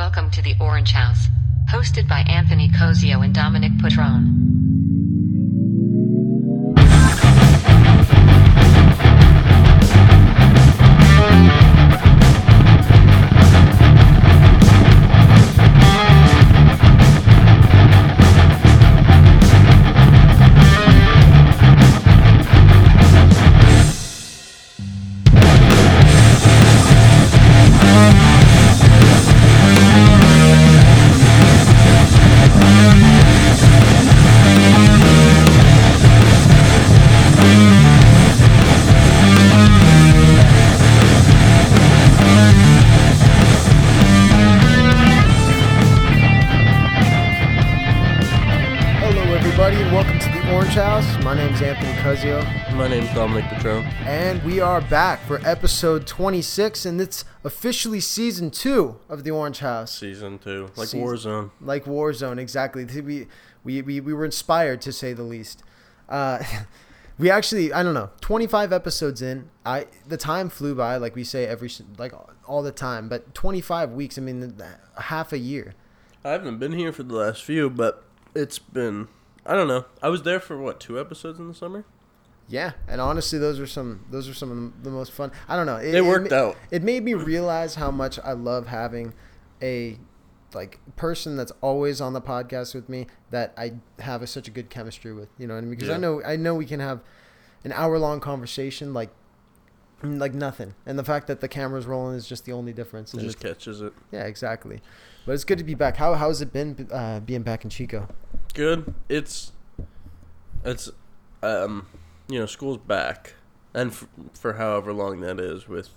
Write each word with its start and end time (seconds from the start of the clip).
Welcome 0.00 0.30
to 0.30 0.40
the 0.40 0.56
Orange 0.58 0.92
House, 0.92 1.28
hosted 1.70 2.08
by 2.08 2.20
Anthony 2.20 2.70
Cozio 2.70 3.22
and 3.22 3.34
Dominic 3.34 3.72
Patrone. 3.82 4.49
We 54.60 54.64
are 54.66 54.82
back 54.82 55.18
for 55.20 55.40
episode 55.42 56.06
26, 56.06 56.84
and 56.84 57.00
it's 57.00 57.24
officially 57.44 57.98
season 57.98 58.50
two 58.50 59.00
of 59.08 59.24
the 59.24 59.30
Orange 59.30 59.60
House. 59.60 59.98
Season 59.98 60.38
two, 60.38 60.68
like 60.76 60.88
Season- 60.88 61.00
Warzone. 61.00 61.50
Like 61.62 61.86
Warzone, 61.86 62.36
exactly. 62.36 62.84
We, 62.84 63.26
we, 63.64 63.80
we, 63.80 64.00
we 64.00 64.12
were 64.12 64.26
inspired, 64.26 64.82
to 64.82 64.92
say 64.92 65.14
the 65.14 65.22
least. 65.22 65.62
Uh, 66.10 66.44
we 67.18 67.30
actually, 67.30 67.72
I 67.72 67.82
don't 67.82 67.94
know, 67.94 68.10
25 68.20 68.70
episodes 68.70 69.22
in. 69.22 69.48
I 69.64 69.86
The 70.06 70.18
time 70.18 70.50
flew 70.50 70.74
by, 70.74 70.96
like 70.98 71.16
we 71.16 71.24
say 71.24 71.46
every, 71.46 71.70
like 71.96 72.12
all 72.46 72.62
the 72.62 72.70
time, 72.70 73.08
but 73.08 73.34
25 73.34 73.92
weeks, 73.92 74.18
I 74.18 74.20
mean, 74.20 74.54
half 74.98 75.32
a 75.32 75.38
year. 75.38 75.72
I 76.22 76.32
haven't 76.32 76.58
been 76.58 76.72
here 76.72 76.92
for 76.92 77.02
the 77.02 77.14
last 77.14 77.42
few, 77.42 77.70
but 77.70 78.04
it's 78.34 78.58
been. 78.58 79.08
I 79.46 79.54
don't 79.54 79.68
know. 79.68 79.86
I 80.02 80.10
was 80.10 80.24
there 80.24 80.38
for 80.38 80.60
what 80.60 80.80
two 80.80 81.00
episodes 81.00 81.38
in 81.38 81.48
the 81.48 81.54
summer. 81.54 81.86
Yeah, 82.50 82.72
and 82.88 83.00
honestly, 83.00 83.38
those 83.38 83.60
are 83.60 83.66
some 83.66 84.04
those 84.10 84.28
are 84.28 84.34
some 84.34 84.50
of 84.76 84.82
the 84.84 84.90
most 84.90 85.12
fun. 85.12 85.30
I 85.48 85.54
don't 85.56 85.66
know. 85.66 85.76
It, 85.76 85.92
They 85.92 86.00
worked 86.02 86.30
ma- 86.32 86.36
out. 86.36 86.56
It 86.72 86.82
made 86.82 87.04
me 87.04 87.14
realize 87.14 87.76
how 87.76 87.90
much 87.92 88.18
I 88.18 88.32
love 88.32 88.66
having 88.66 89.14
a 89.62 89.98
like 90.52 90.80
person 90.96 91.36
that's 91.36 91.52
always 91.60 92.00
on 92.00 92.12
the 92.12 92.20
podcast 92.20 92.74
with 92.74 92.88
me 92.88 93.06
that 93.30 93.54
I 93.56 93.74
have 94.00 94.20
a, 94.20 94.26
such 94.26 94.48
a 94.48 94.50
good 94.50 94.68
chemistry 94.68 95.12
with. 95.14 95.28
You 95.38 95.46
know 95.46 95.54
what 95.54 95.58
I 95.58 95.60
mean? 95.62 95.70
Because 95.70 95.90
I 95.90 95.96
know 95.96 96.22
I 96.24 96.34
know 96.36 96.56
we 96.56 96.66
can 96.66 96.80
have 96.80 97.00
an 97.62 97.70
hour 97.72 97.98
long 97.98 98.18
conversation 98.18 98.92
like 98.92 99.10
like 100.02 100.34
nothing, 100.34 100.74
and 100.86 100.98
the 100.98 101.04
fact 101.04 101.28
that 101.28 101.40
the 101.40 101.46
camera's 101.48 101.86
rolling 101.86 102.16
is 102.16 102.26
just 102.26 102.46
the 102.46 102.52
only 102.52 102.72
difference. 102.72 103.14
It 103.14 103.20
just 103.20 103.38
catches 103.38 103.80
it. 103.80 103.92
yeah, 104.10 104.24
exactly. 104.24 104.80
But 105.24 105.32
it's 105.32 105.44
good 105.44 105.58
to 105.58 105.64
be 105.64 105.74
back. 105.74 105.98
How 105.98 106.14
how's 106.14 106.40
it 106.40 106.52
been 106.52 106.88
uh, 106.90 107.20
being 107.20 107.42
back 107.42 107.62
in 107.62 107.70
Chico? 107.70 108.08
Good. 108.54 108.92
It's. 109.08 109.52
It's, 110.64 110.90
um, 111.42 111.86
you 112.30 112.38
know, 112.38 112.46
school's 112.46 112.78
back, 112.78 113.34
and 113.74 113.90
f- 113.90 114.06
for 114.34 114.54
however 114.54 114.92
long 114.92 115.20
that 115.20 115.38
is, 115.40 115.68
with 115.68 115.90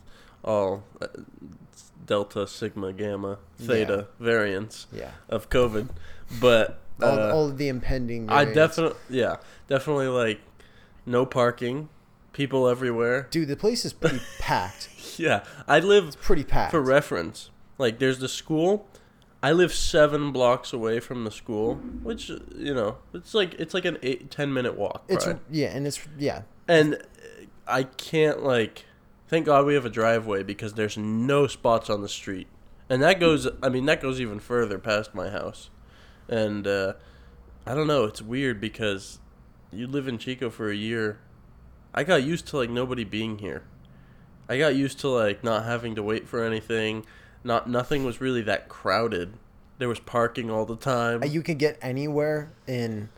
all 0.43 0.83
uh, 1.01 1.07
Delta, 2.05 2.45
Sigma, 2.47 2.91
Gamma, 2.93 3.37
Theta 3.57 4.07
variants 4.19 4.87
Yeah, 4.91 5.11
of 5.29 5.49
COVID, 5.49 5.87
but 6.41 6.81
all, 7.01 7.19
uh, 7.19 7.31
all 7.33 7.47
of 7.49 7.57
the 7.57 7.67
impending. 7.69 8.29
I 8.29 8.45
definitely, 8.45 8.97
yeah, 9.09 9.37
definitely 9.67 10.07
like 10.07 10.41
no 11.05 11.25
parking, 11.25 11.89
people 12.33 12.67
everywhere. 12.67 13.27
dude. 13.31 13.47
The 13.47 13.55
place 13.55 13.85
is 13.85 13.93
pretty 13.93 14.19
packed. 14.39 14.89
Yeah, 15.17 15.43
I 15.67 15.79
live 15.79 16.19
Pretty 16.21 16.43
packed. 16.43 16.71
for 16.71 16.81
reference. 16.81 17.51
Like, 17.77 17.99
there's 17.99 18.19
the 18.19 18.27
school. 18.27 18.87
I 19.43 19.51
live 19.51 19.73
seven 19.73 20.31
blocks 20.31 20.71
away 20.71 21.01
from 21.01 21.25
the 21.25 21.31
school, 21.31 21.75
which 22.01 22.29
you 22.29 22.73
know, 22.73 22.99
it's 23.13 23.33
like 23.33 23.55
it's 23.55 23.73
like 23.73 23.83
an 23.83 23.97
eight 24.01 24.31
ten 24.31 24.53
minute 24.53 24.77
walk. 24.77 25.03
It's 25.09 25.27
yeah, 25.51 25.67
and 25.75 25.85
it's 25.85 25.99
yeah. 26.17 26.43
and 26.67 27.03
I 27.67 27.83
can't 27.83 28.41
like. 28.41 28.85
Thank 29.27 29.45
God 29.45 29.65
we 29.65 29.73
have 29.73 29.85
a 29.85 29.89
driveway 29.89 30.43
because 30.43 30.75
there's 30.75 30.97
no 30.97 31.47
spots 31.47 31.89
on 31.89 32.01
the 32.01 32.07
street, 32.07 32.47
and 32.89 33.03
that 33.03 33.19
goes. 33.19 33.45
I 33.61 33.67
mean, 33.67 33.85
that 33.87 33.99
goes 33.99 34.21
even 34.21 34.39
further 34.39 34.79
past 34.79 35.13
my 35.13 35.29
house, 35.29 35.69
and 36.29 36.65
uh, 36.65 36.93
I 37.65 37.75
don't 37.75 37.87
know. 37.87 38.05
It's 38.05 38.21
weird 38.21 38.61
because 38.61 39.19
you 39.73 39.87
live 39.87 40.07
in 40.07 40.19
Chico 40.19 40.49
for 40.49 40.71
a 40.71 40.75
year. 40.75 41.19
I 41.93 42.05
got 42.05 42.23
used 42.23 42.47
to 42.47 42.57
like 42.57 42.69
nobody 42.69 43.03
being 43.03 43.39
here. 43.39 43.63
I 44.47 44.57
got 44.57 44.75
used 44.75 44.99
to 45.01 45.09
like 45.09 45.43
not 45.43 45.65
having 45.65 45.95
to 45.95 46.03
wait 46.03 46.29
for 46.29 46.45
anything. 46.45 47.05
Not 47.43 47.69
nothing 47.69 48.03
was 48.05 48.21
really 48.21 48.41
that 48.43 48.69
crowded. 48.69 49.33
There 49.79 49.89
was 49.89 49.99
parking 49.99 50.49
all 50.49 50.65
the 50.65 50.75
time. 50.77 51.23
Uh, 51.23 51.25
You 51.25 51.41
could 51.41 51.57
get 51.59 51.77
anywhere 51.81 52.53
in, 52.67 53.09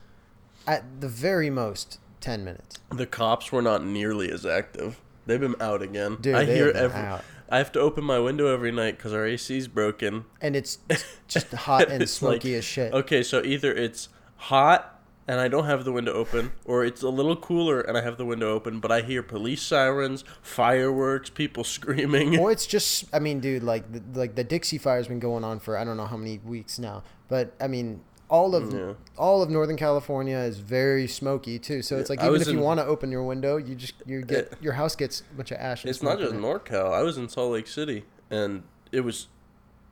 at 0.67 1.01
the 1.01 1.07
very 1.07 1.49
most, 1.49 1.99
ten 2.21 2.43
minutes. 2.43 2.77
The 2.89 3.05
cops 3.05 3.51
were 3.51 3.61
not 3.61 3.85
nearly 3.85 4.31
as 4.31 4.45
active. 4.45 4.99
They've 5.27 5.39
been 5.39 5.55
out 5.59 5.81
again. 5.81 6.17
Dude, 6.21 6.35
I 6.35 6.45
hear 6.45 6.69
every. 6.69 6.99
out. 7.01 7.23
I 7.49 7.57
have 7.59 7.71
to 7.73 7.79
open 7.79 8.03
my 8.03 8.17
window 8.19 8.51
every 8.51 8.71
night 8.71 8.97
because 8.97 9.13
our 9.13 9.25
AC's 9.25 9.67
broken. 9.67 10.25
And 10.41 10.55
it's 10.55 10.79
just 11.27 11.51
hot 11.51 11.89
and 11.91 12.07
smoky 12.09 12.51
like- 12.53 12.59
as 12.59 12.65
shit. 12.65 12.93
Okay, 12.93 13.21
so 13.21 13.43
either 13.43 13.71
it's 13.73 14.09
hot 14.37 14.94
and 15.27 15.39
I 15.39 15.47
don't 15.47 15.65
have 15.65 15.85
the 15.85 15.91
window 15.91 16.13
open, 16.13 16.51
or 16.65 16.85
it's 16.85 17.01
a 17.01 17.09
little 17.09 17.35
cooler 17.35 17.81
and 17.81 17.97
I 17.97 18.01
have 18.01 18.17
the 18.17 18.25
window 18.25 18.51
open, 18.53 18.79
but 18.79 18.91
I 18.91 19.01
hear 19.01 19.23
police 19.23 19.61
sirens, 19.61 20.23
fireworks, 20.41 21.29
people 21.29 21.63
screaming. 21.77 22.39
Or 22.39 22.51
it's 22.51 22.65
just, 22.67 23.05
I 23.13 23.19
mean, 23.19 23.39
dude, 23.39 23.63
like 23.63 23.91
the, 23.91 24.19
like 24.19 24.35
the 24.35 24.43
Dixie 24.43 24.77
Fire's 24.77 25.07
been 25.07 25.19
going 25.19 25.43
on 25.43 25.59
for 25.59 25.77
I 25.77 25.83
don't 25.83 25.97
know 25.97 26.05
how 26.05 26.17
many 26.17 26.39
weeks 26.39 26.77
now, 26.79 27.03
but 27.27 27.53
I 27.59 27.67
mean, 27.67 28.01
all 28.27 28.55
of 28.55 28.73
Yeah. 28.73 28.93
all 29.17 29.43
of 29.43 29.51
Northern 29.51 29.77
California 29.77 30.37
is 30.37 30.57
very 30.57 31.07
smoky 31.07 31.59
too. 31.59 31.83
So 31.83 31.97
it's 31.97 32.09
like 32.09 32.23
even 32.23 32.41
if 32.41 32.47
you 32.47 32.53
in- 32.53 32.59
want 32.59 32.79
to 32.79 32.85
open 32.85 33.11
your 33.11 33.23
window, 33.23 33.57
you 33.57 33.75
just 33.75 33.93
you 34.07 34.23
get 34.23 34.47
Yeah. 34.51 34.57
your 34.61 34.73
house 34.73 34.95
gets 34.95 35.21
a 35.31 35.35
bunch 35.35 35.51
of 35.51 35.57
ash. 35.59 35.85
It's 35.85 36.01
not 36.01 36.17
just 36.17 36.33
it. 36.33 36.39
NorCal. 36.39 36.91
I 36.91 37.03
was 37.03 37.17
in 37.19 37.29
Salt 37.29 37.51
Lake 37.51 37.67
City, 37.67 38.03
and 38.31 38.63
it 38.91 39.01
was 39.01 39.27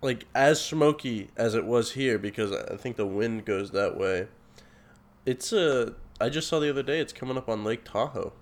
like 0.01 0.25
as 0.33 0.59
smoky 0.59 1.29
as 1.38 1.53
it 1.53 1.65
was 1.65 1.91
here 1.91 2.17
because 2.17 2.51
I 2.51 2.75
think 2.75 2.95
the 2.97 3.05
wind 3.05 3.45
goes 3.45 3.69
that 3.71 3.97
way. 4.00 4.27
It's 5.25 5.53
a. 5.53 5.94
I 6.19 6.29
just 6.29 6.47
saw 6.47 6.59
the 6.59 6.69
other 6.69 6.84
day. 6.84 7.00
It's 7.00 7.13
coming 7.13 7.38
up 7.38 7.50
on 7.50 7.63
Lake 7.63 7.84
Tahoe. 7.84 8.34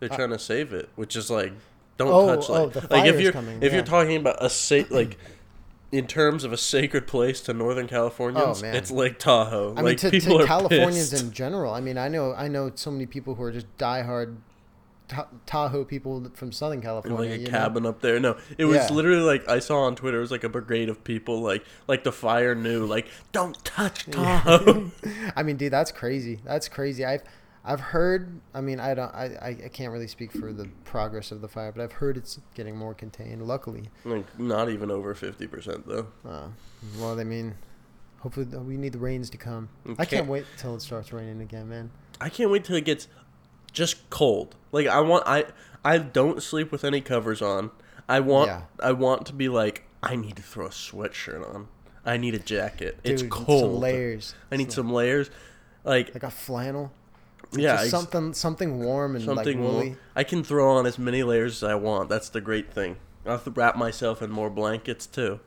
They're 0.00 0.12
ah. 0.12 0.16
trying 0.16 0.30
to 0.30 0.38
save 0.38 0.72
it, 0.72 0.88
which 0.96 1.16
is 1.16 1.30
like, 1.30 1.52
don't 1.96 2.08
Oh, 2.08 2.34
touch 2.34 2.50
oh, 2.50 2.64
like, 2.64 2.72
the 2.72 2.86
like 2.90 3.06
if 3.06 3.20
you're 3.20 3.32
coming, 3.32 3.58
if 3.62 3.72
yeah. 3.72 3.76
you're 3.78 3.84
talking 3.86 4.16
about 4.16 4.36
a 4.44 4.50
sa- 4.50 4.82
like. 4.90 5.18
In 5.92 6.08
terms 6.08 6.42
of 6.42 6.52
a 6.52 6.56
sacred 6.56 7.06
place 7.06 7.40
to 7.42 7.54
Northern 7.54 7.86
Californians, 7.86 8.64
Oh, 8.64 8.66
it's 8.66 8.90
Lake 8.90 9.16
Tahoe. 9.16 9.74
I 9.76 9.82
mean, 9.82 9.96
to, 9.98 10.10
people 10.10 10.40
to 10.40 10.44
Californians 10.44 11.10
pissed. 11.10 11.22
in 11.22 11.30
general. 11.30 11.72
I 11.72 11.80
mean, 11.80 11.98
I 11.98 12.08
know 12.08 12.34
I 12.34 12.48
know 12.48 12.72
so 12.74 12.90
many 12.90 13.06
people 13.06 13.36
who 13.36 13.44
are 13.44 13.52
just 13.52 13.68
diehard 13.78 14.34
Ta- 15.06 15.28
Tahoe 15.44 15.84
people 15.84 16.30
from 16.34 16.50
Southern 16.50 16.80
California. 16.80 17.18
like 17.18 17.30
a 17.30 17.38
you 17.38 17.44
know? 17.44 17.50
cabin 17.50 17.84
up 17.84 18.00
there. 18.00 18.18
No, 18.18 18.36
it 18.56 18.64
was 18.64 18.76
Yeah. 18.76 18.88
literally 18.92 19.22
like 19.22 19.48
I 19.48 19.58
saw 19.58 19.82
on 19.82 19.96
Twitter. 19.96 20.16
It 20.18 20.22
was 20.22 20.30
like 20.30 20.44
a 20.44 20.48
brigade 20.48 20.88
of 20.88 21.04
people, 21.04 21.40
like 21.42 21.64
like 21.86 22.04
the 22.04 22.12
fire 22.12 22.54
knew, 22.54 22.86
like 22.86 23.08
don't 23.32 23.62
touch 23.64 24.06
Tahoe. 24.10 24.90
I 25.36 25.42
mean, 25.42 25.56
dude, 25.56 25.72
that's 25.72 25.92
crazy. 25.92 26.40
That's 26.44 26.68
crazy. 26.68 27.04
I've 27.04 27.22
I've 27.66 27.80
heard. 27.80 28.40
I 28.54 28.60
mean, 28.60 28.78
I 28.78 28.92
don't. 28.94 29.14
I, 29.14 29.56
I, 29.64 29.68
can't 29.68 29.90
really 29.90 30.06
speak 30.06 30.32
for 30.32 30.52
the 30.52 30.68
progress 30.84 31.32
of 31.32 31.40
the 31.40 31.48
fire, 31.48 31.72
but 31.72 31.82
I've 31.82 31.92
heard 31.92 32.18
it's 32.18 32.38
getting 32.54 32.76
more 32.76 32.92
contained. 32.92 33.46
Luckily. 33.46 33.88
like 34.04 34.38
not 34.38 34.68
even 34.68 34.90
over 34.90 35.14
fifty 35.14 35.46
percent 35.46 35.86
though. 35.88 36.06
Uh, 36.28 36.48
well, 36.98 37.18
I 37.18 37.24
mean, 37.24 37.54
hopefully 38.20 38.44
we 38.46 38.76
need 38.76 38.92
the 38.92 38.98
rains 38.98 39.30
to 39.30 39.38
come. 39.38 39.68
You 39.86 39.92
I 39.92 39.96
can't 39.96 40.08
can't- 40.10 40.28
wait 40.28 40.44
till 40.58 40.74
it 40.74 40.82
starts 40.82 41.10
raining 41.12 41.40
again, 41.40 41.68
man. 41.68 41.90
I 42.20 42.28
can't 42.28 42.50
wait 42.50 42.64
till 42.64 42.76
it 42.76 42.84
gets 42.84 43.08
just 43.74 44.08
cold. 44.08 44.54
Like 44.72 44.86
I 44.86 45.00
want 45.00 45.24
I 45.26 45.44
I 45.84 45.98
don't 45.98 46.42
sleep 46.42 46.72
with 46.72 46.84
any 46.84 47.02
covers 47.02 47.42
on. 47.42 47.70
I 48.08 48.20
want 48.20 48.48
Yeah. 48.48 48.62
I 48.80 48.92
want 48.92 49.26
to 49.26 49.34
be 49.34 49.48
like 49.50 49.84
I 50.02 50.16
need 50.16 50.36
to 50.36 50.42
throw 50.42 50.66
a 50.66 50.70
sweatshirt 50.70 51.46
on. 51.54 51.68
I 52.06 52.16
need 52.16 52.34
a 52.34 52.38
jacket. 52.38 53.02
Dude, 53.02 53.12
it's 53.12 53.22
cold. 53.30 53.72
Some 53.74 53.80
layers. 53.80 54.34
I 54.50 54.56
need 54.56 54.72
some 54.72 54.90
layers. 54.92 55.30
Like 55.84 56.14
like 56.14 56.22
a 56.22 56.30
flannel. 56.30 56.92
yeah, 57.52 57.72
Just 57.72 57.82
ex- 57.84 57.90
something 57.90 58.32
something 58.34 58.78
warm 58.80 59.16
and 59.16 59.24
something 59.24 59.60
like 59.62 59.70
woolly. 59.72 59.86
more. 59.90 59.98
I 60.16 60.24
can 60.24 60.42
throw 60.44 60.70
on 60.76 60.86
as 60.86 60.98
many 60.98 61.22
layers 61.22 61.62
as 61.62 61.68
I 61.68 61.74
want. 61.74 62.08
That's 62.08 62.28
the 62.30 62.40
great 62.40 62.72
thing. 62.72 62.96
I 63.26 63.30
have 63.32 63.44
to 63.44 63.50
wrap 63.50 63.76
myself 63.76 64.20
in 64.22 64.30
more 64.30 64.50
blankets 64.50 65.06
too. 65.06 65.40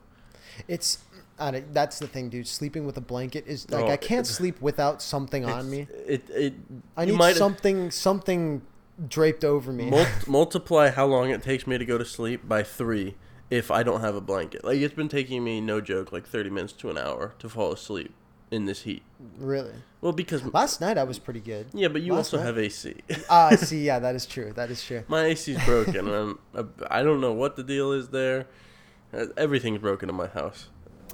It's 0.67 0.97
I 1.39 1.63
that's 1.71 1.99
the 1.99 2.07
thing, 2.07 2.29
dude. 2.29 2.47
Sleeping 2.47 2.85
with 2.85 2.97
a 2.97 3.01
blanket 3.01 3.45
is 3.47 3.69
like 3.69 3.85
Oh, 3.85 3.89
I 3.89 3.97
can't 3.97 4.25
sleep 4.39 4.61
without 4.61 5.01
something 5.01 5.45
on 5.45 5.69
me. 5.69 5.87
It 6.07 6.29
it. 6.29 6.53
I 6.95 7.05
need 7.05 7.35
something 7.35 7.91
something 7.91 8.61
draped 9.07 9.43
over 9.45 9.71
me. 9.71 9.89
mul- 9.89 10.05
multiply 10.27 10.89
how 10.89 11.05
long 11.05 11.29
it 11.29 11.43
takes 11.43 11.67
me 11.67 11.77
to 11.77 11.85
go 11.85 11.97
to 11.97 12.05
sleep 12.05 12.47
by 12.47 12.63
three, 12.63 13.15
if 13.51 13.69
I 13.69 13.83
don't 13.83 14.01
have 14.01 14.15
a 14.15 14.21
blanket. 14.21 14.63
Like 14.65 14.77
it's 14.79 14.95
been 14.95 15.09
taking 15.09 15.43
me 15.43 15.61
no 15.61 15.79
joke 15.81 16.11
like 16.11 16.25
30 16.27 16.49
minutes 16.49 16.73
to 16.73 16.89
an 16.89 16.97
hour 16.97 17.33
to 17.39 17.47
fall 17.49 17.71
asleep 17.71 18.11
in 18.49 18.65
this 18.65 18.83
heat. 18.83 19.03
Really? 19.37 19.73
Well, 20.01 20.13
because 20.13 20.43
Last 20.53 20.79
night 20.81 20.97
I 20.97 21.03
was 21.03 21.19
pretty 21.19 21.41
good. 21.41 21.67
yeah, 21.73 21.89
but 21.89 22.01
you 22.01 22.13
last 22.13 22.33
also 22.33 22.37
night- 22.37 22.45
have 22.45 22.57
AC. 22.57 22.95
Ah, 23.29 23.49
I 23.51 23.55
see. 23.57 23.85
Yeah, 23.85 23.99
that 23.99 24.15
is 24.15 24.25
true. 24.25 24.53
That 24.53 24.71
is 24.71 24.83
true. 24.83 25.03
My 25.07 25.25
AC's 25.25 25.63
broken, 25.65 26.07
and 26.07 26.37
I'm, 26.55 26.73
I 26.89 27.03
don't 27.03 27.19
know 27.21 27.33
what 27.33 27.55
the 27.57 27.63
deal 27.63 27.91
is 27.91 28.07
there. 28.09 28.47
Uh, 29.13 29.25
Everything's 29.37 29.79
broken 29.79 30.09
in 30.09 30.15
my 30.15 30.27
house. 30.27 30.69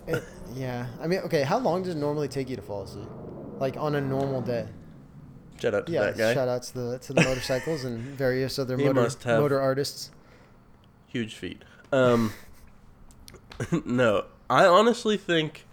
It, 0.07 0.23
yeah. 0.53 0.87
I 1.01 1.07
mean, 1.07 1.19
okay. 1.19 1.43
How 1.43 1.59
long 1.59 1.83
does 1.83 1.95
it 1.95 1.97
normally 1.97 2.27
take 2.27 2.49
you 2.49 2.55
to 2.55 2.61
fall 2.61 2.83
asleep? 2.83 3.07
Like 3.59 3.77
on 3.77 3.95
a 3.95 4.01
normal 4.01 4.41
day? 4.41 4.67
Shout 5.59 5.73
out 5.73 5.85
to 5.87 5.91
Yeah. 5.91 6.01
that 6.05 6.17
guy. 6.17 6.33
Shout 6.33 6.47
out 6.47 6.63
to 6.63 6.73
the 6.73 6.99
to 6.99 7.13
the 7.13 7.21
motorcycles 7.21 7.83
and 7.85 7.99
various 8.17 8.59
other 8.59 8.77
He 8.77 8.83
motor 8.89 9.09
motor 9.25 9.59
artists. 9.61 10.11
Huge 11.07 11.35
feet. 11.35 11.63
Um, 11.91 12.33
no, 13.85 14.25
I 14.49 14.65
honestly 14.65 15.15
think 15.15 15.65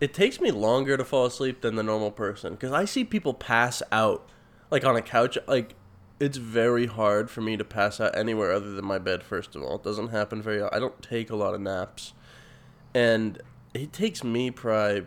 it 0.00 0.12
takes 0.14 0.40
me 0.40 0.50
longer 0.50 0.96
to 0.96 1.04
fall 1.04 1.26
asleep 1.26 1.60
than 1.60 1.76
the 1.76 1.82
normal 1.82 2.10
person 2.10 2.54
because 2.54 2.72
I 2.72 2.84
see 2.86 3.04
people 3.04 3.34
pass 3.34 3.82
out 3.92 4.28
like 4.70 4.84
on 4.84 4.96
a 4.96 5.02
couch. 5.02 5.38
Like 5.46 5.74
it's 6.18 6.38
very 6.38 6.86
hard 6.86 7.30
for 7.30 7.40
me 7.42 7.56
to 7.56 7.64
pass 7.64 8.00
out 8.00 8.16
anywhere 8.16 8.52
other 8.52 8.72
than 8.72 8.84
my 8.84 8.98
bed. 8.98 9.22
First 9.22 9.54
of 9.54 9.62
all, 9.62 9.76
it 9.76 9.82
doesn't 9.84 10.08
happen 10.08 10.42
very. 10.42 10.62
I 10.62 10.78
don't 10.78 11.00
take 11.02 11.30
a 11.30 11.36
lot 11.36 11.54
of 11.54 11.60
naps, 11.60 12.14
and 12.96 13.42
it 13.74 13.92
takes 13.92 14.24
me 14.24 14.50
probably 14.50 15.06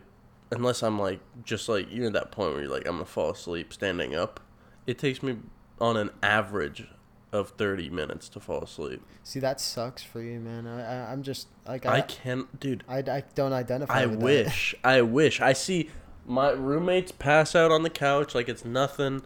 unless 0.51 0.83
I'm 0.83 1.00
like 1.00 1.19
just 1.44 1.68
like 1.68 1.88
you're 1.91 2.06
at 2.06 2.13
that 2.13 2.31
point 2.31 2.53
where 2.53 2.62
you're 2.62 2.71
like 2.71 2.86
I'm 2.86 2.94
gonna 2.94 3.06
fall 3.06 3.31
asleep 3.31 3.74
standing 3.74 4.15
up. 4.15 4.39
It 4.86 5.00
takes 5.00 5.24
me 5.24 5.38
on 5.81 5.97
an 5.97 6.12
average 6.21 6.88
of 7.31 7.50
30 7.51 7.89
minutes 7.89 8.30
to 8.30 8.39
fall 8.39 8.62
asleep. 8.62 9.01
See, 9.24 9.39
that 9.39 9.59
sucks 9.59 10.03
for 10.03 10.21
you, 10.21 10.39
man. 10.39 10.68
I, 10.68 10.81
I 10.81 11.12
I'm 11.12 11.24
just 11.24 11.47
like 11.68 11.88
I 11.88 11.97
I 11.97 12.01
can't, 12.01 12.59
dude. 12.59 12.83
I, 12.88 13.00
I 13.00 13.24
don't 13.33 13.53
identify. 13.53 14.01
I 14.01 14.06
with 14.06 14.19
that. 14.19 14.24
wish. 14.24 14.75
I 14.83 15.01
wish. 15.01 15.42
I 15.42 15.53
see 15.53 15.89
my 16.27 16.51
roommates 16.51 17.12
pass 17.12 17.56
out 17.56 17.71
on 17.71 17.81
the 17.81 17.89
couch 17.89 18.35
like 18.35 18.47
it's 18.47 18.63
nothing. 18.63 19.24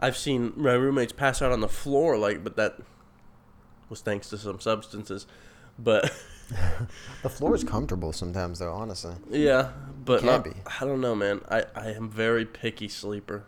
I've 0.00 0.16
seen 0.16 0.54
my 0.56 0.72
roommates 0.72 1.12
pass 1.12 1.42
out 1.42 1.52
on 1.52 1.60
the 1.60 1.68
floor 1.68 2.16
like, 2.16 2.42
but 2.42 2.56
that 2.56 2.78
was 3.90 4.00
thanks 4.00 4.30
to 4.30 4.38
some 4.38 4.58
substances. 4.58 5.26
But 5.78 6.10
The 7.22 7.28
floor 7.28 7.54
is 7.54 7.64
comfortable 7.64 8.12
sometimes, 8.12 8.60
though. 8.60 8.72
Honestly. 8.72 9.14
yeah, 9.30 9.70
but 10.04 10.20
Can 10.20 10.26
not, 10.26 10.44
be. 10.44 10.52
I 10.80 10.84
don't 10.84 11.00
know, 11.00 11.14
man. 11.14 11.40
I 11.50 11.64
I 11.74 11.90
am 11.90 12.08
very 12.08 12.44
picky 12.44 12.88
sleeper. 12.88 13.44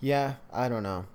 Yeah, 0.00 0.34
I 0.52 0.68
don't 0.68 0.82
know. 0.82 1.06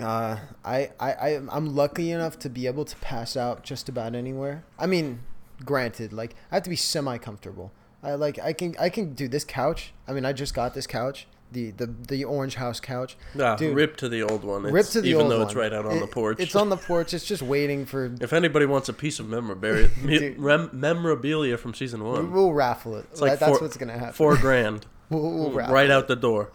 Uh, 0.00 0.38
I, 0.64 0.90
I, 1.00 1.12
I, 1.12 1.40
I'm 1.50 1.74
lucky 1.74 2.10
enough 2.12 2.38
to 2.40 2.48
be 2.48 2.66
able 2.66 2.84
to 2.84 2.96
pass 2.96 3.36
out 3.36 3.64
just 3.64 3.88
about 3.88 4.14
anywhere. 4.14 4.64
I 4.78 4.86
mean, 4.86 5.20
granted, 5.64 6.12
like 6.12 6.34
I 6.50 6.56
have 6.56 6.62
to 6.64 6.70
be 6.70 6.76
semi 6.76 7.18
comfortable. 7.18 7.72
I 8.02 8.14
like 8.14 8.38
I 8.38 8.52
can 8.52 8.76
I 8.78 8.90
can 8.90 9.14
do 9.14 9.28
this 9.28 9.44
couch. 9.44 9.92
I 10.06 10.12
mean, 10.12 10.24
I 10.24 10.32
just 10.32 10.54
got 10.54 10.74
this 10.74 10.86
couch, 10.86 11.26
the 11.52 11.70
the 11.72 11.86
the 12.08 12.24
orange 12.24 12.56
house 12.56 12.78
couch. 12.80 13.16
Ah, 13.40 13.56
Dude. 13.56 13.74
rip 13.74 13.96
to 13.98 14.08
the 14.08 14.22
old 14.22 14.44
one. 14.44 14.64
It's, 14.64 14.72
Rip 14.72 14.86
to 14.88 15.00
the 15.00 15.08
even 15.10 15.22
old 15.22 15.30
though 15.32 15.42
it's 15.42 15.54
right 15.54 15.72
out 15.72 15.86
on 15.86 15.96
It- 15.96 16.00
the 16.00 16.06
porch. 16.06 16.38
It's 16.40 16.54
on 16.54 16.68
the 16.68 16.76
porch. 16.76 17.14
It's 17.14 17.24
just 17.24 17.42
waiting 17.42 17.86
for. 17.86 18.14
If 18.20 18.32
anybody 18.32 18.66
wants 18.66 18.88
a 18.88 18.92
piece 18.92 19.18
of 19.18 19.28
memorabilia, 19.28 19.88
Dude. 20.06 20.38
memorabilia 20.38 21.56
from 21.56 21.74
season 21.74 22.04
one, 22.04 22.30
We'll 22.32 22.52
raffle 22.52 22.96
it. 22.96 23.06
it's 23.10 23.20
like 23.20 23.38
That- 23.38 23.48
that's 23.50 23.60
what's 23.60 23.76
gonna 23.76 23.98
happen. 23.98 24.12
Four 24.12 24.36
grand, 24.46 24.86
We'll, 25.10 25.22
we'll 25.22 25.50
raffle 25.52 25.74
right 25.74 25.90
out 25.90 26.06
the 26.08 26.16
door, 26.16 26.50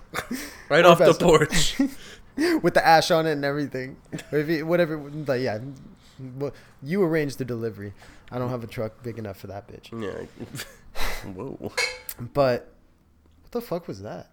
right 0.70 0.86
off 0.86 1.00
the 1.00 1.14
porch. 1.14 1.80
with 2.62 2.74
the 2.74 2.86
ash 2.86 3.10
on 3.12 3.26
it 3.28 3.32
and 3.34 3.46
everything. 3.46 3.98
You, 4.32 4.66
whatever, 4.66 4.98
like 5.28 5.42
yeah, 5.42 5.60
you 6.82 7.04
arrange 7.04 7.38
the 7.38 7.46
delivery. 7.46 7.94
I 8.32 8.40
don't 8.40 8.50
have 8.50 8.64
a 8.64 8.68
truck 8.68 9.04
big 9.04 9.18
enough 9.20 9.38
for 9.38 9.48
that 9.48 9.68
bitch. 9.68 9.92
yeah. 9.92 10.26
Whoa. 11.32 11.72
But 12.34 12.72
what 13.42 13.52
the 13.52 13.62
fuck 13.62 13.88
was 13.88 14.02
that? 14.02 14.30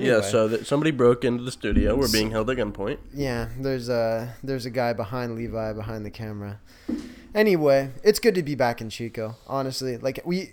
Yeah. 0.00 0.20
So 0.22 0.48
that 0.48 0.66
somebody 0.66 0.90
broke 0.90 1.24
into 1.24 1.42
the 1.44 1.50
studio. 1.52 1.96
We're 1.96 2.10
being 2.10 2.30
held 2.30 2.48
at 2.50 2.56
gunpoint. 2.56 2.98
yeah, 3.12 3.48
there's 3.58 3.88
a 3.88 4.34
there's 4.42 4.66
a 4.66 4.70
guy 4.70 4.92
behind 4.92 5.34
Levi 5.34 5.72
behind 5.72 6.06
the 6.06 6.10
camera. 6.10 6.60
Anyway, 7.34 7.90
it's 8.02 8.18
good 8.18 8.34
to 8.34 8.42
be 8.42 8.54
back 8.54 8.80
in 8.80 8.90
Chico. 8.90 9.36
Honestly, 9.46 9.96
like 9.96 10.20
we 10.24 10.52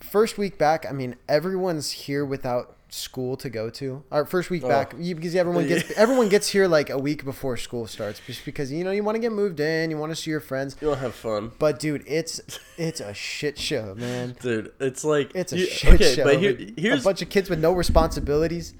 first 0.00 0.38
week 0.38 0.58
back. 0.58 0.86
I 0.86 0.92
mean, 0.92 1.16
everyone's 1.28 1.90
here 1.90 2.24
without 2.24 2.75
school 2.88 3.36
to 3.38 3.50
go 3.50 3.68
to. 3.70 4.04
Our 4.12 4.24
first 4.24 4.48
week 4.48 4.62
Oh. 4.64 4.68
back, 4.68 4.94
you, 4.98 5.14
because 5.14 5.34
everyone 5.34 5.66
gets 5.66 5.90
everyone 5.96 6.28
gets 6.28 6.48
here 6.48 6.66
like 6.68 6.88
a 6.90 6.98
week 6.98 7.24
before 7.24 7.56
school 7.56 7.86
starts, 7.86 8.20
just 8.26 8.44
because 8.44 8.70
you 8.72 8.84
know 8.84 8.90
you 8.92 9.02
want 9.02 9.16
to 9.16 9.20
get 9.20 9.32
moved 9.32 9.60
in, 9.60 9.90
you 9.90 9.98
want 9.98 10.12
to 10.12 10.16
see 10.16 10.30
your 10.30 10.40
friends. 10.40 10.76
You 10.80 10.88
want 10.88 10.98
to 11.00 11.04
have 11.06 11.14
fun, 11.14 11.52
But 11.58 11.78
dude, 11.80 12.04
it's 12.06 12.40
it's 12.78 13.00
a 13.00 13.12
shit 13.12 13.58
show, 13.58 13.94
man. 13.96 14.36
dude. 14.40 14.72
It's 14.80 15.04
like 15.04 15.32
It's 15.34 15.52
a 15.52 15.58
you- 15.58 15.66
shit 15.66 15.94
okay, 15.94 16.14
show. 16.14 16.24
but 16.24 16.38
here, 16.38 16.56
here's 16.76 17.00
a 17.00 17.04
bunch 17.04 17.22
of 17.22 17.28
kids 17.28 17.50
with 17.50 17.58
no 17.60 17.72
responsibilities. 17.72 18.74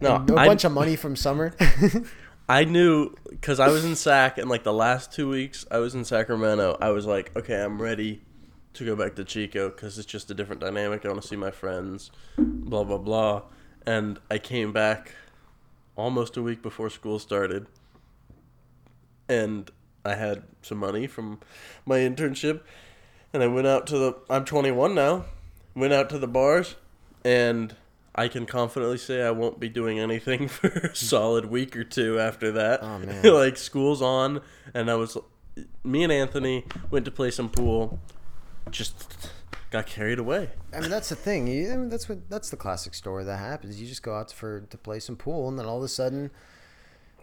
no. 0.00 0.18
no 0.18 0.36
I, 0.36 0.46
bunch 0.46 0.64
of 0.64 0.72
money 0.72 0.96
from 0.96 1.14
summer. 1.16 1.54
I 2.48 2.64
knew 2.64 3.14
because 3.30 3.58
I 3.60 3.68
was 3.68 3.84
in 3.86 3.96
Sac 3.96 4.36
and 4.36 4.50
like 4.50 4.64
the 4.64 4.72
last 4.72 5.12
two 5.12 5.28
weeks 5.30 5.64
I 5.70 5.78
was 5.78 5.94
in 5.94 6.04
Sacramento. 6.04 6.76
I 6.80 6.90
was 6.90 7.06
like, 7.06 7.34
okay, 7.36 7.62
I'm 7.62 7.80
ready 7.80 8.20
to 8.74 8.84
go 8.84 8.94
back 8.96 9.14
to 9.16 9.24
Chico 9.24 9.70
because 9.70 9.98
it's 9.98 10.06
just 10.06 10.30
a 10.30 10.34
different 10.34 10.60
dynamic. 10.60 11.04
I 11.04 11.08
want 11.08 11.22
to 11.22 11.28
see 11.28 11.36
my 11.36 11.50
friends, 11.50 12.10
blah 12.36 12.84
blah 12.84 12.98
blah. 12.98 13.42
And 13.86 14.18
I 14.30 14.38
came 14.38 14.72
back 14.72 15.12
almost 15.96 16.36
a 16.36 16.42
week 16.42 16.62
before 16.62 16.90
school 16.90 17.18
started, 17.18 17.66
and 19.28 19.70
I 20.04 20.14
had 20.14 20.42
some 20.62 20.78
money 20.78 21.06
from 21.06 21.40
my 21.86 21.98
internship, 21.98 22.60
and 23.32 23.42
I 23.42 23.46
went 23.46 23.66
out 23.66 23.86
to 23.88 23.98
the. 23.98 24.16
I'm 24.28 24.44
21 24.44 24.94
now. 24.94 25.24
Went 25.74 25.92
out 25.92 26.08
to 26.10 26.18
the 26.18 26.28
bars, 26.28 26.76
and 27.24 27.74
I 28.14 28.28
can 28.28 28.46
confidently 28.46 28.98
say 28.98 29.22
I 29.22 29.32
won't 29.32 29.58
be 29.58 29.68
doing 29.68 29.98
anything 29.98 30.46
for 30.48 30.68
a 30.68 30.94
solid 30.94 31.46
week 31.46 31.76
or 31.76 31.84
two 31.84 32.18
after 32.18 32.52
that. 32.52 32.80
Oh, 32.82 32.98
man. 32.98 33.22
like 33.34 33.56
school's 33.56 34.02
on, 34.02 34.40
and 34.72 34.90
I 34.90 34.94
was. 34.94 35.16
Me 35.84 36.02
and 36.02 36.12
Anthony 36.12 36.64
went 36.90 37.04
to 37.04 37.12
play 37.12 37.30
some 37.30 37.48
pool. 37.48 38.00
Just 38.70 39.30
got 39.70 39.86
carried 39.86 40.18
away. 40.18 40.50
I 40.72 40.80
mean, 40.80 40.90
that's 40.90 41.08
the 41.08 41.16
thing. 41.16 41.46
You, 41.46 41.72
I 41.72 41.76
mean, 41.76 41.88
that's 41.88 42.08
what 42.08 42.28
that's 42.30 42.50
the 42.50 42.56
classic 42.56 42.94
story 42.94 43.24
that 43.24 43.36
happens. 43.38 43.80
You 43.80 43.86
just 43.86 44.02
go 44.02 44.14
out 44.14 44.32
for 44.32 44.60
to 44.60 44.78
play 44.78 45.00
some 45.00 45.16
pool, 45.16 45.48
and 45.48 45.58
then 45.58 45.66
all 45.66 45.78
of 45.78 45.82
a 45.84 45.88
sudden, 45.88 46.30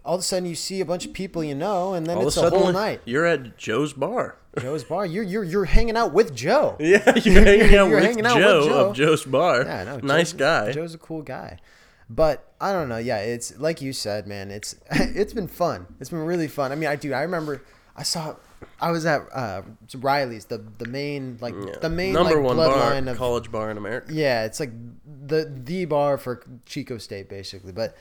all 0.04 0.14
of 0.14 0.20
a 0.20 0.24
sudden, 0.24 0.48
you 0.48 0.54
see 0.54 0.80
a 0.80 0.84
bunch 0.84 1.04
of 1.06 1.12
people 1.12 1.42
you 1.44 1.54
know, 1.54 1.94
and 1.94 2.06
then 2.06 2.18
All 2.18 2.26
it's 2.26 2.36
a 2.36 2.46
a 2.46 2.50
whole 2.50 2.72
night. 2.72 3.00
you're 3.04 3.26
at 3.26 3.56
Joe's 3.58 3.92
bar. 3.92 4.36
Joe's 4.58 4.84
bar. 4.84 5.04
You're 5.06 5.24
you're 5.24 5.44
you're 5.44 5.64
hanging 5.64 5.96
out 5.96 6.12
with 6.12 6.34
Joe. 6.34 6.76
Yeah, 6.80 7.16
you're 7.16 7.42
hanging 7.42 7.74
out, 7.76 7.88
You're 7.88 7.96
with, 7.96 8.04
hanging 8.04 8.26
out 8.26 8.36
with 8.36 8.44
Joe 8.44 8.64
Joe. 8.66 8.88
of 8.90 8.96
Joe's 8.96 9.24
bar. 9.24 9.62
Yeah, 9.62 9.84
know. 9.84 9.96
nice 9.98 10.32
guy. 10.32 10.72
Joe's 10.72 10.94
a 10.94 10.98
cool 10.98 11.22
guy. 11.22 11.58
But 12.10 12.52
I 12.60 12.72
don't 12.72 12.88
know. 12.90 12.98
Yeah, 12.98 13.18
it's 13.18 13.58
like 13.58 13.80
you 13.80 13.92
said, 13.92 14.26
man. 14.26 14.50
It's 14.50 14.76
it's 14.90 15.32
been 15.32 15.48
fun. 15.48 15.86
It's 16.00 16.10
been 16.10 16.20
really 16.24 16.48
fun. 16.48 16.70
I 16.70 16.74
mean, 16.74 16.88
I 16.88 16.96
do. 16.96 17.12
I 17.14 17.22
remember 17.22 17.62
I 17.96 18.02
saw. 18.02 18.36
I 18.80 18.90
was 18.90 19.06
at 19.06 19.22
uh, 19.32 19.62
Riley's, 19.96 20.46
the 20.46 20.58
the 20.78 20.86
main 20.86 21.38
like 21.40 21.54
Yeah. 21.54 21.78
the 21.80 21.88
main 21.88 22.12
number 22.14 22.36
like, 22.36 22.44
one 22.44 22.56
bar, 22.56 22.68
bloodline 22.92 23.10
of 23.10 23.16
college 23.16 23.50
bar 23.50 23.70
in 23.70 23.76
America. 23.76 24.12
Yeah, 24.12 24.44
it's 24.44 24.60
like 24.60 24.72
the 25.26 25.50
the 25.54 25.84
bar 25.84 26.18
for 26.18 26.42
Chico 26.66 26.98
State 26.98 27.28
basically. 27.28 27.72
But 27.72 27.96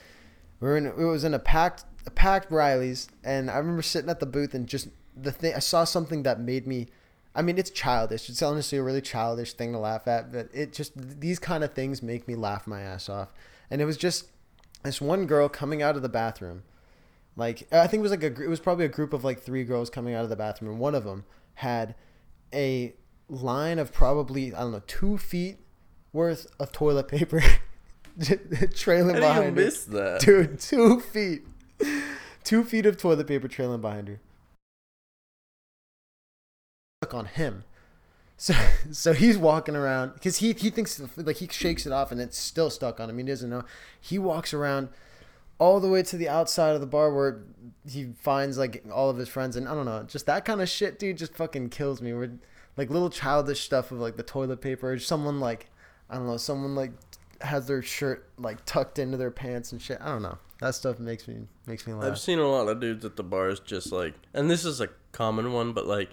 we 0.60 0.68
were 0.68 0.78
in 0.78 0.86
it 0.86 0.96
was 0.98 1.24
in 1.24 1.34
a 1.34 1.40
packed 1.40 1.86
a 2.06 2.12
packed 2.12 2.52
Riley's, 2.52 3.08
and 3.24 3.50
I 3.50 3.58
remember 3.58 3.82
sitting 3.82 4.10
at 4.10 4.20
the 4.20 4.26
booth 4.26 4.54
and 4.54 4.68
just 4.68 4.88
the 5.16 5.32
thing 5.32 5.54
I 5.56 5.60
saw 5.60 5.84
something 5.84 6.24
that 6.24 6.40
made 6.40 6.66
me. 6.68 6.88
I 7.34 7.42
mean, 7.42 7.58
it's 7.58 7.70
childish. 7.70 8.28
It's 8.30 8.42
honestly 8.42 8.78
a 8.78 8.84
really 8.84 9.02
childish 9.02 9.54
thing 9.54 9.72
to 9.72 9.78
laugh 9.80 10.06
at, 10.08 10.34
but 10.34 10.50
it 10.54 10.74
just 10.74 10.92
these 10.96 11.40
kind 11.40 11.64
of 11.64 11.74
things 11.74 12.02
make 12.04 12.28
me 12.28 12.36
laugh 12.36 12.68
my 12.68 12.82
ass 12.82 13.08
off. 13.08 13.32
And 13.70 13.82
it 13.82 13.86
was 13.86 13.96
just 13.96 14.26
this 14.84 15.00
one 15.00 15.26
girl 15.28 15.48
coming 15.48 15.82
out 15.82 15.96
of 15.96 16.02
the 16.02 16.10
bathroom. 16.10 16.64
Like 17.36 17.68
I 17.72 17.88
think 17.88 18.00
it 18.00 18.04
was 18.04 18.12
like 18.12 18.24
a 18.24 18.44
it 18.44 18.50
was 18.50 18.60
probably 18.60 18.86
a 18.86 18.90
group 18.90 19.14
of 19.14 19.24
like 19.24 19.42
three 19.42 19.64
girls 19.64 19.90
coming 19.90 20.14
out 20.14 20.24
of 20.24 20.30
the 20.30 20.36
bathroom, 20.36 20.72
and 20.72 20.80
one 20.80 20.96
of 20.96 21.04
them 21.04 21.24
had 21.56 21.96
a 22.54 22.94
line 23.30 23.80
of 23.80 23.94
probably 23.94 24.54
I 24.54 24.60
don't 24.60 24.72
know 24.74 24.84
two 24.88 25.18
feet 25.18 25.58
worth 26.14 26.48
of 26.60 26.72
toilet 26.72 27.08
paper 27.08 27.42
trailing 28.76 29.16
How 29.16 29.22
behind 29.22 29.58
her. 29.58 29.64
miss 29.64 29.86
that? 29.86 30.22
Dude, 30.22 30.60
two 30.60 31.00
feet, 31.00 31.44
two 32.44 32.64
feet 32.64 32.86
of 32.86 32.98
toilet 32.98 33.28
paper 33.28 33.48
trailing 33.48 33.82
behind 33.82 34.08
her. 34.10 34.20
Stuck 37.02 37.14
on 37.14 37.26
him. 37.26 37.64
So, 38.38 38.54
so 38.92 39.14
he's 39.14 39.38
walking 39.38 39.76
around 39.76 40.16
because 40.16 40.38
he 40.38 40.54
he 40.54 40.70
thinks 40.70 41.02
like 41.16 41.38
he 41.38 41.48
shakes 41.48 41.86
it 41.86 41.94
off 41.94 42.12
and 42.12 42.20
it's 42.20 42.38
still 42.38 42.70
stuck 42.70 43.00
on 43.00 43.10
him. 43.10 43.18
He 43.18 43.24
doesn't 43.24 43.50
know. 43.50 43.64
He 44.00 44.20
walks 44.20 44.54
around 44.54 44.90
all 45.62 45.80
the 45.80 45.88
way 45.88 46.02
to 46.02 46.18
the 46.18 46.28
outside 46.28 46.74
of 46.74 46.82
the 46.82 46.88
bar 46.88 47.14
where 47.14 47.44
he 47.88 48.08
finds 48.20 48.58
like 48.58 48.84
all 48.92 49.12
of 49.12 49.18
his 49.18 49.30
friends 49.30 49.56
and 49.56 49.70
I 49.70 49.76
don't 49.76 49.86
know, 49.86 50.02
just 50.02 50.26
that 50.26 50.44
kind 50.44 50.60
of 50.60 50.68
shit, 50.68 50.98
dude, 50.98 51.20
just 51.20 51.36
fucking 51.36 51.70
kills 51.70 52.02
me. 52.02 52.14
Where 52.14 52.32
like 52.78 52.90
little 52.90 53.12
childish 53.12 53.62
stuff 53.62 53.92
of 53.92 54.00
like 54.00 54.18
the 54.18 54.24
toilet 54.24 54.60
paper, 54.60 54.92
or 54.92 54.98
someone 54.98 55.40
like 55.40 55.70
I 56.10 56.16
don't 56.16 56.26
know, 56.26 56.38
someone 56.38 56.74
like 56.74 56.94
has 57.42 57.68
their 57.68 57.84
shirt 57.84 58.28
like 58.40 58.66
tucked 58.66 58.98
into 58.98 59.18
their 59.18 59.30
pants 59.30 59.72
and 59.72 59.80
shit. 59.80 60.00
I 60.02 60.08
don't 60.08 60.24
know. 60.24 60.40
That 60.62 60.74
stuff 60.74 60.98
makes 60.98 61.28
me 61.28 61.46
makes 61.68 61.86
me 61.86 61.94
laugh. 61.94 62.06
I've 62.06 62.20
seen 62.20 62.40
a 62.40 62.48
lot 62.48 62.68
of 62.68 62.80
dudes 62.80 63.06
at 63.06 63.16
the 63.16 63.24
bars 63.24 63.60
just 63.60 63.92
like, 63.92 64.16
and 64.34 64.50
this 64.50 64.66
is 64.66 64.82
a 64.82 64.90
common 65.12 65.54
one, 65.54 65.74
but 65.74 65.86
like, 65.86 66.10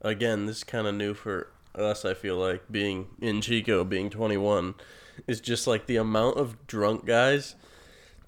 again, 0.00 0.46
this 0.46 0.58
is 0.58 0.64
kind 0.64 0.86
of 0.86 0.94
new 0.94 1.12
for 1.12 1.50
us. 1.74 2.06
I 2.06 2.14
feel 2.14 2.36
like 2.36 2.62
being 2.72 3.08
in 3.20 3.42
Chico, 3.42 3.84
being 3.84 4.08
21, 4.08 4.76
is 5.26 5.42
just 5.42 5.66
like 5.66 5.84
the 5.84 5.96
amount 5.96 6.38
of 6.38 6.66
drunk 6.66 7.04
guys 7.04 7.54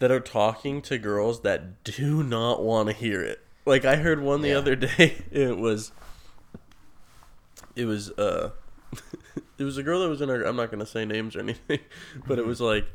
that 0.01 0.11
are 0.11 0.21
talking 0.21 0.83
to 0.83 0.99
girls 0.99 1.43
that 1.43 1.85
do 1.85 2.23
not 2.23 2.63
want 2.63 2.89
to 2.89 2.95
hear 2.95 3.23
it. 3.23 3.41
Like 3.65 3.85
I 3.85 3.97
heard 3.97 4.21
one 4.21 4.41
the 4.43 4.49
Yeah. 4.49 4.59
other 4.59 4.75
day. 4.77 5.17
It 5.31 5.57
was, 5.59 5.93
it 7.77 7.85
was 7.85 8.11
uh, 8.13 8.51
it 9.59 9.65
was 9.65 9.79
a 9.79 9.83
girl 9.83 10.01
that 10.01 10.09
was 10.09 10.21
in 10.21 10.29
her. 10.29 10.43
I'm 10.43 10.57
not 10.57 10.71
gonna 10.71 10.87
say 10.87 11.05
names 11.05 11.37
or 11.37 11.41
anything, 11.47 11.81
but 12.27 12.39
it 12.39 12.47
was 12.47 12.61
like 12.61 12.87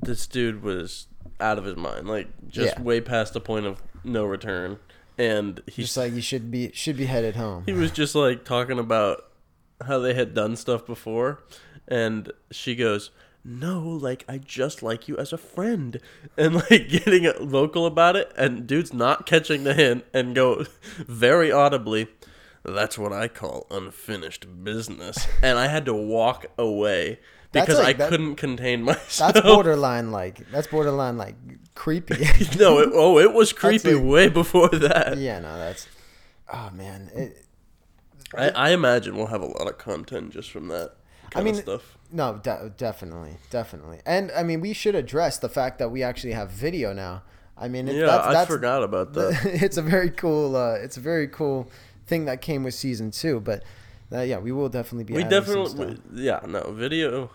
this 0.00 0.26
dude 0.26 0.62
was 0.62 1.06
out 1.40 1.58
of 1.58 1.64
his 1.64 1.76
mind, 1.76 2.08
like 2.08 2.28
just 2.48 2.76
Yeah. 2.76 2.82
way 2.82 3.00
past 3.00 3.32
the 3.32 3.40
point 3.40 3.66
of 3.66 3.80
no 4.04 4.24
return, 4.24 4.78
and 5.16 5.60
he's 5.66 5.86
Just 5.86 5.96
like 5.96 6.12
you 6.12 6.20
should 6.20 6.50
be 6.50 6.70
should 6.74 6.96
be 6.96 7.06
headed 7.06 7.36
home. 7.36 7.62
he 7.66 7.72
was 7.72 7.90
just 7.92 8.14
like 8.14 8.44
talking 8.44 8.78
about 8.78 9.24
how 9.86 9.98
they 9.98 10.14
had 10.14 10.34
done 10.34 10.56
stuff 10.56 10.84
before, 10.86 11.40
and 11.88 12.32
she 12.50 12.74
goes. 12.74 13.10
No, 13.44 13.80
like 13.80 14.24
I 14.28 14.38
just 14.38 14.82
like 14.82 15.08
you 15.08 15.16
as 15.16 15.32
a 15.32 15.38
friend, 15.38 15.98
and 16.36 16.54
like 16.54 16.68
getting 16.88 17.30
vocal 17.48 17.86
about 17.86 18.14
it, 18.16 18.32
and 18.36 18.66
dude's 18.66 18.92
not 18.92 19.26
catching 19.26 19.64
the 19.64 19.74
hint, 19.74 20.04
and 20.14 20.34
go 20.34 20.64
very 20.98 21.50
audibly. 21.50 22.06
That's 22.64 22.96
what 22.96 23.12
I 23.12 23.26
call 23.26 23.66
unfinished 23.70 24.46
business, 24.62 25.26
and 25.42 25.58
I 25.58 25.66
had 25.66 25.84
to 25.86 25.94
walk 25.94 26.46
away 26.56 27.18
because 27.50 27.78
like- 27.78 27.96
I 27.96 27.98
that- 27.98 28.10
couldn't 28.10 28.36
contain 28.36 28.82
myself. 28.84 29.34
That's 29.34 29.44
borderline 29.46 30.12
like 30.12 30.48
that's 30.52 30.68
borderline 30.68 31.18
like 31.18 31.34
creepy. 31.74 32.24
no, 32.60 32.78
it, 32.78 32.90
oh, 32.92 33.18
it 33.18 33.32
was 33.32 33.52
creepy 33.52 33.94
like- 33.94 34.04
way 34.04 34.28
before 34.28 34.68
that. 34.68 35.16
yeah, 35.18 35.40
no, 35.40 35.58
that's 35.58 35.88
oh 36.52 36.70
man. 36.72 37.10
It, 37.12 37.44
I, 38.36 38.50
I 38.50 38.70
imagine 38.70 39.16
we'll 39.16 39.26
have 39.26 39.42
a 39.42 39.46
lot 39.46 39.66
of 39.66 39.76
content 39.78 40.32
just 40.32 40.50
from 40.52 40.68
that 40.68 40.94
kind 41.32 41.44
mean, 41.44 41.54
of 41.54 41.60
stuff. 41.60 41.98
No, 42.10 42.38
de- 42.42 42.72
definitely, 42.76 43.36
definitely, 43.50 44.00
and 44.04 44.30
I 44.32 44.42
mean, 44.42 44.60
we 44.60 44.72
should 44.72 44.94
address 44.94 45.38
the 45.38 45.48
fact 45.48 45.78
that 45.78 45.90
we 45.90 46.02
actually 46.02 46.32
have 46.32 46.50
video 46.50 46.92
now. 46.92 47.22
I 47.56 47.68
mean, 47.68 47.88
it, 47.88 47.96
Yeah, 47.96 48.06
that's, 48.06 48.26
I 48.26 48.32
that's, 48.32 48.50
forgot 48.50 48.82
about 48.82 49.12
that. 49.14 49.40
it's 49.62 49.76
a 49.76 49.82
very 49.82 50.10
cool, 50.10 50.56
uh, 50.56 50.74
it's 50.74 50.96
a 50.96 51.00
very 51.00 51.28
cool 51.28 51.70
thing 52.06 52.24
that 52.24 52.40
came 52.40 52.64
with 52.64 52.74
season 52.74 53.10
two. 53.10 53.40
But 53.40 53.62
uh, 54.10 54.22
yeah, 54.22 54.38
we 54.38 54.52
will 54.52 54.68
definitely 54.68 55.04
be. 55.04 55.14
we 55.14 55.24
definitely, 55.24 55.98
we- 56.12 56.22
yeah, 56.22 56.40
no 56.46 56.72
video. 56.72 57.30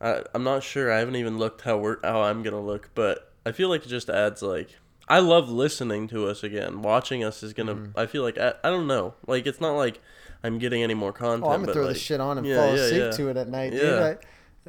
I, 0.00 0.22
I'm 0.34 0.44
not 0.44 0.62
sure. 0.62 0.92
I 0.92 0.98
haven't 0.98 1.16
even 1.16 1.38
looked 1.38 1.62
how 1.62 1.78
we're 1.78 1.98
how 2.02 2.22
I'm 2.22 2.42
gonna 2.42 2.60
look, 2.60 2.90
but 2.94 3.32
I 3.46 3.52
feel 3.52 3.68
like 3.68 3.84
it 3.84 3.88
just 3.88 4.08
adds 4.08 4.42
like. 4.42 4.70
I 5.06 5.18
love 5.18 5.50
listening 5.50 6.08
to 6.08 6.26
us 6.26 6.42
again. 6.42 6.80
Watching 6.80 7.22
us 7.22 7.42
is 7.42 7.52
gonna. 7.52 7.74
Mm-hmm. 7.74 7.98
I 7.98 8.06
feel 8.06 8.22
like 8.22 8.38
I, 8.38 8.54
I 8.64 8.70
don't 8.70 8.86
know. 8.86 9.14
Like 9.26 9.46
it's 9.46 9.60
not 9.60 9.72
like 9.72 10.00
I'm 10.44 10.58
getting 10.58 10.82
any 10.82 10.94
more 10.94 11.12
content. 11.12 11.44
Oh, 11.44 11.50
I'm 11.50 11.62
gonna 11.62 11.72
throw 11.72 11.84
like, 11.84 11.94
this 11.94 12.02
shit 12.02 12.20
on 12.20 12.38
and 12.38 12.46
yeah, 12.46 12.56
fall 12.56 12.74
asleep 12.74 13.00
yeah. 13.00 13.10
to 13.10 13.28
it 13.30 13.36
at 13.36 13.48
night, 13.48 13.70
dude. 13.70 14.02
I, 14.02 14.16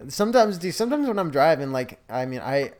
sometimes, 0.08 0.58
dude, 0.58 0.74
sometimes 0.74 1.08
when 1.08 1.20
I'm 1.20 1.29
driving, 1.29 1.72
like, 1.74 2.00
I 2.10 2.25
mean, 2.25 2.39
I 2.39 2.72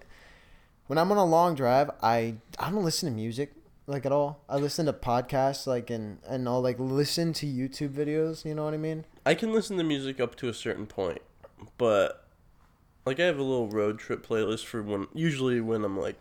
when 0.88 0.98
I'm 0.98 1.12
on 1.12 1.18
a 1.18 1.26
long 1.26 1.56
drive, 1.56 1.92
I 2.02 2.36
I 2.58 2.72
don't 2.72 2.86
listen 2.86 3.10
to 3.10 3.16
music 3.16 3.54
like 3.86 4.06
at 4.06 4.14
all. 4.14 4.42
I 4.48 4.56
listen 4.56 4.86
to 4.86 4.94
podcasts, 4.94 5.68
like, 5.68 5.90
and 5.90 6.20
and 6.26 6.48
I'll 6.48 6.62
like 6.62 6.80
listen 6.80 7.34
to 7.34 7.46
YouTube 7.46 7.90
videos. 7.90 8.46
You 8.46 8.56
know 8.56 8.64
what 8.64 8.74
I 8.74 8.78
mean? 8.78 9.04
I 9.26 9.36
can 9.36 9.52
listen 9.52 9.78
to 9.78 9.84
music 9.84 10.22
up 10.22 10.36
to 10.38 10.48
a 10.48 10.54
certain 10.54 10.88
point, 10.88 11.22
but 11.78 12.26
like 13.06 13.20
I 13.20 13.26
have 13.26 13.38
a 13.38 13.44
little 13.44 13.68
road 13.68 14.00
trip 14.00 14.26
playlist 14.26 14.64
for 14.66 14.82
when 14.82 15.08
usually 15.14 15.60
when 15.60 15.84
I'm 15.84 16.00
like 16.00 16.16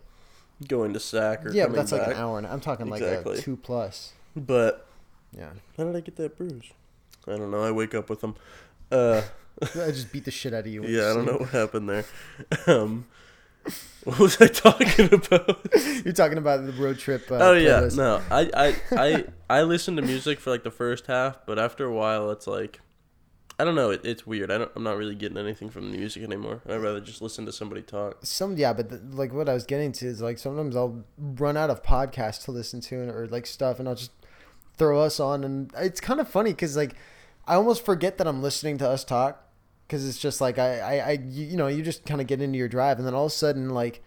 going 0.67 0.93
to 0.93 0.99
SAC 0.99 1.45
or 1.45 1.51
Yeah, 1.51 1.67
that's 1.67 1.91
like 1.93 2.07
an 2.07 2.13
hour. 2.13 2.37
And 2.37 2.47
I'm 2.47 2.59
talking 2.59 2.89
like 2.89 3.01
a 3.01 3.37
two 3.37 3.55
plus. 3.55 4.13
But 4.35 4.85
Yeah, 5.37 5.49
how 5.77 5.83
did 5.83 5.95
I 5.95 5.99
get 6.01 6.15
that 6.17 6.37
bruise? 6.37 6.71
I 7.27 7.31
don't 7.37 7.51
know. 7.51 7.63
I 7.63 7.71
wake 7.71 7.95
up 7.95 8.09
with 8.09 8.21
them. 8.21 8.35
Uh, 8.91 9.21
I 9.61 9.91
just 9.91 10.11
beat 10.11 10.25
the 10.25 10.31
shit 10.31 10.53
out 10.53 10.61
of 10.61 10.67
you. 10.67 10.83
yeah, 10.87 11.11
I 11.11 11.13
don't 11.13 11.25
know 11.25 11.37
what 11.37 11.49
happened 11.49 11.89
there. 11.89 12.05
Um, 12.67 13.05
what 14.03 14.19
was 14.19 14.39
I 14.39 14.47
talking 14.47 15.11
about? 15.11 15.67
You're 16.03 16.13
talking 16.13 16.37
about 16.37 16.65
the 16.67 16.71
road 16.73 16.99
trip. 16.99 17.31
Uh, 17.31 17.37
oh 17.37 17.53
yeah, 17.53 17.79
playlist. 17.79 17.97
no. 17.97 18.21
I, 18.29 18.49
I 18.55 18.75
I 18.91 19.25
I 19.49 19.63
listen 19.63 19.95
to 19.95 20.03
music 20.03 20.39
for 20.39 20.51
like 20.51 20.63
the 20.63 20.69
first 20.71 21.07
half, 21.07 21.39
but 21.47 21.57
after 21.57 21.85
a 21.85 21.91
while, 21.91 22.29
it's 22.29 22.45
like 22.45 22.79
I 23.57 23.63
don't 23.63 23.73
know. 23.73 23.89
It, 23.89 24.01
it's 24.03 24.27
weird. 24.27 24.51
I 24.51 24.59
don't. 24.59 24.71
I'm 24.75 24.83
not 24.83 24.97
really 24.97 25.15
getting 25.15 25.39
anything 25.39 25.71
from 25.71 25.91
the 25.91 25.97
music 25.97 26.21
anymore. 26.21 26.61
I'd 26.69 26.75
rather 26.75 26.99
just 26.99 27.23
listen 27.23 27.45
to 27.47 27.51
somebody 27.51 27.81
talk. 27.81 28.19
some 28.23 28.55
yeah 28.57 28.73
but 28.73 28.89
the, 28.89 29.01
like 29.15 29.33
what 29.33 29.49
i 29.49 29.53
was 29.53 29.63
getting 29.63 29.91
to 29.93 30.05
is 30.05 30.21
like 30.21 30.37
sometimes 30.37 30.75
i'll 30.75 31.03
run 31.17 31.57
out 31.57 31.69
of 31.71 31.81
podcasts 31.81 32.43
to 32.45 32.51
listen 32.51 32.81
to 32.81 33.01
and, 33.01 33.09
or 33.09 33.27
like 33.27 33.47
stuff 33.47 33.79
and 33.79 33.87
i'll 33.87 33.95
just 33.95 34.11
throw 34.77 35.01
us 35.01 35.19
on 35.19 35.43
and 35.43 35.71
it's 35.77 36.01
kind 36.01 36.19
of 36.19 36.27
funny 36.27 36.51
because 36.51 36.75
like 36.75 36.95
i 37.47 37.55
almost 37.55 37.85
forget 37.85 38.17
that 38.17 38.27
i'm 38.27 38.41
listening 38.41 38.77
to 38.77 38.87
us 38.87 39.03
talk 39.03 39.47
because 39.87 40.07
it's 40.07 40.17
just 40.17 40.41
like 40.41 40.57
I, 40.57 40.79
I 40.79 40.97
i 40.97 41.11
you 41.11 41.45
you 41.45 41.57
know 41.57 41.67
you 41.67 41.81
just 41.83 42.05
kind 42.05 42.21
of 42.21 42.27
get 42.27 42.41
into 42.41 42.57
your 42.57 42.67
drive 42.67 42.97
and 42.97 43.07
then 43.07 43.13
all 43.13 43.25
of 43.25 43.31
a 43.31 43.35
sudden 43.35 43.69
like 43.69 44.03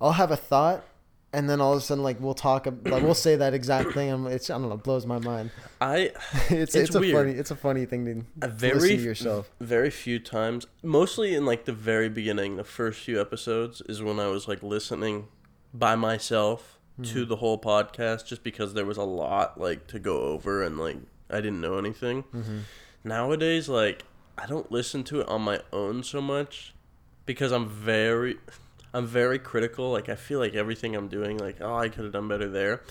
i'll 0.00 0.12
have 0.12 0.30
a 0.30 0.36
thought 0.36 0.84
and 1.32 1.50
then 1.50 1.60
all 1.60 1.72
of 1.72 1.78
a 1.78 1.80
sudden 1.80 2.04
like 2.04 2.20
we'll 2.20 2.34
talk 2.34 2.66
like 2.66 3.02
we'll 3.02 3.14
say 3.14 3.34
that 3.36 3.54
exact 3.54 3.92
thing 3.92 4.08
and 4.10 4.26
it's 4.28 4.48
i 4.48 4.54
don't 4.56 4.68
know 4.68 4.76
blows 4.76 5.04
my 5.04 5.18
mind. 5.18 5.50
I 5.80 5.96
it's 6.48 6.74
It's 6.74 6.76
it's, 6.76 6.94
a 6.94 7.00
funny 7.12 7.32
it's 7.32 7.50
a 7.50 7.56
funny 7.56 7.86
thing 7.86 8.04
to, 8.40 8.46
a 8.46 8.48
very 8.48 8.74
listen 8.74 8.96
to 8.98 9.02
yourself. 9.02 9.50
very 9.60 9.90
few 9.90 10.20
times 10.20 10.66
mostly 10.82 11.34
in 11.34 11.44
like 11.44 11.64
the 11.64 11.72
very 11.72 12.08
beginning 12.08 12.56
the 12.56 12.64
first 12.64 13.00
few 13.00 13.20
episodes 13.20 13.82
is 13.88 14.00
when 14.02 14.20
i 14.20 14.28
was 14.28 14.46
like 14.46 14.62
listening 14.62 15.26
by 15.74 15.96
myself 15.96 16.78
To 17.02 17.24
the 17.24 17.36
whole 17.36 17.58
podcast 17.58 18.24
just 18.24 18.44
because 18.44 18.74
there 18.74 18.84
was 18.84 18.98
a 18.98 19.02
lot 19.02 19.60
like 19.60 19.88
to 19.88 19.98
go 19.98 20.20
over 20.20 20.62
and 20.62 20.78
like 20.78 20.96
i 21.28 21.36
didn't 21.36 21.60
know 21.60 21.76
anything. 21.76 22.22
Mm-hmm. 22.32 22.58
nowadays 23.02 23.68
like 23.68 24.04
i 24.38 24.46
don't 24.46 24.70
listen 24.70 25.02
to 25.04 25.20
it 25.20 25.28
on 25.28 25.42
my 25.42 25.60
own 25.72 26.04
so 26.04 26.20
much 26.20 26.72
because 27.26 27.50
i'm 27.50 27.68
very 27.68 28.36
i'm 28.92 29.06
very 29.08 29.40
critical. 29.40 29.90
Like 29.90 30.08
i 30.08 30.14
feel 30.14 30.38
like 30.38 30.54
everything 30.54 30.94
i'm 30.94 31.08
doing 31.08 31.36
like 31.36 31.60
oh 31.60 31.74
i 31.74 31.88
could 31.88 32.04
have 32.04 32.12
done 32.12 32.28
better 32.28 32.48
there. 32.48 32.82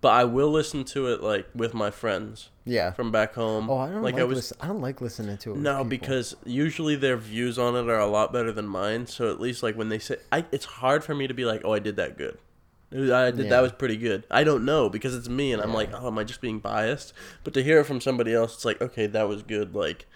But 0.00 0.10
i 0.10 0.22
will 0.22 0.50
listen 0.50 0.84
to 0.84 1.08
it 1.08 1.20
like 1.20 1.48
with 1.52 1.74
my 1.74 1.90
friends 1.90 2.50
yeah. 2.64 2.92
from 2.92 3.10
back 3.10 3.34
home. 3.34 3.68
Oh 3.68 3.78
i 3.78 3.88
don't 3.90 4.02
like, 4.02 4.20
I 4.20 4.22
was 4.22 4.36
listen, 4.36 4.56
i 4.60 4.68
don't 4.68 4.80
like 4.80 5.00
listening 5.00 5.36
to 5.38 5.54
it 5.54 5.58
no, 5.58 5.82
because 5.82 6.36
usually 6.44 6.94
their 6.94 7.16
views 7.16 7.58
on 7.58 7.74
it 7.74 7.90
are 7.90 7.98
a 7.98 8.06
lot 8.06 8.32
better 8.32 8.52
than 8.52 8.68
mine. 8.68 9.08
So 9.08 9.28
at 9.32 9.40
least 9.40 9.64
like 9.64 9.76
when 9.76 9.88
they 9.88 9.98
say, 9.98 10.18
I, 10.30 10.44
it's 10.52 10.64
hard 10.64 11.02
for 11.02 11.16
me 11.16 11.26
to 11.26 11.34
be 11.34 11.44
like, 11.44 11.62
oh, 11.64 11.72
I 11.72 11.80
did 11.80 11.96
that 11.96 12.16
good. 12.16 12.38
I 12.90 13.30
did 13.30 13.38
Yeah. 13.40 13.50
that 13.50 13.60
was 13.60 13.72
pretty 13.72 13.96
good. 13.96 14.24
I 14.30 14.44
don't 14.44 14.64
know 14.64 14.88
because 14.88 15.14
it's 15.14 15.28
me, 15.28 15.52
and 15.52 15.60
I'm 15.62 15.70
Yeah. 15.70 15.74
like, 15.76 15.90
oh, 15.92 16.06
am 16.06 16.18
I 16.18 16.24
just 16.24 16.40
being 16.40 16.58
biased? 16.58 17.12
But 17.44 17.52
to 17.54 17.62
hear 17.62 17.80
it 17.80 17.84
from 17.84 18.00
somebody 18.00 18.32
else, 18.32 18.54
it's 18.54 18.64
like, 18.64 18.80
okay, 18.80 19.06
that 19.06 19.28
was 19.28 19.42
good. 19.42 19.74
Like, 19.74 20.06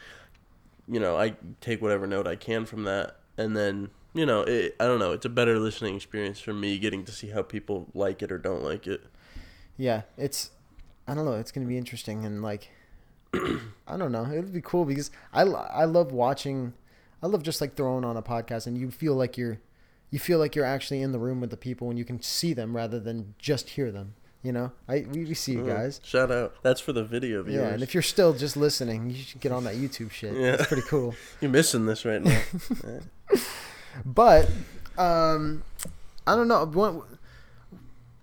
you 0.88 0.98
know, 0.98 1.16
I 1.16 1.34
take 1.60 1.82
whatever 1.82 2.06
note 2.06 2.26
I 2.26 2.36
can 2.36 2.64
from 2.66 2.84
that, 2.84 3.16
and 3.36 3.56
then 3.56 3.90
you 4.14 4.26
know, 4.26 4.42
it, 4.42 4.76
I 4.78 4.84
don't 4.84 4.98
know. 4.98 5.12
It's 5.12 5.24
a 5.24 5.30
better 5.30 5.58
listening 5.58 5.96
experience 5.96 6.38
for 6.38 6.52
me 6.52 6.78
getting 6.78 7.02
to 7.06 7.12
see 7.12 7.28
how 7.30 7.40
people 7.42 7.88
like 7.94 8.22
it 8.22 8.30
or 8.30 8.36
don't 8.38 8.62
like 8.62 8.86
it. 8.86 9.02
yeah 9.78 10.02
it's 10.18 10.50
i 11.08 11.14
don't 11.14 11.24
know 11.24 11.32
it's 11.32 11.50
gonna 11.50 11.66
be 11.66 11.78
interesting 11.78 12.24
and 12.26 12.42
like 12.42 12.68
i 13.34 13.96
don't 13.96 14.12
know 14.12 14.24
it 14.26 14.36
would 14.40 14.52
be 14.52 14.60
cool 14.60 14.84
because 14.84 15.10
I, 15.32 15.42
I 15.42 15.84
love 15.86 16.12
watching 16.12 16.74
i 17.22 17.26
love 17.26 17.42
just 17.42 17.60
like 17.62 17.74
throwing 17.74 18.04
on 18.04 18.16
a 18.18 18.22
podcast 18.22 18.66
and 18.66 18.76
you 18.76 18.90
feel 18.90 19.14
like 19.14 19.38
you're 19.38 19.58
you 20.12 20.18
feel 20.20 20.38
like 20.38 20.54
you're 20.54 20.64
actually 20.64 21.02
in 21.02 21.10
the 21.10 21.18
room 21.18 21.40
with 21.40 21.50
the 21.50 21.56
people 21.56 21.90
and 21.90 21.98
you 21.98 22.04
can 22.04 22.22
see 22.22 22.52
them 22.52 22.76
rather 22.76 23.00
than 23.00 23.34
just 23.38 23.70
hear 23.70 23.90
them 23.90 24.14
you 24.42 24.52
know 24.52 24.70
i 24.88 25.04
we, 25.10 25.32
see 25.34 25.52
you 25.52 25.62
Mm, 25.62 25.66
guys 25.66 26.00
Shout 26.04 26.30
out. 26.30 26.54
That's 26.62 26.80
for 26.80 26.92
the 26.92 27.02
video 27.04 27.42
viewers. 27.42 27.60
yeah 27.62 27.68
and 27.74 27.82
if 27.82 27.94
you're 27.94 28.02
still 28.02 28.32
just 28.32 28.56
listening 28.56 29.10
you 29.10 29.16
should 29.16 29.40
get 29.40 29.50
on 29.52 29.64
that 29.64 29.74
youtube 29.76 30.10
shit 30.12 30.34
Yeah. 30.34 30.54
it's 30.54 30.66
pretty 30.66 30.82
cool 30.88 31.14
You're 31.40 31.50
missing 31.50 31.86
this 31.86 32.04
right 32.04 32.22
now. 32.22 32.40
but 34.04 34.48
um 34.98 35.62
i 36.26 36.34
don't 36.34 36.48
know 36.48 36.64
what 36.66 37.04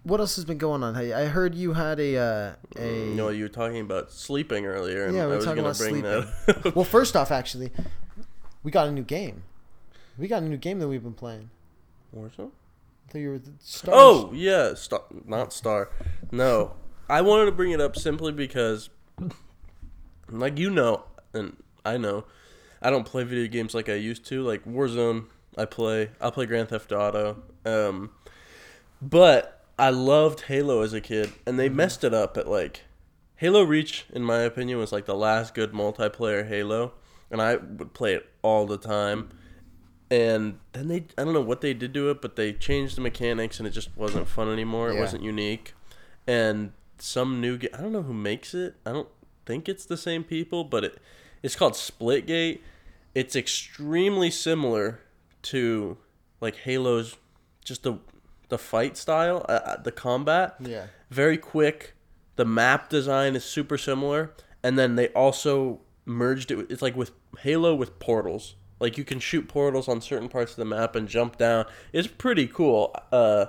what 0.04 0.20
else 0.20 0.36
has 0.36 0.46
been 0.46 0.58
going 0.58 0.82
on 0.84 0.96
i 0.96 1.26
heard 1.26 1.54
you 1.56 1.74
had 1.74 2.00
a 2.00 2.18
uh 2.18 2.54
a 2.78 3.16
No, 3.16 3.30
you 3.30 3.44
were 3.44 3.50
talking 3.50 3.80
about 3.82 4.12
sleeping 4.12 4.66
earlier, 4.66 5.06
and 5.06 5.16
Yeah, 5.16 5.26
we 5.26 5.26
I 5.26 5.28
were 5.32 5.36
was 5.38 5.46
talking 5.46 5.60
about 5.64 5.78
bring 5.78 6.02
sleeping. 6.02 6.72
well, 6.74 6.86
first 6.86 7.16
off, 7.16 7.32
actually, 7.40 7.72
we 8.64 8.72
got 8.72 8.88
a 8.88 8.92
new 8.92 9.04
game. 9.04 9.44
We 10.18 10.28
got 10.28 10.42
a 10.44 10.46
new 10.48 10.58
game 10.58 10.80
that 10.80 10.88
we've 10.88 11.04
been 11.04 11.14
playing. 11.14 11.50
Warzone? 12.16 12.52
I 13.08 13.12
thought 13.12 13.20
you 13.20 13.30
were 13.30 13.40
the 13.40 13.52
star. 13.60 13.94
Oh 13.98 14.32
yeah, 14.34 14.74
star, 14.76 15.04
not 15.26 15.54
star. 15.54 15.90
No, 16.32 16.74
I 17.10 17.22
wanted 17.22 17.46
to 17.46 17.52
bring 17.52 17.72
it 17.72 17.82
up 17.82 17.96
simply 17.96 18.32
because, 18.32 18.90
like 20.30 20.58
you 20.58 20.70
know, 20.70 21.04
and 21.34 21.58
I 21.86 21.98
know, 21.98 22.26
I 22.82 22.90
don't 22.90 23.06
play 23.06 23.24
video 23.24 23.48
games 23.48 23.74
like 23.74 23.90
I 23.90 23.96
used 23.96 24.26
to. 24.28 24.44
Like 24.44 24.64
Warzone, 24.66 25.26
I 25.58 25.66
play. 25.66 26.12
I 26.22 26.30
play 26.30 26.46
Grand 26.46 26.70
Theft 26.70 26.92
Auto. 26.92 27.42
Um, 27.66 28.12
but 29.02 29.66
I 29.78 29.90
loved 29.90 30.42
Halo 30.42 30.82
as 30.82 30.94
a 30.94 31.02
kid, 31.02 31.32
and 31.46 31.58
they 31.58 31.70
messed 31.70 32.04
it 32.04 32.14
up 32.14 32.38
at 32.38 32.48
like 32.48 32.84
Halo 33.38 33.64
Reach. 33.64 34.06
In 34.14 34.24
my 34.24 34.40
opinion, 34.40 34.78
was 34.78 34.92
like 34.92 35.06
the 35.06 35.16
last 35.16 35.54
good 35.54 35.72
multiplayer 35.72 36.48
Halo, 36.48 36.94
and 37.32 37.42
I 37.42 37.56
would 37.56 37.94
play 37.94 38.14
it 38.14 38.30
all 38.42 38.66
the 38.66 38.78
time. 38.78 39.30
And 40.12 40.60
then 40.74 40.88
they, 40.88 41.06
I 41.18 41.24
don't 41.24 41.34
know 41.34 41.42
what 41.42 41.62
they 41.62 41.74
did 41.74 41.94
to 41.94 42.10
it, 42.10 42.22
but 42.22 42.36
they 42.36 42.54
changed 42.54 42.98
the 42.98 43.02
mechanics, 43.02 43.60
and 43.60 43.68
it 43.68 43.72
just 43.72 43.96
wasn't 43.96 44.28
fun 44.28 44.50
anymore. 44.50 44.90
It 44.90 44.96
Yeah. 44.96 45.02
wasn't 45.02 45.24
unique. 45.24 45.74
And 46.26 46.74
some 46.98 47.40
new, 47.42 47.60
I 47.74 47.78
don't 47.82 47.92
know 47.92 48.02
who 48.02 48.14
makes 48.14 48.54
it. 48.54 48.76
I 48.86 48.92
don't 48.92 49.08
think 49.46 49.70
it's 49.70 49.86
the 49.86 49.98
same 49.98 50.24
people, 50.24 50.64
but 50.64 50.84
it, 50.84 50.98
it's 51.44 51.56
called 51.56 51.74
Splitgate. 51.74 52.60
It's 53.14 53.36
extremely 53.36 54.32
similar 54.32 55.00
to 55.44 55.98
like 56.42 56.56
Halo's, 56.58 57.18
just 57.64 57.84
the 57.84 58.00
the 58.50 58.58
fight 58.58 58.98
style, 58.98 59.46
uh, 59.48 59.60
uh, 59.64 59.82
the 59.82 59.92
combat 59.92 60.56
Yeah. 60.60 60.88
very 61.12 61.38
quick. 61.38 61.94
The 62.36 62.46
map 62.46 62.90
design 62.90 63.36
is 63.36 63.44
super 63.46 63.78
similar, 63.78 64.34
and 64.64 64.78
then 64.78 64.96
they 64.96 65.10
also 65.10 65.82
merged 66.06 66.50
it. 66.50 66.56
with- 66.56 66.72
It's 66.72 66.82
like 66.82 66.96
with 66.96 67.12
Halo 67.42 67.76
with 67.76 68.00
portals. 68.00 68.56
Like 68.80 68.98
you 68.98 69.04
can 69.04 69.20
shoot 69.20 69.48
portals 69.48 69.88
on 69.88 70.02
certain 70.02 70.30
parts 70.30 70.52
of 70.52 70.58
the 70.58 70.66
map 70.66 70.96
and 70.96 71.08
jump 71.08 71.38
down. 71.38 71.66
It's 71.92 72.08
pretty 72.08 72.48
cool. 72.48 72.96
Uh, 73.12 73.48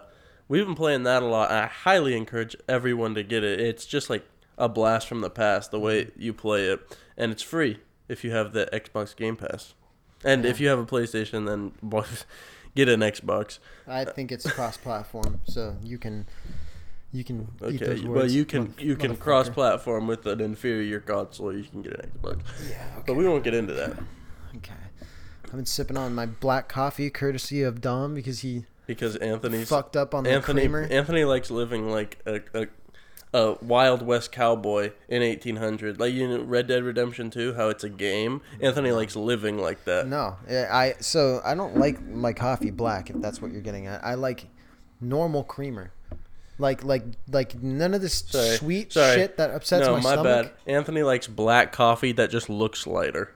we've 0.48 0.66
been 0.66 0.74
playing 0.74 1.04
that 1.04 1.22
a 1.22 1.26
lot. 1.26 1.50
I 1.50 1.66
highly 1.66 2.16
encourage 2.16 2.56
everyone 2.68 3.14
to 3.14 3.22
get 3.22 3.44
it. 3.44 3.60
It's 3.60 3.86
just 3.86 4.10
like 4.10 4.24
a 4.58 4.68
blast 4.68 5.08
from 5.08 5.20
the 5.20 5.30
past 5.30 5.70
the 5.70 5.80
way 5.80 6.10
you 6.16 6.32
play 6.34 6.66
it, 6.66 6.80
and 7.16 7.32
it's 7.32 7.42
free 7.42 7.78
if 8.08 8.24
you 8.24 8.32
have 8.32 8.52
the 8.52 8.68
Xbox 8.72 9.16
Game 9.16 9.36
Pass. 9.36 9.74
And 10.22 10.44
if 10.44 10.60
you 10.60 10.68
have 10.68 10.78
a 10.78 10.84
PlayStation, 10.84 11.46
then 11.46 11.72
get 12.74 12.88
an 12.88 13.00
Xbox. 13.00 13.58
I 13.86 14.04
think 14.04 14.32
it's 14.32 14.50
cross-platform, 14.50 15.40
so 15.44 15.76
you 15.82 15.96
can 15.96 16.26
you 17.12 17.24
can 17.24 17.48
eat 17.68 17.82
Okay, 17.82 18.06
well 18.06 18.30
you 18.30 18.44
can 18.44 18.74
you 18.78 18.96
can 18.96 19.16
cross-platform 19.16 20.06
with 20.06 20.26
an 20.26 20.40
inferior 20.40 21.00
console. 21.00 21.56
You 21.56 21.64
can 21.64 21.82
get 21.82 21.92
an 21.94 22.10
Xbox, 22.10 22.40
Yeah, 22.68 22.84
but 23.06 23.14
we 23.14 23.26
won't 23.26 23.44
get 23.44 23.54
into 23.54 23.72
that 23.74 23.98
Okay. 24.56 24.74
I've 25.50 25.56
been 25.56 25.66
sipping 25.66 25.96
on 25.96 26.14
my 26.14 26.26
black 26.26 26.68
coffee, 26.68 27.10
courtesy 27.10 27.62
of 27.62 27.80
Dom, 27.80 28.14
because 28.14 28.40
he 28.40 28.66
because 28.86 29.16
Anthony's 29.16 29.68
fucked 29.68 29.96
up 29.96 30.14
on 30.14 30.24
the 30.24 30.30
Anthony 30.30 30.62
creamer. 30.62 30.86
Anthony 30.90 31.24
likes 31.24 31.50
living 31.50 31.90
like 31.90 32.18
a, 32.24 32.40
a 32.54 32.66
a 33.32 33.56
Wild 33.62 34.02
West 34.02 34.32
cowboy 34.32 34.92
in 35.08 35.22
1800. 35.22 35.98
Like 35.98 36.12
you 36.12 36.28
know 36.28 36.42
Red 36.42 36.66
Dead 36.68 36.84
Redemption 36.84 37.30
2, 37.30 37.54
how 37.54 37.68
it's 37.68 37.82
a 37.82 37.88
game. 37.88 38.42
Anthony 38.60 38.92
likes 38.92 39.16
living 39.16 39.58
like 39.58 39.84
that. 39.86 40.06
No, 40.06 40.36
I 40.48 40.94
so 41.00 41.40
I 41.44 41.56
don't 41.56 41.76
like 41.76 42.00
my 42.00 42.32
coffee 42.32 42.70
black. 42.70 43.10
If 43.10 43.20
that's 43.20 43.42
what 43.42 43.50
you're 43.52 43.60
getting 43.60 43.86
at, 43.86 44.04
I 44.04 44.14
like 44.14 44.46
normal 45.00 45.42
creamer, 45.42 45.92
like 46.58 46.84
like 46.84 47.04
like 47.28 47.60
none 47.60 47.94
of 47.94 48.02
this 48.02 48.14
Sorry, 48.14 48.56
sweet 48.56 48.92
sorry. 48.92 49.16
shit 49.16 49.36
that 49.36 49.50
upsets 49.50 49.86
no, 49.86 49.96
my, 49.96 50.00
my, 50.00 50.12
stomach. 50.12 50.24
bad. 50.24 50.52
Anthony 50.72 51.02
likes 51.02 51.26
black 51.26 51.72
coffee 51.72 52.12
that 52.12 52.30
just 52.30 52.48
looks 52.48 52.86
lighter. 52.86 53.34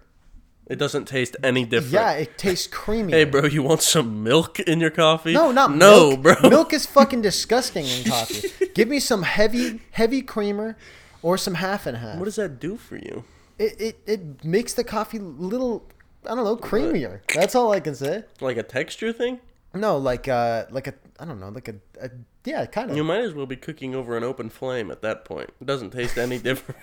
It 0.67 0.79
doesn't 0.79 1.07
taste 1.07 1.37
any 1.43 1.65
different. 1.65 1.93
Yeah, 1.93 2.13
it 2.13 2.39
tastes 2.39 2.67
creamy. 2.67 3.13
Hey, 3.13 3.25
bro, 3.25 3.45
you 3.45 3.63
want 3.63 3.83
some 3.83 4.23
milk 4.23 4.61
in 4.61 4.81
your 4.81 4.91
coffee? 4.91 5.35
No, 5.35 5.53
not 5.53 5.75
no, 5.75 6.17
milk. 6.17 6.23
bro. 6.23 6.49
Milk 6.51 6.73
is 6.73 6.87
fucking 6.87 7.21
disgusting 7.21 7.85
in 7.85 8.05
coffee. 8.11 8.49
Give 8.75 8.89
me 8.89 8.99
some 8.99 9.25
heavy 9.25 9.83
heavy 9.91 10.23
creamer, 10.23 10.77
or 11.23 11.37
some 11.37 11.55
half 11.55 11.87
and 11.87 11.99
half. 11.99 12.19
What 12.19 12.25
does 12.25 12.37
that 12.37 12.59
do 12.61 12.77
for 12.77 12.97
you? 12.97 13.25
it, 13.59 13.81
it 13.81 13.99
it 14.07 14.45
makes 14.45 14.73
the 14.75 14.85
coffee 14.85 15.19
little 15.19 15.87
I 16.25 16.35
don't 16.35 16.45
know 16.45 16.57
creamier. 16.57 17.21
That's 17.35 17.55
all 17.55 17.73
I 17.73 17.81
can 17.81 17.95
say. 17.95 18.25
Like 18.41 18.57
a 18.57 18.63
texture 18.63 19.13
thing? 19.13 19.41
No, 19.75 19.99
like 19.99 20.29
uh 20.29 20.65
like 20.71 20.87
a 20.87 20.95
I 21.19 21.25
don't 21.25 21.39
know 21.39 21.49
like 21.49 21.69
a, 21.69 21.77
a 22.01 22.11
yeah 22.45 22.67
kind 22.67 22.91
of. 22.91 22.97
You 22.97 23.05
might 23.05 23.21
as 23.21 23.35
well 23.35 23.47
be 23.47 23.57
cooking 23.57 23.95
over 23.95 24.17
an 24.17 24.25
open 24.25 24.51
flame 24.51 24.91
at 24.91 25.03
that 25.03 25.25
point. 25.25 25.51
It 25.61 25.67
doesn't 25.67 25.91
taste 25.91 26.19
any 26.19 26.39
different. 26.41 26.81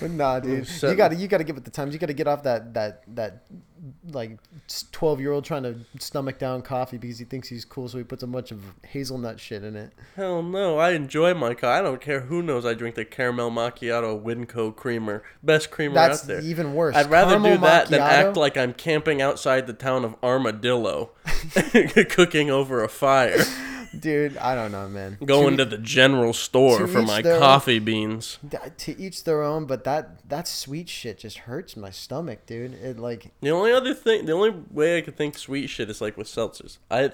nah, 0.02 0.40
dude. 0.40 0.68
You 0.82 0.94
got 0.94 1.08
to 1.08 1.16
you 1.16 1.28
got 1.28 1.38
to 1.38 1.44
get 1.44 1.54
with 1.54 1.64
the 1.64 1.70
times. 1.70 1.92
You 1.92 1.98
got 1.98 2.06
to 2.06 2.14
get 2.14 2.26
off 2.26 2.42
that 2.44 2.74
that 2.74 3.02
that 3.14 3.44
like 4.10 4.38
twelve 4.92 5.20
year 5.20 5.32
old 5.32 5.44
trying 5.44 5.62
to 5.62 5.76
stomach 5.98 6.38
down 6.38 6.62
coffee 6.62 6.98
because 6.98 7.18
he 7.18 7.24
thinks 7.24 7.48
he's 7.48 7.64
cool, 7.64 7.88
so 7.88 7.98
he 7.98 8.04
puts 8.04 8.22
a 8.22 8.26
bunch 8.26 8.50
of 8.50 8.62
hazelnut 8.84 9.38
shit 9.38 9.62
in 9.62 9.76
it. 9.76 9.92
Hell 10.14 10.42
no, 10.42 10.78
I 10.78 10.92
enjoy 10.92 11.34
my 11.34 11.54
coffee. 11.54 11.66
I 11.66 11.82
don't 11.82 12.00
care 12.00 12.20
who 12.20 12.42
knows 12.42 12.64
I 12.64 12.74
drink 12.74 12.96
the 12.96 13.04
caramel 13.04 13.50
macchiato 13.50 14.20
Winco 14.20 14.74
creamer. 14.74 15.22
Best 15.42 15.70
creamer 15.70 15.94
That's 15.94 16.22
out 16.22 16.28
there. 16.28 16.40
even 16.40 16.74
worse. 16.74 16.96
I'd 16.96 17.10
rather 17.10 17.32
Caramel 17.32 17.56
do 17.56 17.60
that 17.62 17.88
than 17.88 18.00
act 18.00 18.36
like 18.36 18.56
I'm 18.56 18.72
camping 18.72 19.20
outside 19.22 19.66
the 19.66 19.72
town 19.72 20.04
of 20.04 20.16
Armadillo, 20.22 21.10
cooking 22.08 22.50
over 22.50 22.82
a 22.86 22.88
fire, 22.88 23.44
dude. 23.98 24.36
I 24.38 24.54
don't 24.54 24.72
know, 24.72 24.88
man. 24.88 25.18
going 25.24 25.56
to, 25.58 25.64
to 25.64 25.70
the 25.70 25.78
general 25.78 26.32
store 26.32 26.78
to 26.78 26.86
for 26.86 27.02
my 27.02 27.20
their 27.20 27.34
own. 27.34 27.40
coffee 27.40 27.78
beans. 27.78 28.38
to 28.78 28.98
each 28.98 29.24
their 29.24 29.42
own, 29.42 29.66
but 29.66 29.84
that 29.84 30.28
that 30.28 30.48
sweet 30.48 30.88
shit 30.88 31.18
just 31.18 31.38
hurts 31.38 31.76
my 31.76 31.90
stomach, 31.90 32.46
dude. 32.46 32.74
It 32.74 32.98
like 32.98 33.32
The 33.40 33.50
only 33.50 33.72
other 33.72 33.94
thing, 33.94 34.26
the 34.26 34.32
only 34.32 34.50
way 34.70 34.98
I 34.98 35.00
could 35.02 35.16
think 35.16 35.36
sweet 35.36 35.68
shit 35.68 35.90
is 35.90 36.00
like 36.00 36.16
with 36.16 36.28
seltzers. 36.28 36.78
I, 36.90 37.12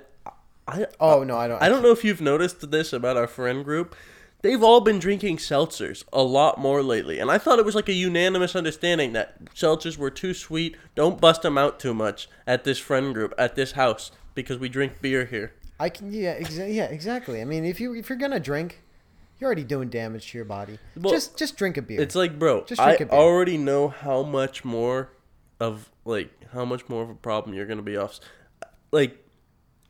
I, 0.69 0.87
oh 1.01 1.25
no, 1.25 1.37
I 1.37 1.49
don't. 1.49 1.63
I 1.63 1.69
don't 1.69 1.83
know 1.83 1.93
if 1.93 2.05
you've 2.05 2.21
noticed 2.21 2.71
this 2.71 2.93
about 2.93 3.17
our 3.17 3.27
friend 3.27 3.65
group. 3.65 3.97
They've 4.43 4.63
all 4.63 4.81
been 4.81 4.99
drinking 4.99 5.37
seltzers 5.37 6.03
a 6.13 6.23
lot 6.23 6.59
more 6.59 6.83
lately, 6.83 7.21
and 7.21 7.31
I 7.31 7.39
thought 7.39 7.61
it 7.61 7.65
was 7.65 7.77
like 7.77 7.89
a 7.89 7.93
unanimous 7.93 8.57
understanding 8.57 9.13
that 9.13 9.55
seltzers 9.55 9.97
were 9.97 10.11
too 10.11 10.35
sweet. 10.35 10.77
Don't 10.97 11.21
bust 11.21 11.43
them 11.43 11.57
out 11.57 11.79
too 11.79 11.95
much 11.95 12.29
at 12.45 12.65
this 12.65 12.81
friend 12.81 13.15
group 13.15 13.33
at 13.39 13.55
this 13.55 13.73
house 13.73 14.11
because 14.35 14.59
we 14.59 14.69
drink 14.69 15.01
beer 15.01 15.27
here. 15.27 15.53
I 15.81 15.89
can 15.89 16.13
yeah 16.13 16.39
exa- 16.39 16.73
yeah 16.73 16.85
exactly. 16.85 17.41
I 17.41 17.45
mean, 17.45 17.65
if 17.65 17.81
you 17.81 17.95
if 17.95 18.09
you're 18.09 18.19
gonna 18.19 18.41
drink, 18.41 18.83
you're 19.39 19.47
already 19.49 19.65
doing 19.65 19.89
damage 19.89 20.31
to 20.31 20.39
your 20.39 20.45
body. 20.45 20.79
Well, 20.97 21.13
just 21.13 21.37
just 21.39 21.57
drink 21.57 21.77
a 21.77 21.83
beer. 21.83 22.01
It's 22.01 22.15
like, 22.15 22.39
bro, 22.39 22.65
Just 22.65 22.81
I 22.81 22.97
drink 22.97 23.01
a 23.01 23.07
beer. 23.07 23.19
already 23.19 23.57
know 23.59 23.89
how 23.89 24.23
much 24.23 24.65
more 24.65 25.11
of 25.59 25.91
like 26.05 26.31
how 26.53 26.65
much 26.65 26.89
more 26.89 27.03
of 27.03 27.11
a 27.11 27.15
problem 27.15 27.55
you're 27.55 27.67
gonna 27.67 27.83
be 27.83 27.97
off. 27.97 28.21
Like, 28.93 29.19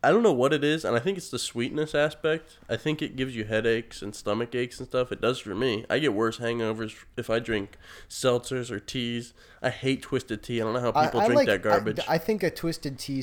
I 0.05 0.11
don't 0.11 0.23
know 0.23 0.33
what 0.33 0.53
it 0.53 0.65
is, 0.65 0.85
and 0.85 0.97
I 0.97 0.99
think 1.01 1.19
it's 1.19 1.31
the 1.31 1.39
sweetness 1.39 1.95
aspect. 1.95 2.59
I 2.69 2.77
think 2.77 3.03
it 3.03 3.15
gives 3.17 3.35
you 3.37 3.45
headaches 3.45 4.01
and 4.03 4.15
stomach 4.15 4.55
aches 4.55 4.79
and 4.81 4.89
stuff. 4.89 5.13
It 5.13 5.21
does 5.21 5.39
for 5.41 5.55
me. 5.55 5.85
I 5.91 5.99
get 5.99 6.15
worse 6.15 6.39
hangovers 6.39 6.95
if 7.17 7.29
I 7.31 7.39
drink 7.39 7.77
seltzers 8.09 8.71
or 8.71 8.81
teas. 8.81 9.35
I 9.61 9.71
hate 9.71 10.03
twisted 10.03 10.43
tea. 10.43 10.61
I 10.61 10.65
don't 10.65 10.75
know 10.75 10.81
how 10.81 10.93
people 10.93 11.21
I 11.21 11.27
drink 11.27 11.37
like- 11.41 11.47
that 11.49 11.63
garbage. 11.63 12.01
I, 12.09 12.15
I 12.15 12.19
think 12.19 12.43
a 12.43 12.51
twisted 12.51 12.99
tea, 12.99 13.23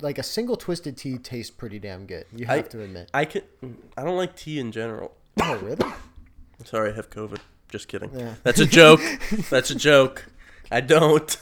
like 0.00 0.18
a 0.18 0.22
single 0.22 0.56
twisted 0.56 0.96
tea, 0.96 1.18
tastes 1.18 1.50
pretty 1.50 1.78
damn 1.78 2.06
good. 2.06 2.24
You 2.34 2.46
have 2.46 2.68
to 2.70 2.82
admit. 2.82 3.10
I 3.14 3.24
can. 3.24 3.42
I 3.96 4.02
don't 4.04 4.16
like 4.16 4.36
tea 4.36 4.58
in 4.58 4.72
general. 4.72 5.14
oh 5.40 5.56
really? 5.58 5.92
Sorry, 6.64 6.92
I 6.92 6.94
have 6.94 7.10
COVID. 7.10 7.38
Just 7.68 7.88
kidding. 7.88 8.10
Yeah. 8.14 8.34
That's 8.42 8.60
a 8.60 8.66
joke. 8.66 9.00
That's 9.50 9.70
a 9.70 9.74
joke. 9.74 10.26
I 10.70 10.80
don't. 10.80 11.36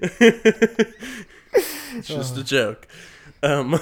it's 0.20 2.08
just 2.08 2.36
a 2.36 2.44
joke. 2.44 2.86
Um, 3.42 3.78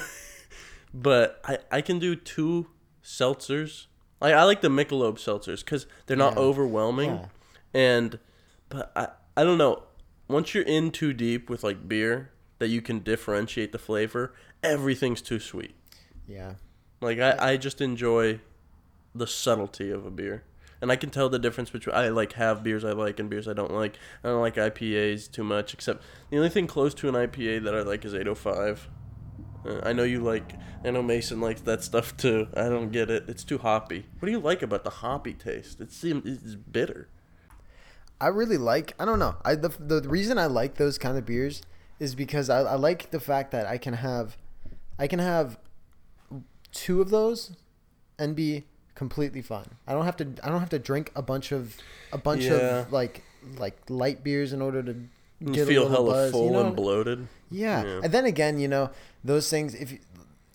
but 0.95 1.41
I, 1.45 1.59
I 1.71 1.81
can 1.81 1.99
do 1.99 2.15
two 2.17 2.69
seltzers. 3.03 3.87
I, 4.21 4.33
I 4.33 4.43
like 4.45 4.61
the 4.61 4.69
Michelob 4.69 5.15
seltzers 5.19 5.65
because 5.65 5.87
they're 6.07 6.17
not 6.17 6.35
Yeah. 6.35 6.41
overwhelming. 6.41 7.11
Yeah. 7.11 7.27
And, 7.75 8.19
but 8.69 8.93
I, 8.97 9.09
I 9.37 9.45
don't 9.45 9.59
know. 9.59 9.83
Once 10.29 10.55
you're 10.55 10.65
in 10.65 10.91
too 10.91 11.12
deep 11.12 11.49
with 11.51 11.62
like 11.62 11.89
beer, 11.89 12.31
that 12.59 12.69
you 12.69 12.81
can 12.81 13.01
differentiate 13.01 13.73
the 13.73 13.79
flavor, 13.79 14.33
everything's 14.62 15.23
too 15.23 15.38
sweet. 15.38 15.75
Yeah. 16.27 16.55
Like 17.01 17.19
I, 17.19 17.53
I 17.53 17.57
just 17.57 17.81
enjoy 17.81 18.40
the 19.14 19.27
subtlety 19.27 19.90
of 19.90 20.07
a 20.07 20.11
beer. 20.11 20.45
And 20.81 20.92
I 20.92 20.97
can 20.97 21.11
tell 21.11 21.29
the 21.29 21.38
difference 21.38 21.71
between 21.71 21.95
I 21.95 22.09
like 22.09 22.35
have 22.35 22.62
beers 22.62 22.85
I 22.85 22.92
like 22.92 23.19
and 23.19 23.31
beers 23.31 23.49
I 23.49 23.55
don't 23.55 23.73
like. 23.73 23.99
I 24.23 24.29
don't 24.29 24.40
like 24.40 24.57
IPAs 24.57 25.31
too 25.31 25.45
much 25.45 25.73
except 25.73 26.03
the 26.31 26.37
only 26.37 26.51
thing 26.51 26.66
close 26.66 26.92
to 26.95 27.09
an 27.09 27.14
IPA 27.14 27.64
that 27.64 27.75
I 27.75 27.83
like 27.83 28.05
is 28.05 28.14
805. 28.14 28.88
Uh, 29.66 29.81
I 29.83 29.92
know 29.92 30.03
you 30.03 30.21
like 30.21 30.55
I 30.85 30.90
know 30.90 31.03
Mason 31.03 31.40
likes 31.40 31.62
that 31.62 31.83
stuff 31.83 32.16
too. 32.16 32.49
I 32.55 32.69
don't 32.69 32.92
get 32.92 33.11
it. 33.11 33.25
It's 33.27 33.42
too 33.42 33.59
hoppy. 33.59 34.07
What 34.19 34.27
do 34.27 34.33
you 34.33 34.38
like 34.38 34.62
about 34.62 34.85
the 34.85 34.90
hoppy 34.90 35.33
taste? 35.33 35.81
It 35.81 35.92
seems 35.92 36.27
it's 36.27 36.55
bitter. 36.55 37.09
I 38.21 38.29
really 38.29 38.59
like. 38.59 38.95
I 38.99 39.05
don't 39.05 39.19
know. 39.19 39.37
I 39.45 39.55
the 39.55 39.69
the 39.69 40.07
reason 40.07 40.38
I 40.38 40.47
like 40.47 40.75
those 40.75 40.99
kind 40.99 41.16
of 41.16 41.25
beers 41.25 41.62
is 41.99 42.15
because 42.15 42.51
I, 42.51 42.61
I 42.61 42.75
like 42.75 43.11
the 43.11 43.21
fact 43.21 43.51
that 43.53 43.67
I 43.67 43.79
can 43.79 43.95
have, 43.95 44.37
I 44.99 45.07
can 45.07 45.19
have 45.19 45.59
two 46.73 47.01
of 47.01 47.11
those, 47.11 47.53
and 48.19 48.35
be 48.37 48.65
completely 48.95 49.43
fine. 49.43 49.69
I 49.87 49.93
don't 49.93 50.05
have 50.05 50.17
to. 50.19 50.25
I 50.43 50.49
don't 50.49 50.61
have 50.61 50.71
to 50.71 50.79
drink 50.79 51.13
a 51.15 51.23
bunch 51.23 51.53
of 51.53 51.77
a 52.13 52.19
bunch 52.19 52.45
Yeah. 52.45 52.81
of 52.81 52.93
like 52.93 53.23
like 53.59 53.79
light 53.89 54.25
beers 54.25 54.53
in 54.53 54.61
order 54.61 54.83
to 54.83 54.97
get 55.53 55.69
feel 55.69 55.87
a 55.87 55.91
hella 55.91 56.11
buzz. 56.13 56.33
full 56.33 56.47
you 56.47 56.51
know? 56.53 56.67
and 56.67 56.77
bloated. 56.77 57.29
Yeah. 57.51 57.85
Yeah. 57.85 58.01
and 58.05 58.13
then 58.13 58.25
again, 58.25 58.59
you 58.59 58.69
know, 58.69 58.91
those 59.25 59.49
things. 59.51 59.75
If 59.75 59.93
you, 59.93 59.99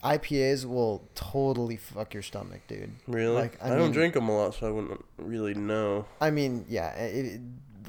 IPAs 0.04 0.66
will 0.66 1.08
totally 1.14 1.78
fuck 1.78 2.14
your 2.16 2.24
stomach, 2.24 2.62
dude. 2.68 2.92
Really? 3.08 3.36
Like, 3.36 3.64
I 3.64 3.74
I, 3.74 3.76
don't 3.76 3.92
drink 3.92 4.16
them 4.16 4.30
a 4.30 4.36
lot, 4.36 4.56
so 4.56 4.68
I 4.68 4.72
wouldn't 4.72 5.06
really 5.20 5.54
know. 5.54 6.06
I 6.20 6.32
mean, 6.32 6.66
yeah, 6.68 6.90
it, 6.96 7.40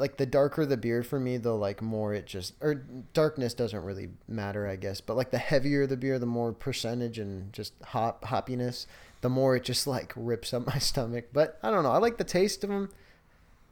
like 0.03 0.17
the 0.17 0.27
darker 0.27 0.67
the 0.67 0.77
beer 0.77 1.05
for 1.05 1.21
me, 1.21 1.37
the 1.37 1.53
like 1.55 1.81
more 1.81 2.13
it 2.13 2.27
just 2.27 2.55
or 2.61 2.75
darkness 3.15 3.55
doesn't 3.55 3.85
really 3.85 4.09
matter, 4.27 4.67
I 4.67 4.75
guess. 4.75 5.01
But 5.01 5.17
like 5.17 5.31
the 5.31 5.39
heavier 5.39 5.87
the 5.87 5.97
beer, 5.97 6.19
the 6.19 6.27
more 6.27 6.53
percentage 6.53 7.21
and 7.21 7.53
just 7.53 7.73
hop 7.85 8.25
hoppiness, 8.25 8.87
the 9.21 9.29
more 9.31 9.55
it 9.55 9.63
just 9.63 9.87
like 9.87 10.13
rips 10.17 10.53
up 10.53 10.67
my 10.75 10.79
stomach. 10.79 11.27
But 11.33 11.59
I 11.63 11.71
don't 11.71 11.85
know. 11.85 11.93
I 11.93 11.99
like 11.99 12.19
the 12.19 12.25
taste 12.25 12.65
of 12.65 12.71
them. 12.71 12.91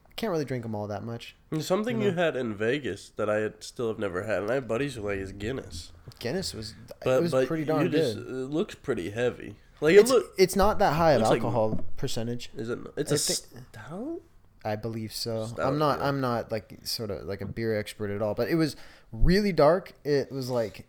I 0.08 0.12
can't 0.14 0.30
really 0.30 0.44
drink 0.44 0.62
them 0.62 0.74
all 0.74 0.86
that 0.86 1.02
much. 1.02 1.34
Something 1.58 2.00
You 2.00 2.10
you 2.10 2.14
had 2.14 2.36
in 2.36 2.54
Vegas 2.54 3.10
that 3.16 3.28
I 3.28 3.50
still 3.58 3.88
have 3.88 3.98
never 3.98 4.22
had, 4.22 4.42
and 4.42 4.50
I 4.52 4.54
have 4.54 4.68
buddies 4.68 4.94
who 4.94 5.02
like 5.02 5.18
is 5.18 5.32
Guinness, 5.32 5.90
Guinness 6.20 6.54
was 6.54 6.74
but 7.04 7.18
it 7.18 7.22
was 7.22 7.32
but 7.32 7.48
pretty 7.48 7.64
darn 7.64 7.82
you 7.82 7.88
just, 7.88 8.16
good. 8.16 8.26
it 8.26 8.30
looks 8.50 8.76
pretty 8.76 9.10
heavy. 9.10 9.56
Like 9.80 9.94
it 9.96 10.00
It's, 10.00 10.10
look 10.10 10.26
it's 10.38 10.54
not 10.54 10.78
that 10.78 10.92
high 10.92 11.12
of 11.14 11.22
looks 11.22 11.30
like- 11.30 11.38
alcohol 11.42 11.80
percentage. 11.96 12.50
is 12.56 12.68
it? 12.68 12.78
It's 12.96 13.10
I 13.10 13.14
a 13.16 13.18
think- 13.18 13.64
stout. 13.72 14.20
I 14.64 14.76
believe 14.76 15.12
so. 15.12 15.46
Stout, 15.46 15.66
I'm 15.66 15.78
not. 15.78 15.98
yeah. 16.00 16.08
I'm 16.08 16.20
not 16.20 16.52
like 16.52 16.78
sort 16.82 17.10
of 17.10 17.24
like 17.24 17.40
a 17.40 17.46
beer 17.46 17.78
expert 17.78 18.10
at 18.10 18.20
all, 18.22 18.34
but 18.34 18.48
it 18.48 18.56
was 18.56 18.76
really 19.12 19.52
dark. 19.52 19.92
It 20.04 20.30
was 20.30 20.50
like, 20.50 20.86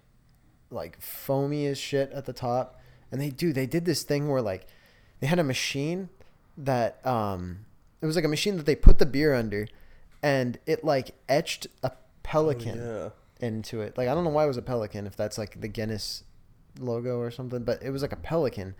like 0.70 1.00
foamy 1.02 1.66
as 1.68 1.78
shit 1.78 2.12
at 2.12 2.26
the 2.26 2.34
top, 2.34 2.80
and 3.12 3.20
they 3.22 3.30
do. 3.30 3.54
They 3.54 3.66
did 3.66 3.86
this 3.86 4.04
thing 4.04 4.30
where 4.30 4.42
like, 4.42 4.66
they 5.20 5.28
had 5.28 5.40
a 5.40 5.44
machine 5.44 6.10
that 6.58 7.06
um, 7.06 7.60
it 8.02 8.06
was 8.06 8.16
like 8.16 8.26
a 8.26 8.30
machine 8.30 8.58
that 8.58 8.66
they 8.66 8.76
put 8.76 9.00
the 9.00 9.06
beer 9.06 9.34
under, 9.34 9.68
and 10.22 10.58
it 10.66 10.84
like 10.84 11.12
etched 11.30 11.68
a 11.84 11.92
pelican 12.24 12.80
Oh, 12.80 13.12
Yeah. 13.40 13.48
into 13.48 13.82
it. 13.82 13.98
Like 13.98 14.08
I 14.10 14.14
don't 14.14 14.24
know 14.26 14.30
why 14.32 14.44
it 14.44 14.48
was 14.48 14.58
a 14.58 14.62
pelican 14.62 15.08
if 15.08 15.16
that's 15.16 15.38
like 15.38 15.62
the 15.62 15.68
Guinness 15.70 16.24
logo 16.80 17.18
or 17.20 17.32
something, 17.32 17.64
but 17.64 17.82
it 17.82 17.90
was 17.92 18.02
like 18.02 18.12
a 18.12 18.18
pelican, 18.18 18.76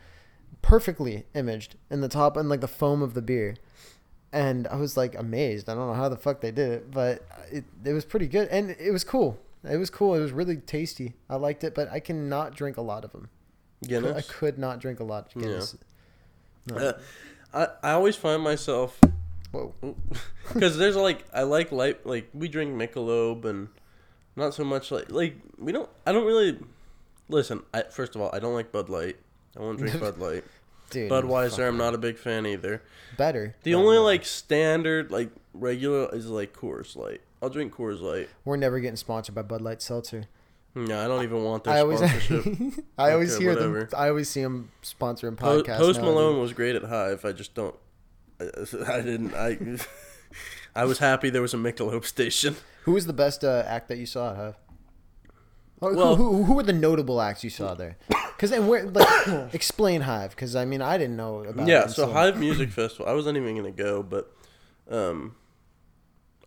perfectly 0.62 1.26
imaged 1.34 1.76
in 1.90 2.02
the 2.02 2.08
top 2.10 2.36
and 2.38 2.50
like 2.50 2.62
the 2.62 2.68
foam 2.68 3.02
of 3.02 3.14
the 3.14 3.22
beer. 3.22 3.56
And 4.34 4.68
I 4.68 4.76
was 4.76 4.96
like 4.96 5.16
amazed. 5.16 5.70
I 5.70 5.76
don't 5.76 5.88
know 5.88 5.94
how 5.94 6.10
the 6.10 6.18
fuck 6.18 6.42
they 6.42 6.52
did 6.52 6.72
it, 6.72 6.92
but 6.92 7.26
it 7.52 7.66
it 7.84 7.94
was 7.94 8.06
pretty 8.06 8.28
good 8.28 8.48
and 8.50 8.72
it 8.72 8.92
was 8.92 9.04
cool. 9.04 9.40
It 9.70 9.78
was 9.78 9.90
cool. 9.90 10.16
It 10.16 10.20
was 10.20 10.32
really 10.32 10.58
tasty. 10.58 11.14
I 11.30 11.36
liked 11.36 11.64
it, 11.64 11.76
but 11.76 11.92
I 11.92 12.00
cannot 12.00 12.56
drink 12.56 12.78
a 12.78 12.82
lot 12.82 13.04
of 13.04 13.12
them. 13.12 13.30
Guinness. 13.84 14.18
I 14.18 14.22
could 14.22 14.58
not 14.58 14.80
drink 14.80 15.00
a 15.00 15.04
lot 15.04 15.36
of 15.36 15.42
Yeah. 15.42 15.62
No. 16.68 16.76
Uh, 16.76 16.94
I 17.54 17.90
I 17.90 17.92
always 17.94 18.16
find 18.16 18.42
myself 18.42 19.00
Whoa. 19.52 19.74
because 20.54 20.78
there's 20.78 20.96
like 20.96 21.26
I 21.34 21.44
like 21.44 21.72
light 21.72 22.06
like 22.06 22.30
we 22.34 22.48
drink 22.48 22.74
Michelob 22.74 23.46
and 23.46 23.68
not 24.36 24.54
so 24.54 24.64
much 24.64 24.92
like 24.92 25.12
like 25.12 25.36
we 25.58 25.72
don't 25.72 25.90
I 26.06 26.12
don't 26.12 26.26
really 26.26 26.58
listen. 27.28 27.64
I, 27.74 27.84
first 27.84 28.16
of 28.16 28.22
all, 28.22 28.30
I 28.34 28.40
don't 28.40 28.54
like 28.54 28.72
Bud 28.72 28.90
Light. 28.90 29.18
I 29.58 29.62
won't 29.62 29.78
drink 29.78 30.00
Bud 30.00 30.18
Light. 30.20 30.44
Dude. 30.92 31.10
Budweiser, 31.12 31.68
I'm 31.68 31.78
not 31.78 31.94
a 31.94 31.98
big 31.98 32.18
fan 32.18 32.46
either. 32.46 32.82
better. 33.18 33.56
The 33.64 33.74
only 33.76 33.96
no. 33.98 34.04
like 34.04 34.26
standard 34.26 35.12
like 35.12 35.30
regular 35.54 36.14
is 36.16 36.28
like 36.28 36.54
Coors 36.56 36.96
Light. 36.96 37.22
I'll 37.42 37.50
drink 37.50 37.74
Coors 37.74 38.02
Light. 38.02 38.30
we're 38.46 38.58
never 38.58 38.80
getting 38.80 38.96
sponsored 38.98 39.34
by 39.36 39.42
Bud 39.42 39.62
Light 39.62 39.82
Seltzer. 39.82 40.26
No, 40.74 41.04
I 41.04 41.08
don't 41.08 41.24
even 41.24 41.44
want 41.44 41.64
their 41.66 41.74
I 41.74 41.80
always, 41.82 42.00
sponsorship. 42.00 42.46
I 42.98 43.12
always 43.12 43.34
Okay, 43.36 43.44
hear 43.44 43.54
whatever. 43.56 43.80
them. 43.86 44.00
I 44.00 44.08
always 44.10 44.30
see 44.30 44.42
them 44.42 44.72
sponsoring 44.84 45.36
podcasts. 45.36 45.78
Post 45.78 46.00
now, 46.00 46.06
Malone 46.06 46.34
dude. 46.36 46.42
was 46.44 46.54
great 46.54 46.76
at 46.78 46.84
Hive. 46.84 47.26
I 47.26 47.32
just 47.34 47.54
don't. 47.56 47.76
I, 48.40 48.46
I 48.88 49.02
didn't. 49.02 49.34
I. 49.34 49.58
I 50.76 50.86
was 50.86 51.00
happy 51.00 51.30
there 51.30 51.42
was 51.42 51.54
a 51.54 51.58
Michelob 51.58 52.06
station. 52.06 52.56
Who 52.84 52.94
was 52.94 53.06
the 53.06 53.12
best 53.12 53.44
uh, 53.44 53.64
act 53.68 53.90
that 53.90 53.98
you 53.98 54.06
saw 54.06 54.32
at 54.32 54.38
Hive? 54.38 54.56
Well- 55.82 56.16
who, 56.16 56.34
who, 56.34 56.44
who 56.44 56.54
were 56.54 56.64
the 56.64 56.74
notable 56.74 57.20
acts 57.22 57.44
you 57.44 57.50
saw 57.50 57.74
there? 57.74 57.98
Because 58.42 58.54
and 58.54 58.68
where 58.68 58.86
like 58.90 59.08
explain 59.54 60.02
Hive? 60.02 60.32
Because 60.32 60.56
I 60.56 60.66
mean 60.66 60.82
I 60.82 60.98
didn't 60.98 61.16
know 61.16 61.44
about. 61.44 61.68
yeah, 61.68 61.86
so 61.86 62.12
Hive 62.12 62.40
Music 62.40 62.72
Festival. 62.80 63.06
I 63.08 63.14
wasn't 63.14 63.38
even 63.38 63.56
gonna 63.56 63.70
go, 63.70 64.02
but 64.02 64.34
um, 64.90 65.36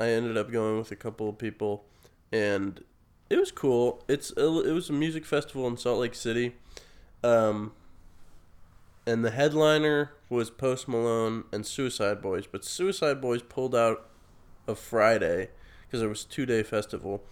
I 0.00 0.08
ended 0.08 0.36
up 0.36 0.50
going 0.50 0.76
with 0.76 0.90
a 0.90 0.96
couple 0.96 1.28
of 1.28 1.38
people, 1.38 1.84
and 2.32 2.82
it 3.30 3.38
was 3.38 3.52
cool. 3.52 4.02
It's 4.08 4.32
a, 4.36 4.44
it 4.68 4.72
was 4.72 4.90
a 4.90 4.92
music 4.92 5.24
festival 5.24 5.68
in 5.68 5.76
Salt 5.76 6.00
Lake 6.00 6.16
City, 6.16 6.56
um, 7.22 7.70
and 9.06 9.24
the 9.24 9.30
headliner 9.30 10.14
was 10.28 10.50
Post 10.50 10.88
Malone 10.88 11.44
and 11.52 11.64
Suicide 11.64 12.20
Boys, 12.20 12.48
but 12.48 12.64
Suicide 12.64 13.20
Boys 13.20 13.40
pulled 13.42 13.72
out 13.76 14.08
of 14.66 14.80
Friday 14.80 15.50
because 15.86 16.02
it 16.02 16.08
was 16.08 16.24
two 16.24 16.44
day 16.44 16.64
festival. 16.64 17.22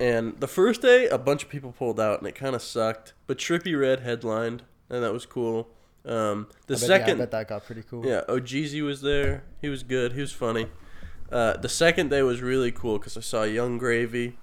And 0.00 0.38
the 0.38 0.46
first 0.46 0.82
day, 0.82 1.08
a 1.08 1.18
bunch 1.18 1.42
of 1.42 1.48
people 1.48 1.72
pulled 1.72 1.98
out, 1.98 2.18
and 2.18 2.28
it 2.28 2.34
kind 2.34 2.54
of 2.54 2.62
sucked. 2.62 3.14
But 3.26 3.38
Trippie 3.38 3.78
Redd 3.78 4.00
headlined, 4.00 4.62
and 4.88 5.02
that 5.02 5.12
was 5.12 5.26
cool. 5.26 5.68
Um, 6.04 6.48
the 6.66 6.74
I 6.74 6.78
bet, 6.78 6.82
yeah, 6.82 6.86
second, 6.86 7.16
I 7.16 7.18
bet 7.18 7.30
that 7.32 7.48
got 7.48 7.64
pretty 7.64 7.82
cool. 7.82 8.06
yeah, 8.06 8.22
Ojeezy 8.28 8.82
was 8.82 9.02
there. 9.02 9.42
He 9.60 9.68
was 9.68 9.82
good. 9.82 10.12
He 10.12 10.20
was 10.20 10.32
funny. 10.32 10.68
Uh, 11.30 11.56
the 11.56 11.68
second 11.68 12.10
day 12.10 12.22
was 12.22 12.40
really 12.40 12.72
cool 12.72 12.98
because 12.98 13.16
I 13.16 13.20
saw 13.20 13.42
Yung 13.42 13.78
Gravy. 13.78 14.38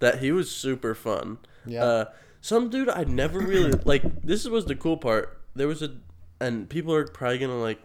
That 0.00 0.18
he 0.18 0.30
was 0.30 0.50
super 0.50 0.94
fun. 0.94 1.38
Yeah. 1.64 1.84
Uh, 1.84 2.04
some 2.42 2.68
dude 2.68 2.90
I 2.90 3.04
never 3.04 3.38
really 3.38 3.72
like. 3.84 4.22
This 4.22 4.46
was 4.46 4.66
the 4.66 4.74
cool 4.74 4.98
part. 4.98 5.40
There 5.54 5.68
was 5.68 5.80
a, 5.80 5.94
and 6.38 6.68
people 6.68 6.92
are 6.94 7.06
probably 7.06 7.38
gonna 7.38 7.58
like 7.58 7.80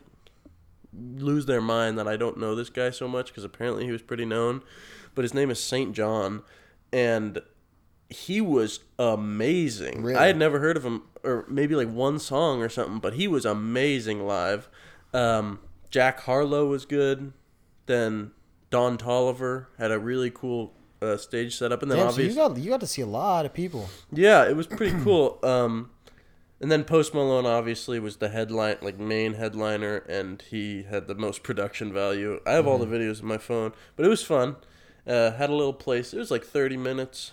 lose 0.94 1.46
their 1.46 1.62
mind 1.62 1.98
that 1.98 2.08
I 2.08 2.18
don't 2.18 2.38
know 2.38 2.54
this 2.54 2.70
guy 2.70 2.90
so 2.90 3.08
much 3.08 3.28
because 3.28 3.46
apparently 3.46 3.86
he 3.86 3.92
was 3.92 4.02
pretty 4.02 4.26
known. 4.26 4.62
But 5.16 5.24
his 5.24 5.34
name 5.34 5.50
is 5.50 5.60
SAINt 5.60 5.96
JHN, 5.96 6.44
and 6.92 7.42
he 8.10 8.42
was 8.42 8.82
amazing. 9.00 10.04
Really? 10.04 10.18
I 10.18 10.28
had 10.28 10.38
never 10.38 10.60
heard 10.60 10.78
of 10.78 10.84
him, 10.84 11.04
or 11.24 11.46
maybe 11.48 11.76
like 11.76 11.90
one 11.90 12.20
song 12.20 12.62
or 12.62 12.70
something, 12.70 13.00
but 13.00 13.14
he 13.14 13.28
was 13.28 13.46
amazing 13.46 14.26
live. 14.26 14.70
Um, 15.14 15.60
Jack 15.90 16.22
Harlow 16.22 16.68
was 16.68 16.86
good. 16.86 17.34
Then 17.86 18.32
Don 18.70 18.98
Toliver 18.98 19.68
had 19.78 19.92
a 19.92 20.00
really 20.00 20.30
cool 20.30 20.74
uh, 21.02 21.18
stage 21.18 21.58
setup, 21.58 21.82
and 21.82 21.92
then 21.92 21.98
Damn, 21.98 22.12
so 22.12 22.22
you 22.22 22.28
obviously, 22.30 22.36
got 22.36 22.58
you 22.58 22.70
got 22.70 22.80
to 22.82 22.88
see 22.88 23.02
a 23.02 23.08
lot 23.08 23.46
of 23.46 23.54
people. 23.54 23.90
yeah, 24.12 24.48
it 24.48 24.56
was 24.56 24.68
pretty 24.68 24.98
cool. 25.04 25.40
Um, 25.44 25.92
and 26.60 26.72
then 26.72 26.84
Post 26.84 27.14
Malone 27.16 27.46
obviously 27.48 28.00
was 28.00 28.18
the 28.18 28.30
headline, 28.30 28.78
like 28.82 29.00
main 29.00 29.34
headliner, 29.34 29.98
and 29.98 30.44
he 30.50 30.84
had 30.84 31.08
the 31.08 31.16
most 31.16 31.42
production 31.44 31.92
value. 31.92 32.40
I 32.46 32.52
have 32.52 32.68
all 32.68 32.78
the 32.78 32.86
videos 32.86 33.22
on 33.22 33.28
my 33.28 33.40
phone, 33.40 33.74
but 33.96 34.06
it 34.06 34.10
was 34.10 34.24
fun. 34.24 34.58
Uh, 35.08 35.32
had 35.32 35.50
a 35.50 35.56
little 35.56 35.74
place. 35.74 36.14
It 36.14 36.18
was 36.20 36.32
like 36.32 36.44
thirty 36.44 36.78
minutes 36.78 37.32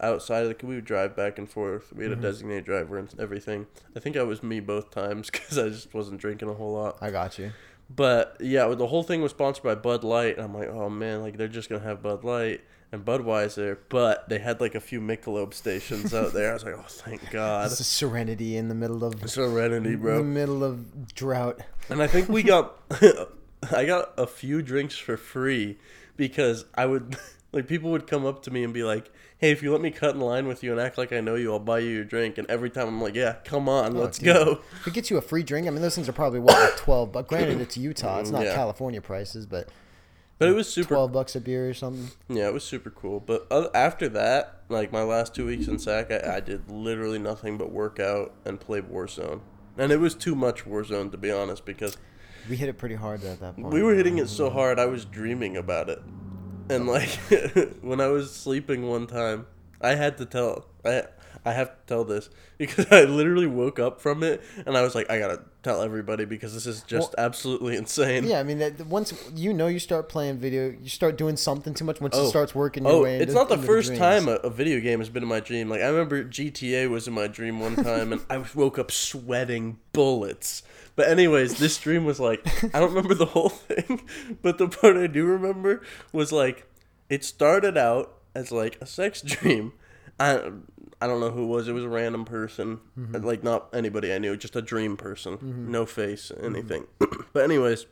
outside 0.00 0.44
of 0.44 0.56
the. 0.56 0.66
We 0.66 0.76
would 0.76 0.84
drive 0.84 1.16
back 1.16 1.38
and 1.38 1.48
forth. 1.48 1.92
We 1.92 2.04
had 2.04 2.12
a 2.12 2.16
designated 2.16 2.64
driver 2.64 2.98
and 2.98 3.12
everything. 3.18 3.66
I 3.96 4.00
think 4.00 4.16
I 4.16 4.22
was 4.22 4.42
me 4.42 4.60
both 4.60 4.90
times 4.90 5.30
because 5.32 5.58
I 5.58 5.68
just 5.68 5.92
wasn't 5.94 6.20
drinking 6.20 6.48
a 6.48 6.54
whole 6.54 6.74
lot. 6.74 6.98
I 7.00 7.10
got 7.10 7.38
you. 7.38 7.52
But 7.94 8.36
yeah, 8.40 8.66
the 8.68 8.86
whole 8.86 9.02
thing 9.02 9.20
was 9.20 9.32
sponsored 9.32 9.64
by 9.64 9.74
Bud 9.74 10.04
Light, 10.04 10.36
and 10.36 10.44
I'm 10.44 10.54
like, 10.54 10.68
oh 10.68 10.88
man, 10.88 11.20
like 11.22 11.36
they're 11.36 11.48
just 11.48 11.68
gonna 11.68 11.82
have 11.82 12.02
Bud 12.02 12.24
Light 12.24 12.62
and 12.92 13.04
Budweiser, 13.04 13.78
but 13.88 14.28
they 14.28 14.38
had 14.38 14.60
like 14.60 14.74
a 14.74 14.80
few 14.80 15.00
Michelob 15.00 15.54
stations 15.54 16.12
out 16.12 16.32
there. 16.34 16.50
I 16.50 16.54
was 16.54 16.64
like, 16.64 16.74
oh 16.76 16.84
thank 16.86 17.30
God, 17.30 17.70
It's 17.70 17.80
a 17.80 17.84
serenity 17.84 18.56
in 18.56 18.68
the 18.68 18.74
middle 18.74 19.02
of 19.02 19.28
Serenity, 19.28 19.96
bro 19.96 20.18
in 20.18 20.18
the 20.18 20.24
middle 20.40 20.62
of 20.62 21.14
drought. 21.14 21.60
And 21.88 22.02
I 22.02 22.06
think 22.06 22.28
we 22.28 22.42
got, 22.42 22.76
I 23.72 23.86
got 23.86 24.12
a 24.18 24.26
few 24.26 24.62
drinks 24.62 24.96
for 24.96 25.16
free 25.16 25.78
because 26.28 26.64
I 26.76 26.86
would, 26.86 27.16
like, 27.52 27.66
people 27.66 27.90
would 27.90 28.06
come 28.06 28.24
up 28.24 28.44
to 28.44 28.50
me 28.52 28.62
and 28.62 28.72
be 28.72 28.84
like, 28.84 29.10
hey, 29.38 29.50
if 29.50 29.60
you 29.60 29.72
let 29.72 29.80
me 29.80 29.90
cut 29.90 30.14
in 30.14 30.20
line 30.20 30.46
with 30.46 30.62
you 30.62 30.70
and 30.70 30.80
act 30.80 30.96
like 30.96 31.12
I 31.12 31.20
know 31.20 31.34
you, 31.34 31.52
I'll 31.52 31.58
buy 31.58 31.80
you 31.80 31.88
your 31.90 32.04
drink. 32.04 32.38
And 32.38 32.48
every 32.48 32.70
time 32.70 32.86
I'm 32.86 33.02
like, 33.02 33.16
yeah, 33.16 33.38
come 33.44 33.68
on, 33.68 33.96
oh, 33.96 34.00
let's 34.02 34.18
dude. 34.18 34.34
go. 34.34 34.60
If 34.80 34.86
it 34.86 34.94
gets 34.94 35.10
you 35.10 35.16
a 35.16 35.20
free 35.20 35.42
drink, 35.42 35.66
I 35.66 35.70
mean 35.70 35.82
those 35.82 35.96
things 35.96 36.08
are 36.08 36.12
probably 36.12 36.38
what 36.38 36.56
like 36.56 36.76
twelve. 36.76 37.10
But 37.10 37.26
granted, 37.26 37.60
it's 37.60 37.76
Utah. 37.76 38.20
It's 38.20 38.30
not 38.30 38.44
Yeah. 38.44 38.54
California 38.54 39.00
prices, 39.00 39.44
but 39.46 39.68
But 40.38 40.48
it 40.48 40.52
was 40.54 40.72
super 40.72 40.94
twelve 40.94 41.10
bucks 41.12 41.34
a 41.34 41.40
beer 41.40 41.68
or 41.68 41.74
something. 41.74 42.12
Yeah, 42.28 42.46
it 42.46 42.54
was 42.54 42.62
super 42.62 42.90
cool. 42.90 43.18
But 43.18 43.48
after 43.74 44.08
that, 44.10 44.60
like 44.68 44.92
my 44.92 45.02
last 45.02 45.34
two 45.34 45.46
weeks 45.46 45.66
in 45.66 45.80
SAC, 45.80 46.12
I, 46.12 46.36
I 46.36 46.40
did 46.40 46.70
literally 46.70 47.18
nothing 47.18 47.58
but 47.58 47.72
work 47.72 47.98
out 47.98 48.32
and 48.44 48.60
play 48.60 48.80
Warzone. 48.80 49.40
And 49.76 49.90
it 49.90 49.98
was 49.98 50.14
too 50.14 50.36
much 50.36 50.64
Warzone, 50.66 51.10
to 51.10 51.16
be 51.16 51.32
honest, 51.32 51.64
because 51.64 51.96
We 52.48 52.56
hit 52.56 52.68
it 52.68 52.78
pretty 52.78 52.94
hard 52.94 53.24
at 53.24 53.40
that 53.40 53.56
point. 53.56 53.72
we 53.72 53.82
were 53.82 53.94
hitting 53.94 54.18
it 54.18 54.28
so 54.28 54.50
hard, 54.50 54.78
I 54.78 54.86
was 54.86 55.04
dreaming 55.04 55.56
about 55.56 55.88
it. 55.88 56.02
And 56.68 56.86
like 56.86 57.08
when 57.82 58.00
I 58.00 58.08
was 58.08 58.34
sleeping 58.34 58.88
one 58.88 59.06
time, 59.06 59.46
I 59.80 59.94
had 59.94 60.18
to 60.18 60.26
tell 60.26 60.66
I 60.84 61.04
I 61.44 61.52
have 61.52 61.70
to 61.70 61.76
tell 61.86 62.04
this 62.04 62.30
because 62.58 62.86
I 62.92 63.02
literally 63.04 63.46
woke 63.48 63.78
up 63.80 64.00
from 64.00 64.22
it 64.22 64.42
and 64.64 64.76
I 64.76 64.82
was 64.82 64.94
like, 64.94 65.10
I 65.10 65.18
gotta 65.18 65.42
tell 65.62 65.82
everybody 65.82 66.24
because 66.24 66.54
this 66.54 66.66
is 66.66 66.82
just 66.82 67.14
absolutely 67.18 67.76
insane. 67.76 68.24
Yeah, 68.24 68.38
I 68.40 68.42
mean, 68.44 68.58
that, 68.58 68.86
once 68.86 69.12
you 69.34 69.52
know 69.52 69.66
you 69.66 69.78
start 69.80 70.08
playing 70.08 70.38
video, 70.38 70.72
you 70.80 70.88
start 70.88 71.16
doing 71.18 71.36
something 71.36 71.74
too 71.74 71.84
much. 71.84 72.00
Once 72.00 72.14
Oh. 72.16 72.26
it 72.26 72.28
starts 72.28 72.54
working 72.54 72.84
your 72.84 72.92
Oh, 72.92 73.02
way, 73.02 73.18
it's 73.18 73.34
not 73.34 73.48
the 73.48 73.58
first 73.58 73.88
dreams. 73.88 73.98
time 73.98 74.28
a, 74.28 74.32
a 74.36 74.50
video 74.50 74.78
game 74.80 75.00
has 75.00 75.08
been 75.08 75.22
in 75.24 75.28
my 75.28 75.40
dream. 75.40 75.68
Like 75.68 75.80
I 75.80 75.88
remember 75.88 76.22
GTA 76.24 76.88
was 76.88 77.08
in 77.08 77.14
my 77.14 77.26
dream 77.26 77.58
one 77.58 77.74
time, 77.76 78.12
and 78.12 78.22
I 78.30 78.44
woke 78.54 78.78
up 78.78 78.90
sweating 78.92 79.78
bullets. 79.92 80.62
But 80.94 81.08
anyways, 81.08 81.58
this 81.58 81.78
dream 81.78 82.04
was 82.04 82.20
like 82.20 82.46
I 82.74 82.78
don't 82.78 82.90
remember 82.90 83.14
the 83.14 83.26
whole 83.26 83.48
thing, 83.68 84.02
but 84.42 84.58
the 84.58 84.68
part 84.68 84.96
I 84.96 85.06
do 85.08 85.24
remember 85.24 85.82
was 86.12 86.30
like 86.32 86.66
it 87.08 87.24
started 87.24 87.76
out 87.76 88.14
as 88.34 88.52
like 88.52 88.78
a 88.80 88.86
sex 88.86 89.22
dream. 89.22 89.72
I 90.20 90.50
I 91.02 91.06
don't 91.06 91.20
know 91.20 91.30
who 91.30 91.44
it 91.44 91.46
was. 91.48 91.68
It 91.68 91.72
was 91.72 91.84
a 91.84 91.88
random 91.88 92.24
person, 92.24 92.80
Mm-hmm. 92.98 93.24
like 93.26 93.42
not 93.42 93.68
anybody 93.72 94.12
I 94.12 94.18
knew, 94.18 94.36
just 94.36 94.56
a 94.56 94.62
dream 94.62 94.96
person, 94.96 95.66
no 95.70 95.84
face, 95.86 96.30
anything. 96.42 96.86
but 97.32 97.42
anyways. 97.44 97.86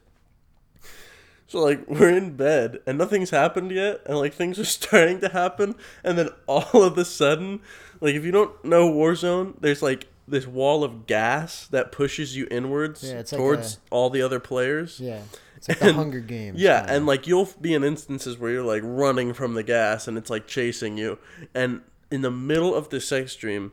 So 1.47 1.61
like 1.61 1.85
we're 1.89 2.11
in 2.17 2.37
bed 2.37 2.79
and 2.87 2.97
nothing's 2.99 3.31
happened 3.31 3.71
yet, 3.73 4.03
and 4.07 4.19
like 4.19 4.35
things 4.35 4.59
are 4.59 4.65
starting 4.79 5.21
to 5.21 5.29
happen, 5.29 5.75
and 6.05 6.17
then 6.19 6.29
all 6.47 6.83
of 6.83 6.97
a 6.99 7.05
sudden, 7.05 7.61
like 8.01 8.15
if 8.15 8.25
you 8.25 8.31
don't 8.31 8.65
know 8.65 8.89
Warzone, 8.91 9.55
there's 9.61 9.83
like 9.83 10.07
this 10.29 10.47
wall 10.47 10.85
of 10.85 11.07
gas 11.09 11.67
that 11.69 11.91
pushes 11.91 12.37
you 12.37 12.47
inwards 12.53 13.03
Yeah, 13.03 13.19
it's 13.19 13.33
like 13.33 13.39
towards 13.41 13.79
all 13.91 14.11
the 14.11 14.23
other 14.23 14.39
players. 14.39 15.01
Yeah, 15.01 15.23
It's 15.57 15.69
like 15.69 15.81
the 15.81 15.93
Hunger 15.93 16.21
Games. 16.21 16.61
Yeah, 16.61 16.79
kinda. 16.81 16.93
and 16.95 17.07
like 17.07 17.27
you'll 17.27 17.49
be 17.61 17.75
in 17.75 17.83
instances 17.83 18.39
where 18.39 18.53
you're 18.53 18.63
like 18.63 18.83
running 18.85 19.33
from 19.33 19.55
the 19.55 19.65
gas 19.65 20.07
and 20.07 20.17
it's 20.17 20.31
like 20.31 20.47
chasing 20.47 20.97
you. 20.97 21.19
And 21.53 21.81
in 22.11 22.23
the 22.23 22.31
middle 22.31 22.75
of 22.75 22.89
the 22.91 23.01
sex 23.01 23.37
dream, 23.37 23.73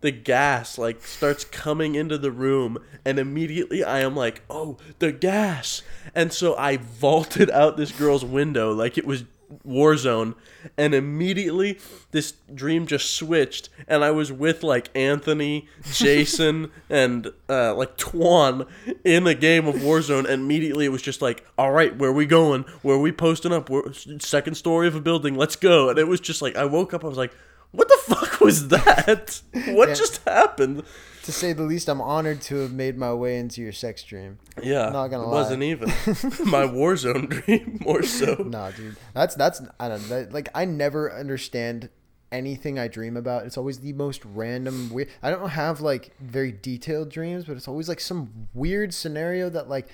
the 0.00 0.10
gas 0.10 0.78
like 0.78 1.02
starts 1.02 1.44
coming 1.44 1.94
into 1.94 2.18
the 2.18 2.30
room 2.30 2.78
and 3.04 3.18
immediately 3.18 3.82
I 3.82 4.00
am 4.00 4.14
like, 4.14 4.42
"Oh, 4.48 4.76
the 4.98 5.12
gas." 5.12 5.82
And 6.14 6.32
so 6.32 6.56
I 6.56 6.76
vaulted 6.76 7.50
out 7.50 7.76
this 7.76 7.92
girl's 7.92 8.24
window 8.24 8.72
like 8.72 8.96
it 8.96 9.06
was 9.06 9.24
Warzone 9.66 10.34
and 10.76 10.94
immediately 10.94 11.78
this 12.10 12.34
dream 12.54 12.86
just 12.86 13.14
switched 13.14 13.70
and 13.86 14.04
I 14.04 14.10
was 14.10 14.30
with 14.30 14.62
like 14.62 14.90
Anthony, 14.94 15.68
Jason 15.92 16.70
and 16.90 17.32
uh, 17.48 17.74
like 17.74 17.96
Twan 17.96 18.68
in 19.04 19.26
a 19.26 19.34
game 19.34 19.66
of 19.66 19.76
Warzone 19.76 20.24
and 20.30 20.42
immediately 20.42 20.84
it 20.84 20.90
was 20.90 21.02
just 21.02 21.22
like 21.22 21.46
all 21.56 21.72
right 21.72 21.96
where 21.96 22.12
we 22.12 22.26
going? 22.26 22.62
Where 22.82 22.98
we 22.98 23.10
posting 23.10 23.52
up? 23.52 23.70
We're, 23.70 23.92
second 23.92 24.54
story 24.54 24.86
of 24.86 24.94
a 24.94 25.00
building. 25.00 25.34
Let's 25.34 25.56
go. 25.56 25.88
And 25.88 25.98
it 25.98 26.08
was 26.08 26.20
just 26.20 26.42
like 26.42 26.56
I 26.56 26.66
woke 26.66 26.92
up 26.92 27.04
I 27.04 27.08
was 27.08 27.18
like 27.18 27.34
what 27.72 27.88
the 27.88 27.98
fuck 28.14 28.40
was 28.40 28.68
that 28.68 29.40
what 29.68 29.88
Yeah. 29.88 29.94
just 29.94 30.22
happened 30.24 30.82
to 31.24 31.32
say 31.32 31.52
the 31.52 31.62
least, 31.64 31.88
I'm 31.90 32.00
honored 32.00 32.40
to 32.42 32.56
have 32.60 32.72
made 32.72 32.96
my 32.96 33.12
way 33.12 33.36
into 33.38 33.60
your 33.60 33.72
sex 33.72 34.02
dream. 34.02 34.38
yeah 34.62 34.88
Not 34.90 35.08
gonna 35.08 35.24
it 35.24 35.26
lie. 35.26 35.32
wasn't 35.32 35.62
even 35.62 35.88
my 36.50 36.64
Warzone 36.66 37.28
dream 37.28 37.78
more 37.84 38.02
so 38.02 38.34
Nah, 38.48 38.70
dude, 38.70 38.96
that's 39.14 39.34
that's 39.34 39.60
I 39.78 39.88
don't 39.88 40.00
know. 40.08 40.08
That, 40.22 40.32
like 40.32 40.48
I 40.54 40.64
never 40.64 41.12
understand 41.14 41.90
anything 42.32 42.78
I 42.78 42.88
dream 42.88 43.16
about. 43.16 43.44
It's 43.46 43.56
always 43.58 43.80
the 43.80 43.92
most 43.94 44.22
random 44.24 44.90
weird. 44.90 45.08
I 45.22 45.30
don't 45.30 45.48
have 45.50 45.80
like 45.80 46.12
very 46.20 46.52
detailed 46.52 47.10
dreams, 47.10 47.44
but 47.44 47.56
it's 47.56 47.68
always 47.68 47.88
like 47.88 48.00
some 48.00 48.48
weird 48.54 48.92
scenario 48.94 49.48
that 49.50 49.68
like 49.68 49.88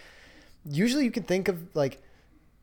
usually 0.69 1.05
you 1.05 1.11
can 1.11 1.23
think 1.25 1.49
of 1.49 1.59
like 1.75 2.01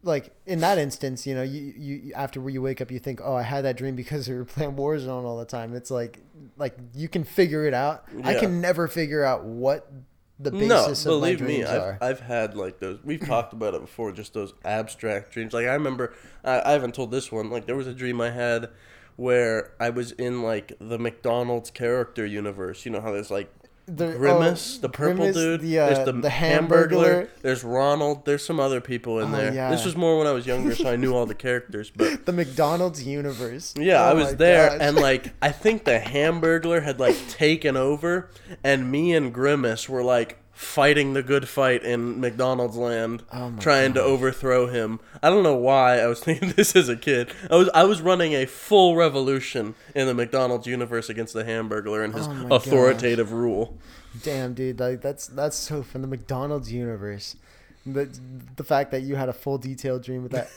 like 0.04 0.32
in 0.46 0.60
that 0.62 0.78
instance, 0.78 1.28
you 1.28 1.36
know, 1.36 1.44
you, 1.44 1.74
you 1.78 2.14
after 2.16 2.48
you 2.50 2.62
wake 2.62 2.82
up, 2.82 2.92
you 2.92 3.00
think, 3.00 3.20
oh, 3.24 3.36
I 3.36 3.44
had 3.44 3.64
that 3.66 3.78
dream 3.78 3.96
because 3.96 4.28
we 4.28 4.36
were 4.36 4.46
playing 4.46 4.76
Warzone 4.76 5.24
all 5.24 5.38
the 5.38 5.46
time. 5.46 5.76
It's 5.76 5.92
like 5.92 6.20
like 6.58 6.78
you 6.94 7.08
can 7.08 7.24
figure 7.24 7.66
it 7.66 7.74
out. 7.74 8.06
I 8.24 8.36
can 8.36 8.62
never 8.62 8.88
figure 8.88 9.24
out 9.24 9.44
what 9.44 9.92
the 10.40 10.52
No, 10.52 10.88
basis 10.88 11.06
of 11.06 11.12
my 11.12 11.20
believe 11.20 11.38
dreams 11.38 11.54
me, 11.54 11.64
I've, 11.66 11.82
are. 11.82 11.98
I've 12.02 12.20
had 12.20 12.56
like 12.56 12.80
those. 12.80 13.00
We've 13.04 13.26
talked 13.26 13.54
about 13.54 13.76
it 13.76 13.82
before, 13.82 14.12
just 14.12 14.34
those 14.34 14.54
abstract 14.66 15.32
dreams. 15.32 15.54
Like 15.54 15.68
I 15.68 15.74
remember, 15.74 16.14
I, 16.44 16.62
I 16.62 16.72
haven't 16.72 16.96
told 16.96 17.12
this 17.12 17.32
one. 17.32 17.50
Like 17.50 17.66
there 17.66 17.76
was 17.76 17.88
a 17.88 17.94
dream 17.94 18.20
I 18.22 18.32
had 18.32 18.70
where 19.18 19.74
I 19.80 19.92
was 19.92 20.14
in 20.14 20.42
like 20.42 20.74
the 20.80 20.98
McDonald's 20.98 21.70
character 21.70 22.26
universe. 22.26 22.86
You 22.86 22.92
know 22.92 23.02
how 23.02 23.12
there's 23.12 23.30
like 23.30 23.54
The- 23.88 24.14
Grimace, 24.14 24.78
oh, 24.78 24.82
the 24.84 24.90
purple 24.90 25.16
Grimace, 25.26 25.36
dude. 25.36 25.62
the, 25.62 25.80
uh, 25.80 25.86
there's 25.88 26.06
the, 26.06 26.12
the 26.14 26.30
Hamburglar. 26.30 26.90
Hamburglar. 26.90 27.28
There's 27.42 27.64
Ronald. 27.64 28.26
There's 28.26 28.46
some 28.46 28.60
other 28.60 28.80
people 28.80 29.20
in 29.20 29.34
Oh, 29.34 29.38
there. 29.38 29.54
yeah. 29.54 29.70
This 29.72 29.84
was 29.86 29.96
more 29.96 30.18
when 30.18 30.28
I 30.28 30.32
was 30.32 30.46
younger, 30.46 30.74
so 30.76 30.90
I 30.90 30.96
knew 30.96 31.14
all 31.14 31.26
the 31.26 31.36
characters. 31.48 31.92
But 31.94 32.26
the 32.26 32.32
McDonald's 32.32 33.04
universe. 33.06 33.74
yeah, 33.78 34.02
Oh 34.06 34.12
I 34.12 34.14
was 34.14 34.36
there, 34.38 34.70
gosh. 34.70 34.78
and 34.82 34.96
like 34.98 35.34
I 35.42 35.52
think 35.52 35.84
the 35.86 36.00
Hamburglar 36.00 36.84
had 36.84 37.00
like 37.00 37.18
taken 37.30 37.76
over, 37.76 38.30
and 38.64 38.90
me 38.92 39.14
and 39.14 39.34
Grimace 39.34 39.90
were 39.90 40.04
like 40.04 40.38
fighting 40.62 41.14
the 41.14 41.24
good 41.24 41.48
fight 41.50 41.84
in 41.84 42.20
McDonald's 42.22 42.78
land, 42.78 43.24
Oh 43.34 43.54
trying 43.60 43.94
to 43.96 44.02
overthrow 44.02 44.68
him. 44.68 45.00
I 45.22 45.30
don't 45.30 45.44
know 45.44 45.56
why 45.56 46.00
I 46.00 46.08
was 46.08 46.20
thinking 46.24 46.52
this 46.52 46.76
as 46.76 46.88
a 46.88 46.96
kid. 46.96 47.32
I 47.50 47.56
was 47.56 47.70
I 47.74 47.84
was 47.84 48.02
running 48.02 48.34
a 48.34 48.46
full 48.46 48.96
revolution 48.96 49.76
in 49.96 50.08
the 50.08 50.14
McDonald's 50.14 50.68
universe 50.68 51.10
against 51.10 51.34
the 51.34 51.44
Hamburglar 51.44 52.04
and 52.04 52.14
his 52.14 52.28
Oh 52.28 52.56
authoritative 52.56 53.32
rule. 53.34 53.78
damn 54.24 54.54
dude, 54.54 54.80
like 54.80 55.02
that's 55.02 55.28
that's 55.28 55.58
so 55.58 55.82
from 55.84 56.02
the 56.02 56.08
McDonald's 56.08 56.72
universe. 56.72 57.36
The 57.86 58.10
the 58.58 58.64
fact 58.64 58.92
that 58.92 59.02
you 59.02 59.16
had 59.16 59.30
a 59.30 59.34
full 59.34 59.58
detailed 59.58 60.04
dream 60.04 60.24
with 60.24 60.32
that. 60.34 60.50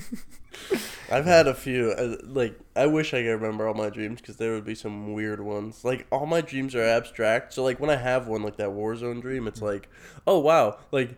I've 1.10 1.24
had 1.24 1.46
a 1.48 1.54
few. 1.54 1.90
uh, 1.90 2.16
Like 2.24 2.58
I 2.76 2.86
wish 2.86 3.12
I 3.12 3.22
could 3.22 3.30
remember 3.30 3.66
all 3.66 3.74
my 3.74 3.90
dreams 3.90 4.20
because 4.20 4.36
there 4.36 4.52
would 4.52 4.64
be 4.64 4.74
some 4.74 5.12
weird 5.12 5.40
ones. 5.40 5.84
Like 5.84 6.06
all 6.12 6.26
my 6.26 6.40
dreams 6.40 6.74
are 6.74 6.82
abstract. 6.82 7.52
So 7.52 7.62
like 7.64 7.80
when 7.80 7.90
I 7.90 7.96
have 7.96 8.28
one 8.28 8.42
like 8.42 8.56
that 8.56 8.68
Warzone 8.70 9.20
dream, 9.20 9.46
it's 9.48 9.60
like, 9.62 9.88
oh 10.26 10.38
wow, 10.38 10.78
like 10.92 11.16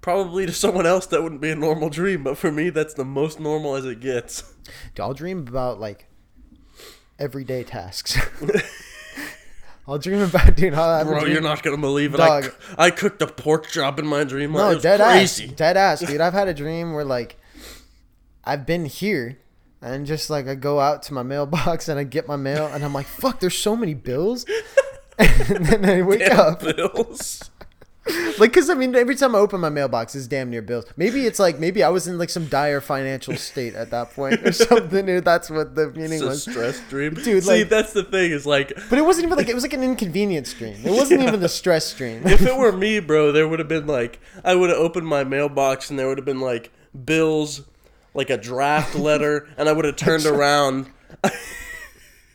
probably 0.00 0.46
to 0.46 0.52
someone 0.64 0.86
else 0.86 1.06
that 1.06 1.22
wouldn't 1.22 1.40
be 1.42 1.50
a 1.50 1.56
normal 1.56 1.90
dream, 1.90 2.24
but 2.24 2.38
for 2.38 2.50
me 2.50 2.70
that's 2.70 2.94
the 2.94 3.04
most 3.04 3.38
normal 3.38 3.74
as 3.76 3.84
it 3.84 4.00
gets. 4.00 4.42
Dude, 4.94 5.00
I'll 5.00 5.14
dream 5.14 5.40
about 5.46 5.78
like 5.78 6.06
everyday 7.18 7.64
tasks. 7.64 8.16
I'll 9.88 9.98
dream 9.98 10.20
about 10.20 10.54
dude. 10.54 10.74
Have 10.74 11.06
Bro, 11.06 11.24
you're 11.24 11.40
not 11.40 11.62
gonna 11.62 11.78
believe 11.78 12.12
it. 12.12 12.20
I, 12.20 12.42
Dog. 12.42 12.54
I 12.76 12.90
cooked 12.90 13.22
a 13.22 13.26
pork 13.26 13.68
chop 13.68 13.98
in 13.98 14.06
my 14.06 14.22
dream. 14.22 14.52
No, 14.52 14.70
it 14.70 14.74
was 14.74 14.82
dead 14.82 15.00
crazy. 15.00 15.46
ass, 15.46 15.52
dead 15.52 15.76
ass, 15.78 16.00
dude. 16.00 16.20
I've 16.20 16.34
had 16.34 16.46
a 16.46 16.54
dream 16.54 16.92
where 16.92 17.06
like 17.06 17.38
I've 18.44 18.66
been 18.66 18.84
here 18.84 19.38
and 19.80 20.06
just 20.06 20.28
like 20.28 20.46
I 20.46 20.56
go 20.56 20.78
out 20.78 21.02
to 21.04 21.14
my 21.14 21.22
mailbox 21.22 21.88
and 21.88 21.98
I 21.98 22.04
get 22.04 22.28
my 22.28 22.36
mail 22.36 22.66
and 22.66 22.84
I'm 22.84 22.92
like, 22.92 23.06
fuck, 23.06 23.40
there's 23.40 23.56
so 23.56 23.74
many 23.76 23.94
bills. 23.94 24.44
and 25.18 25.64
then 25.66 25.84
I 25.84 26.02
wake 26.02 26.20
Damn 26.20 26.38
up. 26.38 26.60
bills. 26.60 27.50
Like, 28.38 28.52
cause 28.52 28.70
I 28.70 28.74
mean, 28.74 28.94
every 28.94 29.16
time 29.16 29.34
I 29.34 29.38
open 29.38 29.60
my 29.60 29.68
mailbox, 29.68 30.14
it's 30.14 30.28
damn 30.28 30.48
near 30.48 30.62
bills. 30.62 30.84
Maybe 30.96 31.26
it's 31.26 31.40
like 31.40 31.58
maybe 31.58 31.82
I 31.82 31.88
was 31.88 32.06
in 32.06 32.18
like 32.18 32.30
some 32.30 32.46
dire 32.46 32.80
financial 32.80 33.34
state 33.36 33.74
at 33.74 33.90
that 33.90 34.12
point 34.12 34.46
or 34.46 34.52
something. 34.68 35.06
Dude, 35.06 35.24
that's 35.24 35.50
what 35.50 35.74
the 35.74 35.88
meaning 35.90 36.24
was. 36.24 36.42
stress 36.42 36.80
dream, 36.88 37.14
Dude, 37.14 37.42
See, 37.42 37.60
like- 37.62 37.68
that's 37.68 37.92
the 37.94 38.04
thing 38.04 38.30
is 38.30 38.46
like. 38.46 38.72
But 38.88 38.98
it 38.98 39.02
wasn't 39.02 39.26
even 39.26 39.36
like 39.36 39.48
it 39.48 39.54
was 39.54 39.64
like 39.64 39.72
an 39.72 39.82
inconvenience 39.82 40.52
dream. 40.54 40.76
It 40.84 40.92
wasn't 40.92 41.22
even 41.22 41.40
the 41.40 41.48
stress 41.48 41.92
dream. 41.94 42.24
if 42.26 42.42
it 42.42 42.56
were 42.56 42.70
me, 42.70 43.00
bro, 43.00 43.32
there 43.32 43.48
would 43.48 43.58
have 43.58 43.68
been 43.68 43.88
like 43.88 44.20
I 44.44 44.54
would 44.54 44.70
have 44.70 44.78
opened 44.78 45.08
my 45.08 45.24
mailbox 45.24 45.90
and 45.90 45.98
there 45.98 46.06
would 46.06 46.18
have 46.18 46.24
been 46.24 46.40
like 46.40 46.70
bills, 47.04 47.62
like 48.14 48.30
a 48.30 48.36
draft 48.36 48.94
letter, 48.94 49.48
and 49.58 49.68
I 49.68 49.72
would 49.72 49.84
have 49.84 49.96
turned 49.96 50.26
around. 50.26 50.86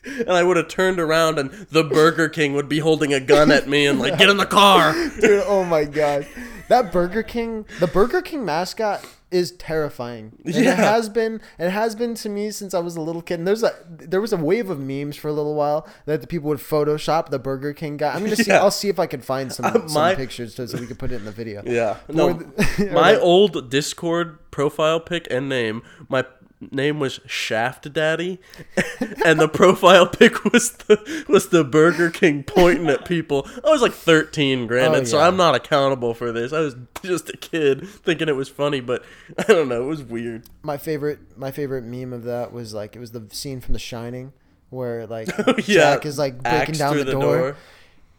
And 0.19 0.31
I 0.31 0.43
would 0.43 0.57
have 0.57 0.67
turned 0.67 0.99
around, 0.99 1.39
and 1.39 1.51
the 1.71 1.83
Burger 1.83 2.27
King 2.29 2.53
would 2.53 2.67
be 2.69 2.79
holding 2.79 3.13
a 3.13 3.19
gun 3.19 3.51
at 3.51 3.67
me 3.67 3.85
and 3.87 3.99
like, 3.99 4.17
"Get 4.17 4.29
in 4.29 4.37
the 4.37 4.45
car!" 4.45 4.93
Dude, 5.21 5.43
oh 5.47 5.63
my 5.63 5.85
god, 5.85 6.27
that 6.67 6.91
Burger 6.91 7.23
King, 7.23 7.65
the 7.79 7.87
Burger 7.87 8.21
King 8.21 8.43
mascot 8.45 9.05
is 9.31 9.51
terrifying. 9.53 10.33
And 10.45 10.53
Yeah. 10.55 10.73
it 10.73 10.77
has 10.77 11.09
been. 11.09 11.41
It 11.57 11.69
has 11.71 11.95
been 11.95 12.13
to 12.15 12.29
me 12.29 12.51
since 12.51 12.73
I 12.73 12.79
was 12.79 12.95
a 12.95 13.01
little 13.01 13.21
kid. 13.21 13.39
And 13.39 13.47
there's 13.47 13.63
a 13.63 13.73
there 13.89 14.21
was 14.21 14.31
a 14.33 14.37
wave 14.37 14.69
of 14.69 14.79
memes 14.79 15.15
for 15.15 15.27
a 15.29 15.33
little 15.33 15.55
while 15.55 15.87
that 16.05 16.21
the 16.21 16.27
people 16.27 16.49
would 16.49 16.59
Photoshop 16.59 17.29
the 17.29 17.39
Burger 17.39 17.73
King 17.73 17.97
guy. 17.97 18.13
I'm 18.13 18.23
gonna 18.23 18.35
see. 18.35 18.51
I'll 18.63 18.69
see 18.71 18.89
if 18.89 18.99
I 18.99 19.07
can 19.07 19.21
find 19.21 19.51
some, 19.51 19.65
Uh, 19.65 19.87
some 19.87 19.93
my- 19.93 20.15
pictures 20.15 20.53
so 20.53 20.65
so 20.67 20.77
we 20.77 20.85
can 20.85 20.97
put 20.97 21.11
it 21.11 21.15
in 21.15 21.25
the 21.25 21.31
video. 21.31 21.63
Yeah, 21.65 21.97
no, 22.09 22.33
the- 22.33 22.91
my 22.93 23.15
old 23.15 23.69
Discord 23.71 24.37
profile 24.51 24.99
pic 24.99 25.27
and 25.31 25.49
name, 25.49 25.81
my 26.09 26.25
name 26.71 26.99
was 26.99 27.19
Shaft 27.25 27.91
Daddy, 27.93 28.39
and 29.25 29.39
the 29.39 29.47
profile 29.47 30.07
pic 30.07 30.43
was 30.45 30.71
the 30.71 31.25
was 31.27 31.49
the 31.49 31.63
Burger 31.63 32.09
King 32.09 32.43
pointing 32.43 32.87
at 32.89 33.05
people. 33.05 33.47
I 33.65 33.69
was 33.69 33.81
like 33.81 33.93
13, 33.93 34.67
granted, 34.67 35.01
Oh, 35.01 35.05
so. 35.05 35.19
I'm 35.19 35.37
not 35.37 35.55
accountable 35.55 36.13
for 36.13 36.31
this. 36.31 36.53
I 36.53 36.59
was 36.59 36.75
just 37.03 37.29
a 37.29 37.37
kid 37.37 37.87
thinking 37.87 38.29
it 38.29 38.35
was 38.35 38.49
funny, 38.49 38.79
but 38.79 39.03
I 39.37 39.43
don't 39.43 39.67
know, 39.69 39.83
it 39.83 39.87
was 39.87 40.03
weird. 40.03 40.43
my 40.61 40.77
favorite 40.77 41.19
my 41.37 41.51
favorite 41.51 41.83
meme 41.83 42.13
of 42.13 42.23
that 42.23 42.51
was 42.53 42.73
like 42.73 42.95
it 42.95 42.99
was 42.99 43.11
the 43.11 43.27
scene 43.31 43.59
from 43.61 43.73
The 43.73 43.79
Shining 43.79 44.33
where 44.69 45.05
like 45.07 45.29
Oh, 45.47 45.55
yeah, 45.65 45.95
Jack 45.95 46.05
is 46.05 46.17
like 46.17 46.41
breaking 46.41 46.59
axe 46.59 46.77
down 46.79 46.93
through 46.93 47.03
the, 47.03 47.11
door, 47.11 47.55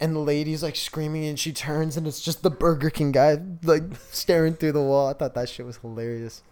and 0.01 0.15
the 0.15 0.21
lady's 0.21 0.63
like 0.63 0.77
screaming 0.77 1.25
and 1.25 1.39
she 1.39 1.53
turns 1.53 1.97
and 1.97 2.07
it's 2.07 2.21
just 2.21 2.43
the 2.43 2.51
Burger 2.51 2.91
King 2.91 3.13
guy 3.13 3.39
like 3.63 3.83
staring 4.11 4.55
through 4.55 4.73
the 4.73 4.83
wall. 4.83 5.09
I 5.09 5.15
thought 5.15 5.35
that 5.35 5.49
shit 5.49 5.67
was 5.67 5.79
hilarious. 5.79 6.43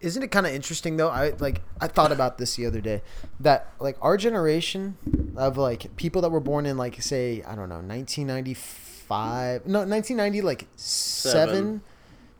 Isn't 0.00 0.22
it 0.22 0.30
kind 0.30 0.46
of 0.46 0.54
interesting 0.54 0.96
though? 0.96 1.10
I 1.10 1.30
like 1.38 1.60
I 1.80 1.86
thought 1.86 2.10
about 2.12 2.38
this 2.38 2.56
the 2.56 2.64
other 2.66 2.80
day 2.80 3.02
that 3.40 3.70
like 3.80 3.96
our 4.00 4.16
generation 4.16 4.96
of 5.36 5.56
like 5.58 5.94
people 5.96 6.22
that 6.22 6.30
were 6.30 6.40
born 6.40 6.64
in 6.66 6.76
like 6.78 7.00
say 7.02 7.42
I 7.46 7.54
don't 7.54 7.68
know 7.68 7.80
1995 7.80 9.66
no 9.66 9.80
1990 9.80 10.40
like 10.42 10.66
7, 10.76 11.32
Seven. 11.56 11.80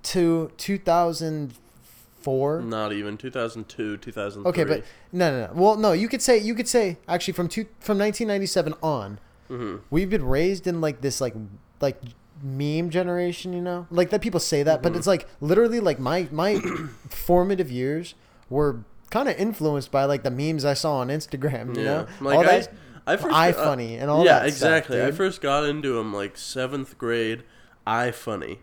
to 0.05 0.51
2004 0.57 2.61
Not 2.63 2.93
even 2.93 3.17
2002, 3.17 3.97
2003. 3.99 4.51
Okay, 4.51 4.65
but 4.65 4.85
no, 5.13 5.31
no, 5.31 5.47
no. 5.47 5.53
Well, 5.55 5.77
no. 5.77 5.93
You 5.93 6.09
could 6.09 6.23
say 6.23 6.39
you 6.39 6.55
could 6.55 6.69
say 6.69 6.99
actually 7.09 7.35
from 7.35 7.49
two 7.49 7.65
from 7.81 7.99
1997 7.99 8.75
on, 8.83 9.19
Mm-hmm. 9.51 9.79
we've 9.91 10.09
been 10.09 10.25
raised 10.25 10.69
in 10.69 10.81
like 10.81 11.01
this 11.01 11.21
like 11.21 11.35
like 11.81 12.01
meme 12.43 12.91
generation. 12.91 13.53
You 13.53 13.61
know, 13.63 13.87
like 13.91 14.11
that 14.11 14.21
people 14.21 14.41
say 14.41 14.63
that, 14.63 14.81
Mm-hmm. 14.81 14.83
but 14.93 14.97
it's 14.97 15.07
like 15.07 15.29
literally 15.41 15.81
like 15.81 15.99
my 15.99 16.29
my 16.31 16.61
formative 17.11 17.71
years 17.71 18.15
were 18.49 18.85
kind 19.11 19.29
of 19.29 19.37
influenced 19.37 19.91
by 19.91 20.05
like 20.05 20.23
the 20.23 20.31
memes 20.31 20.65
I 20.65 20.75
saw 20.75 20.97
on 20.99 21.09
Instagram. 21.09 21.77
You 21.77 21.85
know, 21.85 22.07
like 22.21 22.37
all 22.37 22.43
I, 22.43 22.47
that 22.61 22.73
I 23.07 23.17
first 23.17 23.35
iFunny 23.35 24.01
and 24.01 24.11
all 24.11 24.25
yeah, 24.25 24.41
that 24.41 24.53
stuff, 24.53 24.69
exactly. 24.69 25.03
I 25.03 25.11
first 25.11 25.41
got 25.41 25.65
into 25.65 25.95
them 25.95 26.13
like 26.13 26.37
seventh 26.37 26.97
grade. 26.99 27.43
I 27.87 28.11
funny 28.11 28.59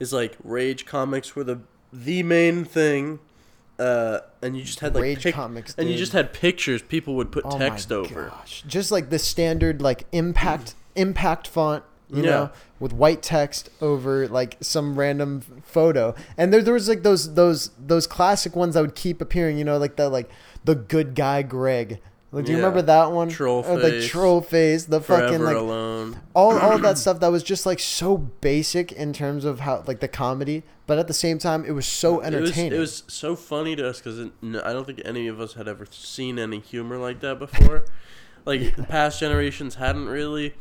is 0.00 0.12
like 0.12 0.36
Rage 0.42 0.84
comics 0.86 1.36
were 1.36 1.44
the 1.44 1.60
the 1.92 2.22
main 2.24 2.64
thing, 2.64 3.20
uh, 3.78 4.18
and 4.42 4.56
you 4.56 4.64
just 4.64 4.80
had 4.80 4.94
like 4.94 5.02
Rage 5.02 5.22
pic- 5.22 5.34
comics, 5.34 5.74
and 5.78 5.88
you 5.88 5.96
just 5.96 6.12
had 6.12 6.32
pictures 6.32 6.82
people 6.82 7.14
would 7.14 7.30
put 7.30 7.44
Oh 7.44 7.50
my 7.50 7.58
text 7.58 7.92
over. 7.92 8.30
Gosh. 8.30 8.64
Just 8.66 8.90
like 8.90 9.10
the 9.10 9.18
standard 9.18 9.80
like 9.80 10.06
impact 10.12 10.74
impact 10.96 11.46
font 11.46 11.84
you 12.10 12.22
Yeah. 12.22 12.30
know, 12.30 12.50
with 12.80 12.92
white 12.92 13.22
text 13.22 13.70
over 13.80 14.28
like 14.28 14.56
some 14.60 14.98
random 14.98 15.40
photo. 15.64 16.14
And 16.36 16.52
there, 16.52 16.62
there 16.62 16.74
was 16.74 16.88
like 16.88 17.02
those 17.02 17.34
those 17.34 17.70
those 17.78 18.06
classic 18.06 18.54
ones 18.56 18.74
that 18.74 18.80
would 18.82 18.94
keep 18.94 19.20
appearing, 19.20 19.58
you 19.58 19.64
know, 19.64 19.78
like 19.78 19.96
the 19.96 20.08
like 20.08 20.30
the 20.64 20.74
good 20.74 21.14
guy 21.14 21.42
Greg. 21.42 22.00
Like, 22.32 22.46
do 22.46 22.50
you 22.52 22.58
Yeah. 22.58 22.64
remember 22.64 22.82
that 22.82 23.12
one? 23.12 23.28
Troll 23.28 23.64
Or, 23.64 23.74
like 23.78 23.92
face. 23.92 24.08
troll 24.08 24.40
face, 24.40 24.86
the 24.86 25.00
Forever 25.00 25.22
fucking 25.28 25.44
like 25.44 25.56
alone. 25.56 26.18
all 26.34 26.58
all 26.58 26.78
that 26.80 26.98
stuff 27.04 27.20
that 27.20 27.28
was 27.30 27.44
just 27.44 27.64
like 27.64 27.78
so 27.78 28.16
basic 28.18 28.90
in 28.90 29.12
terms 29.12 29.44
of 29.44 29.60
how 29.60 29.84
like 29.86 30.00
the 30.00 30.08
comedy, 30.08 30.64
but 30.88 30.98
at 30.98 31.06
the 31.06 31.14
same 31.14 31.38
time 31.38 31.64
it 31.64 31.70
was 31.70 31.86
so 31.86 32.20
entertaining. 32.22 32.72
It 32.72 32.78
was, 32.80 33.00
it 33.00 33.04
was 33.06 33.14
so 33.14 33.36
funny 33.36 33.76
to 33.76 33.88
us 33.88 34.00
because 34.00 34.18
I 34.20 34.72
don't 34.72 34.84
think 34.84 35.00
any 35.04 35.28
of 35.28 35.40
us 35.40 35.54
had 35.54 35.68
ever 35.68 35.86
seen 35.90 36.40
any 36.40 36.58
humor 36.58 36.98
like 36.98 37.20
that 37.20 37.38
before. 37.38 37.84
like 38.44 38.76
past 38.88 39.20
generations 39.20 39.76
hadn't 39.76 40.06
really, 40.06 40.54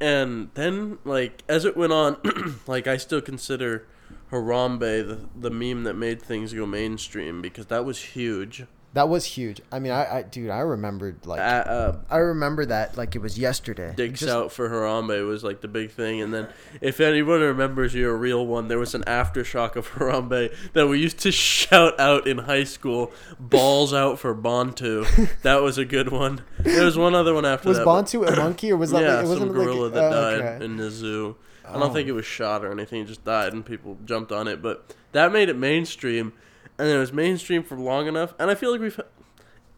and 0.00 0.50
then 0.54 0.98
like 1.04 1.42
as 1.48 1.64
it 1.64 1.76
went 1.76 1.92
on, 1.92 2.18
like 2.66 2.86
I 2.86 2.96
still 2.96 3.20
consider 3.20 3.86
Harambe 4.30 5.06
the 5.06 5.20
the 5.34 5.50
meme 5.50 5.84
that 5.84 5.94
made 5.94 6.20
things 6.20 6.52
go 6.52 6.66
mainstream 6.66 7.42
because 7.42 7.66
that 7.66 7.84
was 7.84 7.98
huge. 8.00 8.64
That 8.96 9.10
was 9.10 9.26
huge. 9.26 9.60
I 9.70 9.78
mean, 9.78 9.92
I, 9.92 10.16
I 10.18 10.22
dude, 10.22 10.48
I 10.48 10.60
remembered 10.60 11.26
like 11.26 11.38
Uh, 11.38 11.42
uh, 11.42 11.98
I 12.08 12.16
remember 12.16 12.64
that 12.64 12.96
like 12.96 13.14
it 13.14 13.18
was 13.20 13.38
yesterday. 13.38 13.92
Dicks 13.94 14.20
Just- 14.20 14.32
out 14.32 14.50
for 14.52 14.70
Harambe 14.70 15.26
was 15.26 15.44
like 15.44 15.60
the 15.60 15.68
big 15.68 15.90
thing, 15.90 16.22
and 16.22 16.32
then 16.32 16.48
if 16.80 16.98
anyone 16.98 17.40
remembers 17.40 17.94
you're 17.94 18.14
a 18.14 18.16
real 18.16 18.46
one, 18.46 18.68
there 18.68 18.78
was 18.78 18.94
an 18.94 19.02
aftershock 19.04 19.76
of 19.76 19.90
Harambe 19.90 20.50
that 20.72 20.88
we 20.88 20.98
used 20.98 21.18
to 21.20 21.30
shout 21.30 22.00
out 22.00 22.26
in 22.26 22.38
high 22.38 22.64
school. 22.64 23.12
Balls 23.38 23.92
out 23.92 24.18
for 24.18 24.32
Bantu. 24.34 25.04
That 25.42 25.60
was 25.62 25.76
a 25.76 25.84
good 25.84 26.10
one. 26.10 26.42
There 26.60 26.84
was 26.84 26.96
one 26.96 27.14
other 27.14 27.34
one 27.34 27.44
after 27.44 27.68
Was 27.68 27.78
that. 27.78 27.86
Was 27.86 28.12
Bantu 28.12 28.24
a 28.24 28.36
monkey 28.36 28.72
or 28.72 28.78
was 28.78 28.92
that 28.92 29.02
yeah, 29.02 29.16
like 29.16 29.24
it 29.26 29.28
wasn't 29.28 29.48
some 29.50 29.52
gorilla 29.52 29.84
like 29.84 29.92
that 29.92 30.12
oh, 30.12 30.30
died 30.38 30.40
okay. 30.40 30.64
in 30.64 30.76
the 30.78 30.90
zoo. 30.90 31.36
I 31.66 31.74
Oh. 31.74 31.80
don't 31.80 31.92
think 31.92 32.08
it 32.08 32.12
was 32.12 32.24
shot 32.24 32.64
or 32.64 32.72
anything; 32.72 33.02
it 33.02 33.06
just 33.08 33.24
died, 33.24 33.52
and 33.52 33.64
people 33.66 33.98
jumped 34.04 34.32
on 34.32 34.48
it. 34.48 34.62
But 34.62 34.94
that 35.12 35.32
made 35.32 35.48
it 35.48 35.56
mainstream, 35.56 36.32
and 36.78 36.88
it 36.88 36.98
was 36.98 37.12
mainstream 37.12 37.62
for 37.62 37.76
long 37.76 38.06
enough. 38.06 38.34
And 38.38 38.50
I 38.50 38.54
feel 38.54 38.70
like 38.72 38.80
we've. 38.80 39.00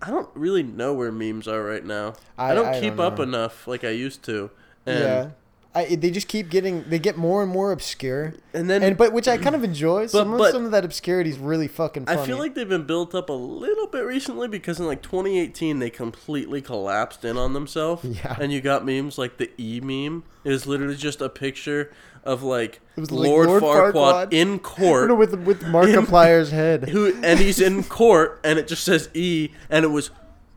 I 0.01 0.11
don't 0.11 0.29
really 0.35 0.63
know 0.63 0.95
where 0.95 1.11
memes 1.11 1.49
are 1.49 1.63
right 1.63 1.85
now. 1.85 2.15
I, 2.37 2.53
I- 2.53 2.55
don't 2.55 2.67
I 2.67 2.81
keep 2.81 2.97
don't 2.97 3.07
up 3.15 3.19
enough 3.21 3.67
like 3.67 3.83
I 3.85 3.91
used 3.91 4.23
to. 4.25 4.51
And, 4.87 4.99
yeah. 5.01 5.31
I, 5.75 5.95
they 5.97 6.11
just 6.11 6.29
keep 6.29 6.49
getting 6.51 6.89
they 6.89 6.99
get 6.99 7.17
more 7.19 7.43
and 7.43 7.51
more 7.53 7.73
obscure. 7.73 8.35
And 8.55 8.71
then 8.71 8.83
And 8.83 8.97
but 8.97 9.13
which 9.13 9.29
I 9.29 9.37
kind 9.37 9.55
of 9.55 9.63
enjoy. 9.63 10.07
Some 10.07 10.37
but- 10.37 10.47
of 10.47 10.53
some 10.53 10.65
of 10.65 10.71
that 10.71 10.85
obscurity 10.85 11.31
is 11.31 11.39
really 11.39 11.69
fucking 11.69 12.07
funny. 12.07 12.21
I 12.21 12.25
feel 12.27 12.39
like 12.39 12.55
they've 12.55 12.69
been 12.69 12.87
built 12.87 13.15
up 13.15 13.29
a 13.29 13.33
little 13.35 13.87
bit 13.87 14.05
recently 14.05 14.49
because 14.49 14.81
in 14.81 14.87
like 14.87 15.03
2018 15.03 15.79
they 15.79 15.91
completely 15.91 16.63
collapsed 16.63 17.25
in 17.25 17.37
on 17.37 17.53
themselves. 17.53 18.05
Yeah. 18.25 18.37
And 18.41 18.53
you 18.53 18.61
got 18.61 18.85
memes 18.87 19.19
like 19.19 19.37
the 19.37 19.51
E 19.61 19.81
meme. 19.81 20.25
It 20.45 20.51
was 20.51 20.67
literally 20.67 20.97
just 20.97 21.21
a 21.21 21.29
picture 21.29 21.93
of 22.25 22.43
like, 22.43 22.81
It 22.97 23.01
was 23.01 23.11
like 23.11 23.29
Lord, 23.29 23.49
Lord 23.49 23.63
Farquaad, 23.63 23.93
Farquaad. 23.95 24.33
in 24.33 24.59
court. 24.59 25.09
No, 25.09 25.15
with 25.23 25.35
with 25.45 25.63
Markiplier's 25.67 26.51
head. 26.51 26.89
who 26.91 27.15
and 27.23 27.39
he's 27.41 27.61
in 27.61 27.83
court 28.01 28.41
and 28.45 28.59
it 28.59 28.69
just 28.69 28.85
says 28.85 29.09
E 29.15 29.51
and 29.71 29.85
it 29.85 29.89
was 29.89 30.11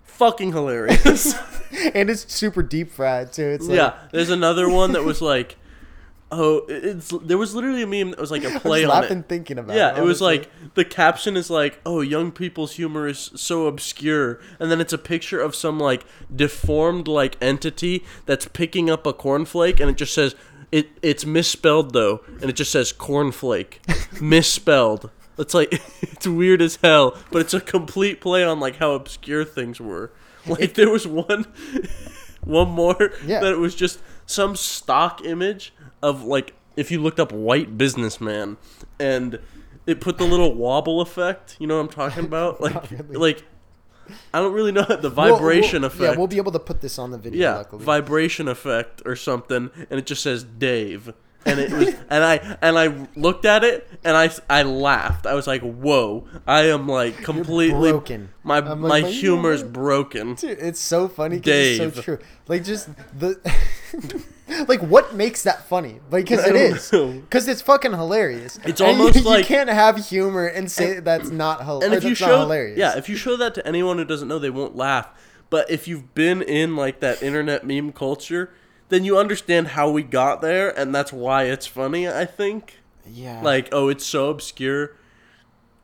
fucking 0.03 0.51
hilarious. 0.51 1.33
and 1.93 2.09
it's 2.09 2.31
super 2.33 2.61
deep 2.63 2.91
fried 2.91 3.31
too. 3.33 3.45
It's 3.45 3.67
like, 3.67 3.77
yeah. 3.77 3.93
There's 4.11 4.29
another 4.29 4.69
one 4.69 4.91
that 4.93 5.03
was 5.03 5.21
like 5.21 5.57
oh 6.33 6.63
it's 6.69 7.11
there 7.23 7.37
was 7.37 7.53
literally 7.53 7.81
a 7.81 7.87
meme 7.87 8.11
that 8.11 8.19
was 8.19 8.31
like 8.31 8.45
a 8.45 8.57
play 8.61 8.85
on 8.85 9.03
it. 9.03 9.27
thinking 9.27 9.57
about 9.57 9.75
Yeah, 9.75 9.91
it. 9.93 9.97
it 9.99 10.03
was 10.03 10.21
like 10.21 10.49
the 10.75 10.85
caption 10.85 11.35
is 11.35 11.49
like, 11.49 11.81
"Oh, 11.85 11.99
young 11.99 12.31
people's 12.31 12.73
humor 12.73 13.05
is 13.05 13.31
so 13.35 13.65
obscure," 13.67 14.39
and 14.57 14.71
then 14.71 14.79
it's 14.79 14.93
a 14.93 14.97
picture 14.97 15.41
of 15.41 15.55
some 15.55 15.77
like 15.77 16.05
deformed 16.33 17.09
like 17.09 17.35
entity 17.41 18.05
that's 18.25 18.47
picking 18.47 18.89
up 18.89 19.05
a 19.05 19.11
cornflake, 19.11 19.81
and 19.81 19.89
it 19.89 19.97
just 19.97 20.13
says 20.13 20.33
it 20.71 20.89
it's 21.01 21.25
misspelled 21.25 21.93
though, 21.93 22.21
and 22.41 22.49
it 22.49 22.53
just 22.53 22.71
says 22.71 22.93
cornflake, 22.93 23.79
misspelled. 24.21 25.09
It's 25.37 25.53
like 25.53 25.71
it's 26.01 26.27
weird 26.27 26.61
as 26.61 26.77
hell, 26.77 27.17
but 27.31 27.39
it's 27.39 27.53
a 27.53 27.61
complete 27.61 28.21
play 28.21 28.43
on 28.43 28.59
like 28.59 28.77
how 28.77 28.93
obscure 28.93 29.43
things 29.45 29.79
were. 29.79 30.11
Like 30.47 30.73
there 30.73 30.89
was 30.89 31.05
one, 31.07 31.45
one 32.43 32.69
more 32.69 33.11
Yeah. 33.25 33.41
that 33.41 33.53
it 33.53 33.57
was 33.59 33.75
just 33.75 33.99
some 34.25 34.55
stock 34.55 35.23
image 35.23 35.73
of 36.01 36.23
like 36.23 36.53
if 36.75 36.89
you 36.91 37.01
looked 37.01 37.19
up 37.19 37.31
white 37.31 37.77
businessman 37.77 38.57
and 38.99 39.39
it 39.85 39.99
put 39.99 40.17
the 40.17 40.25
little 40.25 40.53
wobble 40.55 41.01
effect. 41.01 41.57
You 41.59 41.67
know 41.67 41.75
what 41.77 41.81
I'm 41.83 41.89
talking 41.89 42.25
about? 42.25 42.59
Like 42.61 42.89
really. 42.91 43.15
like 43.17 43.43
I 44.33 44.39
don't 44.39 44.53
really 44.53 44.71
know 44.71 44.83
the 44.83 44.97
We'll- 45.01 45.09
vibration 45.11 45.81
we'll- 45.81 45.87
effect. 45.91 46.01
Yeah, 46.13 46.17
we'll 46.17 46.27
be 46.27 46.37
able 46.37 46.51
to 46.53 46.59
put 46.59 46.81
this 46.81 46.97
on 46.99 47.11
the 47.11 47.17
video. 47.17 47.39
Yeah, 47.41 47.57
luckily. 47.57 47.83
vibration 47.83 48.47
effect 48.47 49.01
or 49.05 49.15
something, 49.15 49.69
and 49.89 49.99
it 49.99 50.05
just 50.05 50.21
says 50.23 50.43
Dave. 50.43 51.13
And 51.43 51.59
it 51.59 51.71
was, 51.71 51.87
and 52.09 52.23
I 52.23 52.57
and 52.61 52.77
I 52.77 53.07
looked 53.15 53.45
at 53.45 53.63
it, 53.63 53.87
and 54.03 54.15
I 54.15 54.29
I 54.49 54.61
laughed. 54.61 55.25
I 55.25 55.33
was 55.33 55.47
like, 55.47 55.61
"Whoa! 55.63 56.27
I 56.45 56.67
am 56.67 56.87
like 56.87 57.17
completely 57.23 57.91
broken. 57.91 58.29
My 58.43 58.59
like, 58.59 58.77
my 58.77 58.87
my 58.87 59.01
humor's 59.01 59.61
humor- 59.61 59.73
broken." 59.73 60.35
Dude, 60.35 60.59
it's 60.59 60.79
so 60.79 61.07
funny 61.07 61.37
because 61.37 61.79
it's 61.79 61.95
so 61.95 62.01
true. 62.01 62.19
Like 62.47 62.63
just 62.63 62.89
the 63.17 63.39
like 64.67 64.81
what 64.81 65.15
makes 65.15 65.43
that 65.43 65.67
funny? 65.67 65.99
Because 66.09 66.39
I 66.45 66.49
it 66.49 66.55
is. 66.55 66.89
Because 66.91 67.47
it's 67.47 67.61
fucking 67.63 67.91
hilarious. 67.93 68.59
It's 68.63 68.79
And 68.81 68.91
almost 68.91 69.15
you, 69.19 69.21
like- 69.23 69.39
you 69.39 69.45
can't 69.45 69.69
have 69.69 69.97
humor 70.09 70.45
and 70.45 70.69
say 70.71 70.99
that's 70.99 71.29
not 71.31 71.63
hilarious. 71.65 71.85
And 71.85 71.93
if 71.95 72.03
you 72.07 72.15
show, 72.15 72.39
hilarious. 72.41 72.77
yeah, 72.77 72.97
if 72.97 73.09
you 73.09 73.15
show 73.15 73.35
that 73.37 73.55
to 73.55 73.67
anyone 73.67 73.97
who 73.97 74.05
doesn't 74.05 74.27
know, 74.27 74.39
they 74.39 74.49
won't 74.49 74.75
laugh. 74.75 75.09
But 75.49 75.69
if 75.71 75.87
you've 75.87 76.13
been 76.13 76.41
in 76.41 76.75
like 76.75 76.99
that 77.01 77.21
internet 77.23 77.65
meme 77.65 77.91
culture, 77.93 78.51
then 78.91 79.03
you 79.03 79.17
understand 79.17 79.69
how 79.69 79.89
we 79.89 80.03
got 80.03 80.41
there, 80.41 80.69
and 80.77 80.93
that's 80.93 81.11
why 81.11 81.45
it's 81.45 81.65
funny. 81.65 82.07
I 82.07 82.25
think. 82.25 82.77
yeah, 83.09 83.41
like 83.41 83.69
oh 83.71 83.89
it's 83.89 84.05
so 84.05 84.29
obscure 84.29 84.95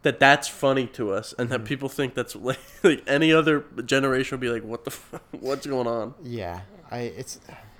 that 0.03 0.19
that's 0.19 0.47
funny 0.47 0.85
to 0.87 1.11
us 1.11 1.33
and 1.39 1.49
Mm-hmm. 1.49 1.63
that 1.63 1.67
people 1.67 1.89
think 1.89 2.13
that's 2.13 2.35
like, 2.49 2.59
like 2.83 3.03
any 3.07 3.33
other 3.33 3.65
generation 3.85 4.35
would 4.35 4.41
be 4.41 4.49
like 4.49 4.63
what 4.63 4.85
the 4.85 4.91
f- 4.91 5.19
what's 5.31 5.65
going 5.65 5.87
on 5.87 6.13
yeah, 6.23 6.61
I 6.91 6.99
it's 6.99 7.39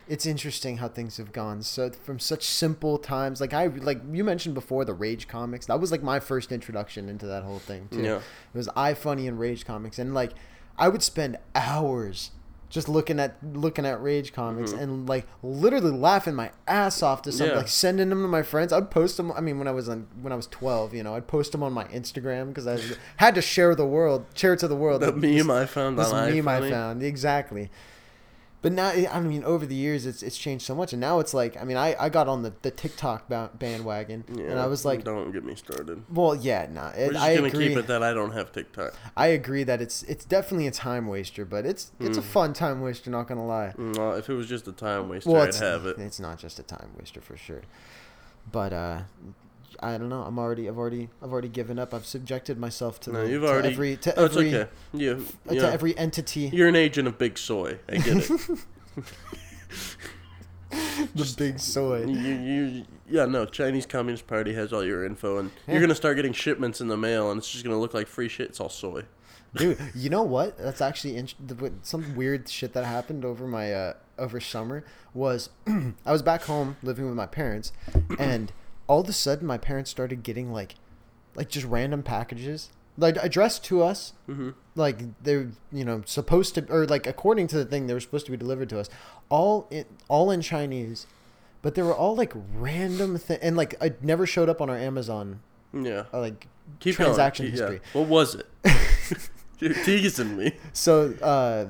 it's 0.09 0.25
interesting 0.25 0.77
how 0.77 0.87
things 0.87 1.17
have 1.17 1.33
gone. 1.33 1.61
So 1.61 1.91
from 1.91 2.17
such 2.17 2.43
simple 2.43 2.97
times, 2.97 3.41
like 3.41 3.53
I 3.53 3.67
like 3.67 4.01
you 4.11 4.23
mentioned 4.23 4.55
before, 4.55 4.85
the 4.85 4.93
Rage 4.93 5.27
comics. 5.27 5.65
That 5.67 5.79
was 5.81 5.91
like 5.91 6.01
my 6.01 6.19
first 6.21 6.51
introduction 6.53 7.09
into 7.09 7.27
that 7.27 7.43
whole 7.43 7.59
thing 7.59 7.89
too. 7.91 8.01
Yeah. 8.01 8.15
It 8.17 8.57
was 8.57 8.67
iFunny 8.69 9.27
and 9.27 9.37
Rage 9.37 9.65
comics, 9.65 9.99
and 9.99 10.13
like 10.13 10.31
I 10.77 10.87
would 10.87 11.03
spend 11.03 11.37
hours 11.55 12.31
just 12.69 12.89
looking 12.89 13.19
at 13.19 13.38
looking 13.41 13.86
at 13.86 14.01
Rage 14.01 14.34
comics 14.34 14.71
and 14.73 15.08
like 15.08 15.25
literally 15.41 15.91
laughing 15.91 16.36
my 16.36 16.51
ass 16.67 17.01
off 17.01 17.21
to 17.23 17.32
something, 17.32 17.47
Mm-hmm. 17.47 17.53
Yeah. 17.56 17.60
like 17.60 17.67
sending 17.69 18.10
them 18.10 18.21
to 18.23 18.27
my 18.27 18.43
friends. 18.43 18.73
I'd 18.73 18.91
post 18.91 19.15
them. 19.17 19.32
I 19.32 19.39
mean, 19.41 19.58
when 19.58 19.67
I 19.67 19.71
was 19.71 19.88
on 19.88 20.08
when 20.21 20.34
I 20.34 20.36
was 20.36 20.47
twelve, 20.47 20.93
you 20.93 21.01
know, 21.03 21.15
I'd 21.15 21.27
post 21.27 21.51
them 21.53 21.63
on 21.63 21.71
my 21.73 21.86
Instagram 21.86 22.47
because 22.49 22.67
I 22.67 22.77
had 23.17 23.36
to 23.36 23.41
share 23.41 23.73
the 23.75 23.86
world, 23.86 24.25
share 24.34 24.53
it 24.53 24.60
to 24.60 24.67
the 24.67 24.75
world. 24.75 25.01
the 25.01 25.12
This- 25.12 25.45
meme 25.45 25.51
i 25.51 25.65
found 25.65 25.97
this 25.97 26.12
meme 26.12 26.47
I 26.47 26.69
found 26.69 27.03
exactly. 27.03 27.69
But 28.63 28.72
now, 28.72 28.89
I 28.89 29.20
mean, 29.20 29.43
over 29.43 29.67
the 29.67 29.76
years, 29.76 30.08
it's 30.08 30.24
it's 30.24 30.38
changed 30.38 30.65
so 30.65 30.74
much, 30.74 30.91
and 30.91 31.00
now 31.00 31.20
it's 31.20 31.32
like, 31.34 31.56
I 31.62 31.63
mean, 31.63 31.78
I, 31.78 31.96
I 32.00 32.10
got 32.10 32.28
on 32.28 32.41
the, 32.41 32.54
the 32.63 32.72
TikTok 32.72 33.30
ba- 33.30 33.52
bandwagon, 33.54 34.24
and 34.28 34.60
I 34.60 34.65
was 34.65 34.84
like, 34.84 35.04
don't 35.04 35.32
get 35.32 35.43
me 35.43 35.54
started 35.56 36.04
well, 36.10 36.36
yeah, 36.36 36.67
nah, 36.72 36.91
we're 36.98 37.12
just 37.13 37.24
I 37.24 37.36
gonna 37.36 37.48
agree. 37.48 37.67
keep 37.70 37.78
it 37.78 37.88
that 37.88 38.02
i 38.02 38.13
don't 38.13 38.32
have 38.32 38.52
tiktok 38.52 38.93
I 39.15 39.28
agree 39.28 39.63
that 39.63 39.80
it's 39.82 40.02
it's 40.04 40.26
definitely 40.26 40.65
a 40.67 40.72
time 40.72 41.06
waster, 41.08 41.46
but 41.46 41.65
it's 41.67 41.91
it's 42.00 42.17
a 42.17 42.22
fun 42.22 42.54
time 42.54 42.82
waster. 42.82 43.12
Not 43.12 43.28
gonna 43.28 43.46
lie. 43.46 43.74
no, 43.78 44.12
if 44.13 44.28
it 44.30 44.34
was 44.34 44.48
just 44.48 44.67
a 44.67 44.72
time 44.74 45.08
waster 45.10 45.30
Well, 45.30 45.43
i'd 45.43 45.56
have 45.56 45.86
it 45.86 46.00
it's 46.00 46.20
not 46.20 46.39
just 46.39 46.58
a 46.58 46.63
time 46.63 46.89
waster 46.98 47.22
for 47.22 47.38
sure. 47.38 47.62
But 48.52 48.74
uh, 48.74 49.02
I 49.79 49.97
don't 49.97 50.09
know. 50.09 50.23
I'm 50.23 50.39
already 50.39 50.67
I've 50.67 50.77
already 50.77 51.09
I've 51.21 51.31
already 51.31 51.49
given 51.49 51.77
up. 51.79 51.93
I've 51.93 52.05
subjected 52.05 52.57
myself 52.57 52.99
to, 53.01 53.11
no 53.11 53.23
the, 53.25 53.31
you've 53.31 53.41
to 53.43 53.47
already 53.47 53.69
every 53.69 53.97
to 53.97 54.19
oh, 54.19 54.25
it's 54.25 54.35
every 54.35 54.55
okay 54.55 54.69
you, 54.93 55.25
uh, 55.49 55.53
you 55.53 55.59
to 55.59 55.71
every 55.71 55.97
entity. 55.97 56.49
you're 56.53 56.67
an 56.67 56.75
agent 56.75 57.07
of 57.07 57.17
big 57.17 57.37
soy 57.37 57.77
i 57.89 57.97
get 57.97 58.17
it 58.17 58.29
the 61.15 61.33
big 61.37 61.59
soy. 61.59 62.05
you, 62.05 62.33
you 62.33 62.85
yeah 63.09 63.25
no 63.25 63.45
chinese 63.45 63.85
communist 63.85 64.27
party 64.27 64.53
has 64.53 64.73
all 64.73 64.83
your 64.83 65.05
info 65.05 65.37
and 65.37 65.51
Yeah. 65.65 65.73
you're 65.73 65.81
gonna 65.81 65.95
start 65.95 66.15
getting 66.17 66.33
shipments 66.33 66.81
in 66.81 66.87
the 66.87 66.97
mail 66.97 67.31
and 67.31 67.37
it's 67.37 67.49
just 67.49 67.63
gonna 67.63 67.79
look 67.79 67.93
like 67.93 68.07
free 68.07 68.27
shit 68.29 68.49
it's 68.49 68.59
all 68.59 68.69
soy 68.69 69.03
Dude, 69.55 69.80
you 69.95 70.09
know 70.09 70.23
what? 70.23 70.57
That's 70.57 70.82
actually 70.82 71.17
what- 71.57 71.71
some 71.82 72.17
weird 72.17 72.49
shit 72.49 72.73
that 72.73 72.84
happened 72.84 73.23
over 73.23 73.47
my 73.47 73.73
uh, 73.73 73.93
over 74.19 74.41
summer 74.41 74.84
was 75.13 75.49
I 76.05 76.11
was 76.11 76.21
back 76.21 76.43
home 76.43 76.75
living 76.84 77.05
with 77.05 77.15
my 77.15 77.28
parents, 77.28 77.71
and 78.19 78.51
all 78.88 79.01
of 79.01 79.09
a 79.09 79.13
sudden 79.13 79.45
my 79.45 79.57
parents 79.57 79.89
started 79.89 80.23
getting 80.23 80.51
like 80.51 80.75
like 81.35 81.49
just 81.49 81.65
random 81.65 82.03
packages 82.03 82.69
like 82.97 83.17
addressed 83.21 83.63
to 83.65 83.83
us. 83.83 84.13
mm-hmm. 84.27 84.49
Like 84.75 85.21
they're 85.23 85.49
you 85.71 85.85
know 85.85 86.01
supposed 86.05 86.55
to 86.55 86.65
or 86.69 86.85
like 86.85 87.07
according 87.07 87.47
to 87.47 87.57
the 87.57 87.65
thing 87.65 87.88
they 87.88 87.93
were 87.93 87.99
supposed 87.99 88.25
to 88.25 88.31
be 88.31 88.38
delivered 88.38 88.69
to 88.69 88.79
us, 88.79 88.89
all 89.29 89.67
in 89.69 89.85
all 90.07 90.31
in 90.31 90.41
Chinese, 90.41 91.07
but 91.61 91.75
they 91.75 91.81
were 91.81 91.95
all 91.95 92.15
like 92.15 92.33
random 92.55 93.17
thing 93.17 93.39
and 93.41 93.55
like 93.55 93.75
I 93.81 93.93
never 94.01 94.25
showed 94.25 94.49
up 94.49 94.61
on 94.61 94.69
our 94.69 94.77
Amazon 94.77 95.41
yeah 95.73 96.05
uh, 96.13 96.19
like 96.19 96.47
Keep 96.79 96.95
transaction 96.95 97.45
going. 97.45 97.57
History. 97.57 97.81
Yeah. 97.93 98.01
What 98.01 98.09
was 98.09 98.35
it? 98.35 98.47
Teasing 99.85 100.38
me. 100.38 100.53
So 100.73 101.13
uh, 101.21 101.67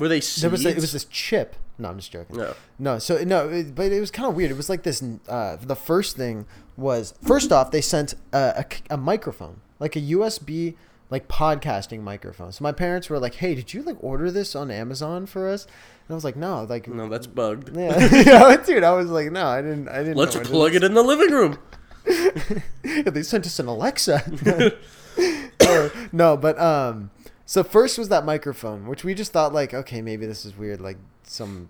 Were 0.00 0.08
they 0.08 0.20
seeds? 0.20 0.42
there 0.42 0.50
was 0.50 0.64
a, 0.64 0.70
it 0.70 0.76
was 0.76 0.92
this 0.92 1.04
chip. 1.04 1.56
No, 1.78 1.88
I'm 1.88 1.96
just 1.96 2.12
joking. 2.12 2.36
No. 2.36 2.54
No, 2.78 2.98
so 2.98 3.22
no, 3.24 3.48
it, 3.48 3.74
but 3.74 3.92
it 3.92 4.00
was 4.00 4.10
kind 4.10 4.28
of 4.28 4.34
weird. 4.34 4.50
It 4.50 4.56
was 4.56 4.68
like 4.68 4.82
this. 4.82 5.02
Uh, 5.28 5.56
the 5.60 5.76
first 5.76 6.16
thing 6.16 6.46
was 6.76 7.14
first 7.22 7.52
off, 7.52 7.70
they 7.70 7.80
sent 7.80 8.14
a, 8.32 8.64
a, 8.90 8.94
a 8.94 8.96
microphone, 8.96 9.60
like 9.78 9.96
a 9.96 10.00
USB, 10.00 10.74
like 11.10 11.28
podcasting 11.28 12.02
microphone. 12.02 12.52
So 12.52 12.62
my 12.62 12.72
parents 12.72 13.08
were 13.08 13.18
like, 13.18 13.36
"Hey, 13.36 13.54
did 13.54 13.72
you 13.72 13.82
like 13.82 13.96
order 14.00 14.30
this 14.30 14.54
on 14.54 14.70
Amazon 14.70 15.26
for 15.26 15.48
us?" 15.48 15.64
And 15.64 16.10
I 16.10 16.14
was 16.14 16.24
like, 16.24 16.36
"No, 16.36 16.64
like, 16.64 16.88
No, 16.88 17.08
that's 17.08 17.26
bugged. 17.26 17.68
yeah, 17.76 17.98
yeah, 18.12 18.56
dude." 18.56 18.84
I 18.84 18.92
was 18.92 19.10
like, 19.10 19.30
"No, 19.30 19.46
I 19.46 19.62
didn't. 19.62 19.88
I 19.88 19.98
didn't." 19.98 20.16
Let's 20.16 20.36
plug 20.36 20.74
it 20.74 20.84
in 20.84 20.94
the 20.94 21.02
living 21.02 21.30
room. 21.30 21.58
they 22.82 23.22
sent 23.22 23.46
us 23.46 23.58
an 23.58 23.66
Alexa. 23.66 24.74
Uh, 25.60 25.88
no, 26.12 26.36
but 26.36 26.58
um, 26.58 27.10
so 27.50 27.64
first 27.64 27.98
was 27.98 28.10
that 28.10 28.24
microphone, 28.24 28.86
which 28.86 29.02
we 29.02 29.12
just 29.12 29.32
thought 29.32 29.52
like, 29.52 29.74
okay, 29.74 30.00
maybe 30.00 30.24
this 30.24 30.44
is 30.44 30.56
weird, 30.56 30.80
like 30.80 30.98
some 31.24 31.68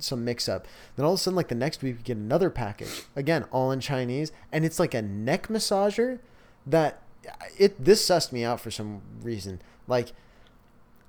some 0.00 0.24
mix 0.24 0.48
up. 0.48 0.66
Then 0.96 1.06
all 1.06 1.12
of 1.12 1.20
a 1.20 1.22
sudden, 1.22 1.36
like 1.36 1.46
the 1.46 1.54
next 1.54 1.84
week, 1.84 1.98
we 1.98 2.02
get 2.02 2.16
another 2.16 2.50
package 2.50 3.02
again, 3.14 3.44
all 3.52 3.70
in 3.70 3.78
Chinese, 3.78 4.32
and 4.50 4.64
it's 4.64 4.80
like 4.80 4.92
a 4.92 5.00
neck 5.00 5.46
massager 5.46 6.18
that 6.66 7.00
uh, 7.28 7.30
it 7.56 7.84
this 7.84 8.04
sussed 8.04 8.32
me 8.32 8.42
out 8.42 8.58
for 8.58 8.72
some 8.72 9.02
reason. 9.22 9.62
Like 9.86 10.08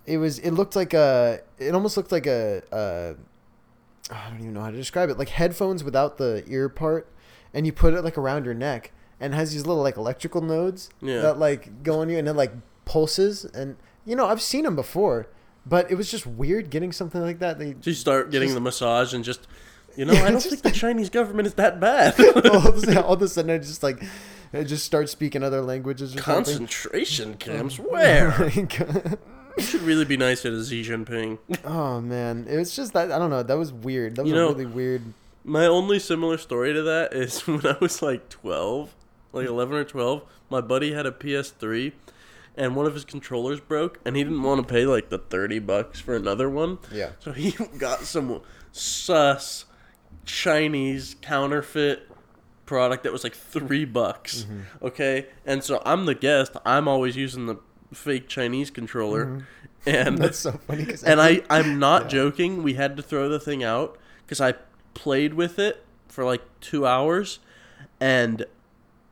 it 0.06 0.20
was, 0.20 0.38
it 0.38 0.52
looked 0.52 0.76
like 0.76 0.94
a, 0.94 1.40
it 1.58 1.74
almost 1.74 1.98
looked 1.98 2.12
like 2.12 2.28
a, 2.28 2.62
a 2.72 3.16
I 4.14 4.30
don't 4.30 4.40
even 4.40 4.54
know 4.54 4.62
how 4.62 4.70
to 4.70 4.78
describe 4.78 5.10
it, 5.10 5.18
like 5.18 5.30
headphones 5.30 5.84
without 5.84 6.20
the 6.20 6.44
ear 6.46 6.70
part, 6.70 7.08
and 7.56 7.66
you 7.66 7.74
put 7.74 7.96
it 7.96 8.04
like 8.04 8.20
around 8.20 8.46
your 8.46 8.54
neck, 8.54 8.92
and 9.20 9.34
has 9.34 9.52
these 9.52 9.66
little 9.66 9.82
like 9.82 9.98
electrical 9.98 10.42
nodes 10.42 10.92
Yeah. 11.02 11.22
that 11.22 11.40
like 11.40 11.82
go 11.82 12.02
on 12.02 12.10
you, 12.10 12.20
and 12.20 12.28
it 12.28 12.34
like 12.34 12.52
pulses, 12.86 13.46
and 13.46 13.78
you 14.06 14.16
know 14.16 14.28
I've 14.28 14.42
seen 14.42 14.64
them 14.64 14.76
before, 14.76 15.28
but 15.66 15.90
it 15.92 15.96
was 15.96 16.10
just 16.12 16.26
weird 16.28 16.70
getting 16.70 16.92
something 16.92 17.22
like 17.22 17.40
that. 17.40 17.60
They 17.60 17.72
So 17.82 17.90
you 17.90 17.94
start 17.94 18.32
getting 18.32 18.48
Just- 18.50 18.56
the 18.56 18.62
massage 18.62 19.14
and 19.14 19.24
just, 19.24 19.48
you 19.96 20.06
know, 20.06 20.14
Yeah, 20.18 20.24
I 20.26 20.32
don't 20.32 20.34
just- 20.36 20.50
think 20.50 20.62
the 20.62 20.72
Chinese 20.72 21.10
government 21.10 21.48
is 21.48 21.54
that 21.56 21.80
bad. 21.80 22.20
all, 22.46 22.68
of 22.68 22.76
a 22.76 22.80
sudden, 22.82 22.98
all 22.98 23.14
of 23.14 23.22
a 23.22 23.28
sudden 23.28 23.52
it 23.52 23.60
just 23.60 23.84
like 23.84 24.04
I 24.54 24.64
just 24.64 24.86
start 24.86 25.10
speaking 25.10 25.44
other 25.44 25.62
languages 25.62 26.16
or 26.16 26.22
something. 26.22 26.34
Concentration 26.58 27.32
oh 27.34 27.38
camps? 27.38 27.78
Where? 27.78 28.50
You 29.58 29.64
should 29.64 29.82
really 29.84 30.06
be 30.06 30.18
nice 30.18 30.42
to 30.44 30.64
Xi 30.64 30.84
Jinping. 30.84 31.38
oh 31.64 32.02
man, 32.02 32.46
it 32.50 32.58
was 32.58 32.76
just 32.76 32.94
that 32.94 33.12
I 33.12 33.18
don't 33.18 33.30
know. 33.30 33.42
That 33.44 33.58
was 33.58 33.72
weird. 33.74 34.16
That 34.18 34.24
was 34.24 34.32
You 34.32 34.38
a 34.38 34.40
know- 34.42 34.50
really 34.52 34.66
weird. 34.66 35.02
My 35.48 35.66
only 35.68 36.00
similar 36.00 36.38
story 36.40 36.74
to 36.74 36.82
that 36.84 37.14
is 37.14 37.46
when 37.48 37.66
I 37.68 37.78
was 37.80 38.02
like 38.02 38.30
12, 38.30 38.96
like 39.32 39.46
11 39.48 39.76
or 39.76 39.84
12, 39.84 40.24
my 40.50 40.60
buddy 40.60 40.92
had 40.94 41.06
a 41.06 41.12
PS3 41.12 41.92
and 42.58 42.76
one 42.76 42.86
of 42.86 42.94
his 42.94 43.06
controllers 43.06 43.60
broke 43.60 44.00
and 44.06 44.16
he 44.16 44.24
didn't 44.24 44.42
want 44.44 44.66
to 44.66 44.74
pay 44.74 44.86
like 44.86 45.10
the 45.10 45.18
30 45.18 45.60
bucks 45.60 46.00
for 46.00 46.16
another 46.16 46.50
one. 46.50 46.80
Yeah. 46.92 47.12
So 47.20 47.32
he 47.32 47.52
got 47.78 48.02
some 48.02 48.42
sus 48.72 49.66
Chinese 50.26 51.16
counterfeit 51.22 52.10
product 52.66 53.04
that 53.04 53.14
was 53.14 53.24
like 53.24 53.36
3 53.36 53.86
bucks. 53.86 54.44
Mm-hmm. 54.44 54.86
Okay? 54.86 55.28
And 55.46 55.64
so 55.64 55.82
I'm 55.86 56.06
the 56.06 56.16
guest. 56.16 56.54
I'm 56.66 56.88
always 56.88 57.16
using 57.16 57.46
the 57.46 57.58
fake 57.94 58.28
Chinese 58.28 58.70
controller. 58.72 59.24
And 59.24 59.46
Mm-hmm. 59.86 60.16
That's 60.22 60.40
so 60.40 60.52
funny. 60.54 60.86
Cause 60.86 61.04
and 61.04 61.20
think- 61.20 61.46
I, 61.50 61.60
I'm 61.60 61.78
not 61.80 62.04
Yeah. 62.04 62.08
joking. 62.10 62.64
We 62.64 62.74
had 62.74 62.98
to 62.98 63.04
throw 63.04 63.30
the 63.30 63.40
thing 63.40 63.64
out 63.64 63.98
because 64.26 64.42
I 64.42 64.56
played 64.96 65.36
with 65.36 65.60
it 65.60 65.84
for 66.08 66.24
like 66.26 66.42
two 66.62 66.88
hours, 66.88 67.40
and 68.00 68.46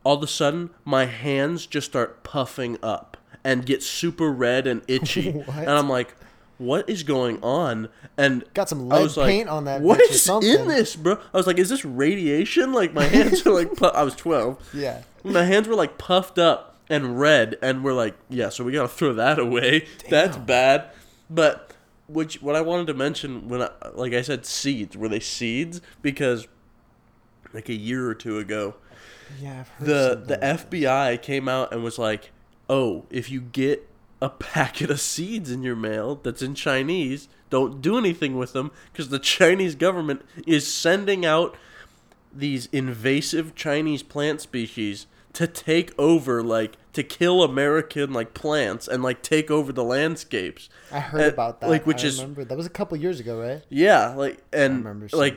all 0.02 0.16
of 0.16 0.22
a 0.22 0.26
sudden 0.26 0.70
my 0.84 1.04
hands 1.04 1.66
just 1.66 1.86
start 1.86 2.24
puffing 2.24 2.76
up 2.82 3.13
and 3.44 3.64
get 3.66 3.82
super 3.82 4.30
red 4.32 4.66
and 4.66 4.82
itchy, 4.88 5.28
and 5.48 5.68
I'm 5.70 5.88
like, 5.88 6.14
"What 6.58 6.88
is 6.88 7.02
going 7.02 7.42
on?" 7.42 7.88
And 8.16 8.44
Got 8.54 8.68
some 8.68 8.90
I 8.92 8.96
lead 8.96 9.02
was 9.02 9.16
like, 9.16 9.28
paint 9.28 9.48
on 9.48 9.64
that 9.66 9.80
What 9.82 10.00
is 10.00 10.22
something." 10.22 10.50
in 10.50 10.68
this, 10.68 10.96
bro? 10.96 11.18
I 11.32 11.36
was 11.36 11.46
like, 11.46 11.58
"Is 11.58 11.68
this 11.68 11.84
radiation?" 11.84 12.72
Like 12.72 12.94
my 12.94 13.04
hands 13.04 13.46
are 13.46 13.52
like, 13.52 13.72
pu- 13.76 13.86
I 13.86 14.02
was 14.02 14.14
12. 14.16 14.70
yeah. 14.74 15.02
My 15.22 15.44
hands 15.44 15.68
were 15.68 15.74
like 15.74 15.96
puffed 15.98 16.38
up 16.38 16.76
and 16.90 17.18
red, 17.18 17.56
and 17.62 17.82
we're 17.82 17.94
like, 17.94 18.14
yeah, 18.28 18.50
so 18.50 18.62
we 18.64 18.72
gotta 18.72 18.88
throw 18.88 19.14
that 19.14 19.38
away. 19.38 19.86
That's 20.10 20.36
bad. 20.36 20.90
But 21.30 21.72
which 22.08 22.42
what 22.42 22.54
I 22.54 22.60
wanted 22.60 22.86
to 22.88 22.94
mention 22.94 23.48
when 23.48 23.62
I 23.62 23.70
like 23.94 24.12
I 24.12 24.20
said 24.20 24.44
seeds 24.44 24.94
were 24.96 25.08
they 25.08 25.20
seeds 25.20 25.80
because 26.02 26.46
like 27.54 27.70
a 27.70 27.74
year 27.74 28.06
or 28.06 28.14
two 28.14 28.38
ago 28.38 28.74
Yeah. 29.40 29.64
The 29.80 30.22
the. 30.26 30.36
FBI 30.36 31.22
came 31.22 31.48
out 31.48 31.72
and 31.72 31.82
was 31.82 31.98
like, 31.98 32.30
oh, 32.68 33.04
if 33.10 33.30
you 33.30 33.40
get 33.40 33.88
a 34.22 34.28
packet 34.30 34.90
of 34.90 35.00
seeds 35.00 35.50
in 35.50 35.62
your 35.62 35.76
mail 35.76 36.16
that's 36.22 36.42
in 36.42 36.54
Chinese, 36.54 37.28
don't 37.50 37.80
do 37.82 37.98
anything 37.98 38.36
with 38.36 38.52
them 38.52 38.70
because 38.92 39.08
the 39.10 39.18
Chinese 39.18 39.74
government 39.74 40.22
is 40.46 40.72
sending 40.72 41.26
out 41.26 41.56
these 42.32 42.66
invasive 42.72 43.54
Chinese 43.54 44.02
plant 44.02 44.40
species 44.40 45.06
to 45.34 45.46
take 45.46 45.92
over 45.98 46.42
like 46.42 46.76
to 46.92 47.02
kill 47.02 47.42
American 47.42 48.12
like 48.12 48.34
plants 48.34 48.86
and 48.88 49.02
like 49.02 49.20
take 49.22 49.50
over 49.50 49.72
the 49.72 49.84
landscapes. 49.84 50.68
I 50.92 51.00
heard 51.00 51.22
Uh, 51.22 51.28
about 51.28 51.60
that. 51.60 51.68
Like 51.70 51.86
which 51.86 52.04
I 52.04 52.08
is 52.08 52.20
remember. 52.20 52.44
that 52.44 52.56
was 52.56 52.66
a 52.66 52.70
couple 52.70 52.96
years 52.96 53.20
ago, 53.20 53.40
right? 53.40 53.62
yeah, 53.68 54.14
like 54.14 54.38
and 54.52 54.78
remember 54.84 55.08
like 55.16 55.36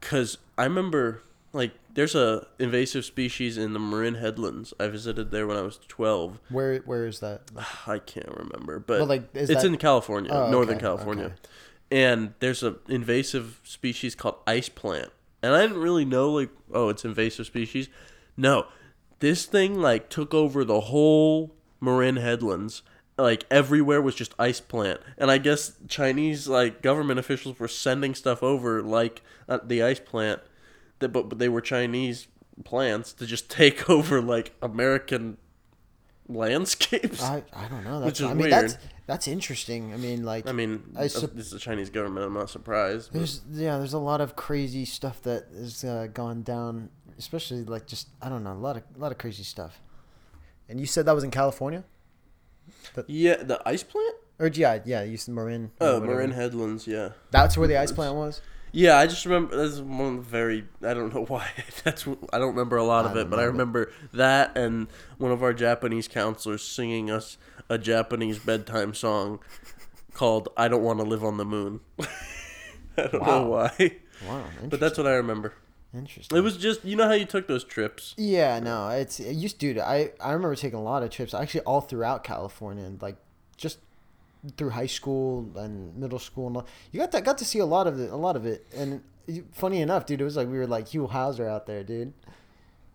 cuz 0.00 0.38
I 0.58 0.64
remember 0.64 1.22
like 1.52 1.72
there's 1.94 2.14
a 2.14 2.46
invasive 2.58 3.04
species 3.04 3.56
in 3.56 3.72
the 3.72 3.78
Marin 3.78 4.16
Headlands. 4.16 4.74
I 4.78 4.88
visited 4.88 5.30
there 5.30 5.46
when 5.46 5.56
I 5.56 5.62
was 5.62 5.78
12. 5.88 6.40
Where 6.50 6.78
where 6.80 7.06
is 7.06 7.20
that? 7.20 7.42
I 7.86 7.98
can't 7.98 8.28
remember, 8.36 8.78
but 8.80 9.08
like, 9.08 9.34
is 9.34 9.50
it's 9.50 9.62
that- 9.62 9.68
in 9.68 9.76
California, 9.78 10.30
Oh, 10.32 10.50
Northern 10.50 10.76
okay, 10.76 10.82
California. 10.84 11.24
okay. 11.26 11.34
And 11.90 12.34
there's 12.40 12.62
a 12.62 12.76
invasive 12.88 13.60
species 13.62 14.14
called 14.14 14.36
ice 14.46 14.68
plant. 14.68 15.10
And 15.42 15.54
I 15.54 15.60
didn't 15.62 15.78
really 15.82 16.04
know 16.04 16.30
like 16.32 16.50
oh, 16.72 16.88
it's 16.88 17.04
invasive 17.04 17.46
species. 17.46 17.88
No. 18.36 18.66
This 19.20 19.46
thing 19.46 19.80
like 19.80 20.08
took 20.10 20.34
over 20.34 20.64
the 20.64 20.80
whole 20.80 21.54
Marin 21.80 22.16
Headlands. 22.16 22.82
Like 23.16 23.44
everywhere 23.50 24.02
was 24.02 24.16
just 24.16 24.34
ice 24.40 24.60
plant. 24.60 25.00
And 25.18 25.30
I 25.30 25.38
guess 25.38 25.74
Chinese 25.86 26.48
like 26.48 26.82
government 26.82 27.20
officials 27.20 27.60
were 27.60 27.68
sending 27.68 28.14
stuff 28.14 28.42
over 28.42 28.82
like 28.82 29.22
uh, 29.48 29.60
the 29.64 29.82
ice 29.84 30.00
plant 30.00 30.40
that 31.00 31.08
but, 31.10 31.28
but 31.28 31.38
they 31.38 31.48
were 31.48 31.60
Chinese 31.60 32.26
plants 32.64 33.12
to 33.14 33.26
just 33.26 33.50
take 33.50 33.88
over 33.96 34.20
like 34.20 34.52
American 34.62 35.36
landscapes. 36.28 37.22
I, 37.22 37.42
I 37.52 37.66
don't 37.68 37.84
know. 37.84 38.00
That's 38.00 38.06
Which 38.06 38.20
is 38.20 38.26
I 38.30 38.34
mean 38.34 38.50
weird. 38.50 38.76
that's 39.06 39.28
interesting. 39.28 39.92
I 39.92 39.96
mean 39.96 40.24
like 40.24 40.48
I 40.48 40.52
mean, 40.52 40.82
I 40.96 41.04
uh, 41.04 41.08
sup- 41.08 41.34
this 41.34 41.46
is 41.46 41.52
the 41.52 41.58
Chinese 41.58 41.90
government. 41.90 42.26
I'm 42.26 42.34
not 42.34 42.50
surprised. 42.50 43.10
but- 43.12 43.18
there's 43.18 43.42
yeah 43.50 43.78
there's 43.78 43.92
a 43.92 43.98
lot 43.98 44.20
of 44.20 44.36
crazy 44.36 44.84
stuff 44.84 45.22
that 45.22 45.46
has 45.54 45.84
uh, 45.84 46.08
gone 46.12 46.42
down, 46.42 46.90
especially 47.18 47.64
like 47.64 47.86
just 47.86 48.08
I 48.22 48.28
don't 48.28 48.44
know 48.44 48.52
a 48.52 48.54
lot 48.54 48.76
of 48.76 48.82
a 48.96 48.98
lot 48.98 49.12
of 49.12 49.18
crazy 49.18 49.42
stuff. 49.42 49.80
And 50.68 50.80
you 50.80 50.86
said 50.86 51.04
that 51.06 51.14
was 51.14 51.24
in 51.24 51.30
California, 51.30 51.84
yeah, 53.06 53.36
the 53.42 53.60
ice 53.68 53.82
plant. 53.82 54.16
or 54.38 54.46
yeah 54.48 54.78
yeah 54.86 55.02
you 55.02 55.18
said 55.18 55.34
Marin. 55.34 55.72
Oh, 55.80 55.94
whatever. 56.00 56.06
Marin 56.14 56.30
Headlands. 56.30 56.86
Yeah, 56.86 57.10
That's 57.30 57.58
where 57.58 57.68
the 57.68 57.76
ice 57.76 57.92
plant 57.92 58.14
was. 58.14 58.40
Yeah. 58.74 58.98
I 58.98 59.06
just 59.06 59.24
remember 59.24 59.56
that's 59.56 59.78
one 59.80 60.18
of 60.18 60.24
the 60.24 60.30
very. 60.30 60.64
I 60.82 60.92
don't 60.94 61.14
know 61.14 61.24
why. 61.28 61.48
That's 61.84 62.06
I 62.32 62.38
don't 62.38 62.50
remember 62.54 62.76
a 62.76 62.84
lot 62.84 63.06
of 63.06 63.16
I 63.16 63.20
it, 63.22 63.30
but 63.30 63.38
I 63.38 63.44
remember. 63.44 63.92
that 64.12 64.56
and 64.58 64.88
one 65.18 65.32
of 65.32 65.42
our 65.42 65.52
Japanese 65.54 66.08
counselors 66.08 66.62
singing 66.62 67.10
us 67.10 67.38
a 67.70 67.78
Japanese 67.78 68.38
bedtime 68.38 68.92
song 68.94 69.38
called 70.12 70.48
"I 70.56 70.68
Don't 70.68 70.82
Want 70.82 70.98
to 70.98 71.04
Live 71.04 71.24
on 71.24 71.36
the 71.38 71.44
Moon." 71.44 71.80
I 72.96 73.06
don't 73.08 73.26
know 73.26 73.46
why, 73.48 73.96
Wow, 74.26 74.44
but 74.68 74.78
that's 74.80 74.96
what 74.98 75.06
I 75.06 75.14
remember. 75.14 75.52
interesting. 75.92 76.36
It 76.38 76.42
was 76.42 76.56
just 76.56 76.84
you 76.84 76.94
know 76.96 77.06
how 77.06 77.14
you 77.14 77.24
took 77.24 77.48
those 77.48 77.64
trips. 77.64 78.14
Yeah, 78.16 78.60
no, 78.60 78.88
it's 78.90 79.18
it 79.20 79.32
used 79.34 79.58
to. 79.60 79.80
I 79.80 80.12
I 80.20 80.32
remember 80.32 80.54
taking 80.56 80.78
a 80.78 80.82
lot 80.82 81.02
of 81.02 81.10
trips, 81.10 81.34
actually 81.34 81.62
all 81.62 81.80
throughout 81.80 82.22
California, 82.24 82.84
and 82.84 83.00
like 83.02 83.16
just 83.56 83.78
through 84.56 84.70
high 84.70 84.86
school 84.86 85.50
and 85.56 85.96
middle 85.96 86.18
school 86.18 86.48
and 86.48 86.56
all. 86.58 86.66
You 86.92 87.00
got 87.00 87.12
to 87.12 87.20
got 87.20 87.38
to 87.38 87.44
see 87.44 87.58
a 87.58 87.66
lot 87.66 87.86
of 87.86 87.98
it, 87.98 88.10
a 88.10 88.16
lot 88.16 88.36
of 88.36 88.46
it. 88.46 88.66
And 88.76 89.02
funny 89.52 89.80
enough, 89.80 90.06
dude, 90.06 90.20
it 90.20 90.24
was 90.24 90.36
like 90.36 90.48
we 90.48 90.58
were 90.58 90.66
like 90.66 90.86
Huell 90.86 91.10
Howser 91.10 91.48
out 91.48 91.66
there, 91.66 91.82
dude. 91.82 92.12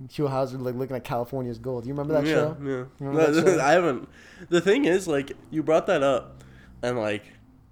Huell 0.07 0.29
Howser 0.29 0.59
like 0.61 0.75
looking 0.75 0.95
at 0.95 1.03
California's 1.03 1.57
gold. 1.57 1.85
You 1.85 1.93
remember 1.93 2.13
that 2.13 2.25
yeah, 2.25 2.33
show? 2.33 2.57
Yeah, 2.61 2.83
Remember 2.99 3.31
that 3.31 3.45
show? 3.45 3.61
I 3.61 3.71
haven't. 3.71 4.09
The 4.49 4.61
thing 4.61 4.85
is, 4.85 5.07
like, 5.07 5.33
you 5.49 5.63
brought 5.63 5.87
that 5.87 6.03
up, 6.03 6.43
and 6.81 6.97
like, 6.97 7.23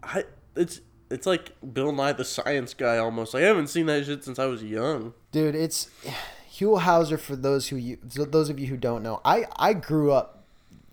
I 0.04 0.26
it's 0.56 0.82
it's 1.10 1.26
like 1.26 1.54
Bill 1.74 1.92
Nye 1.92 2.14
the 2.14 2.26
Science 2.26 2.74
Guy 2.74 2.98
almost. 2.98 3.34
Like, 3.34 3.44
I 3.44 3.48
haven't 3.48 3.68
seen 3.68 3.86
that 3.86 4.06
shit 4.06 4.24
since 4.24 4.40
I 4.40 4.46
was 4.46 4.64
young. 4.64 5.14
Dude, 5.32 5.56
it's 5.56 5.90
Huell 6.58 6.82
Howser 6.82 7.20
for 7.20 7.36
those 7.36 7.70
who 7.70 7.78
you 7.78 7.98
those 8.04 8.50
of 8.50 8.60
you 8.60 8.68
who 8.68 8.78
don't 8.78 9.04
know. 9.04 9.22
I 9.24 9.46
I 9.56 9.74
grew 9.74 10.12
up 10.12 10.37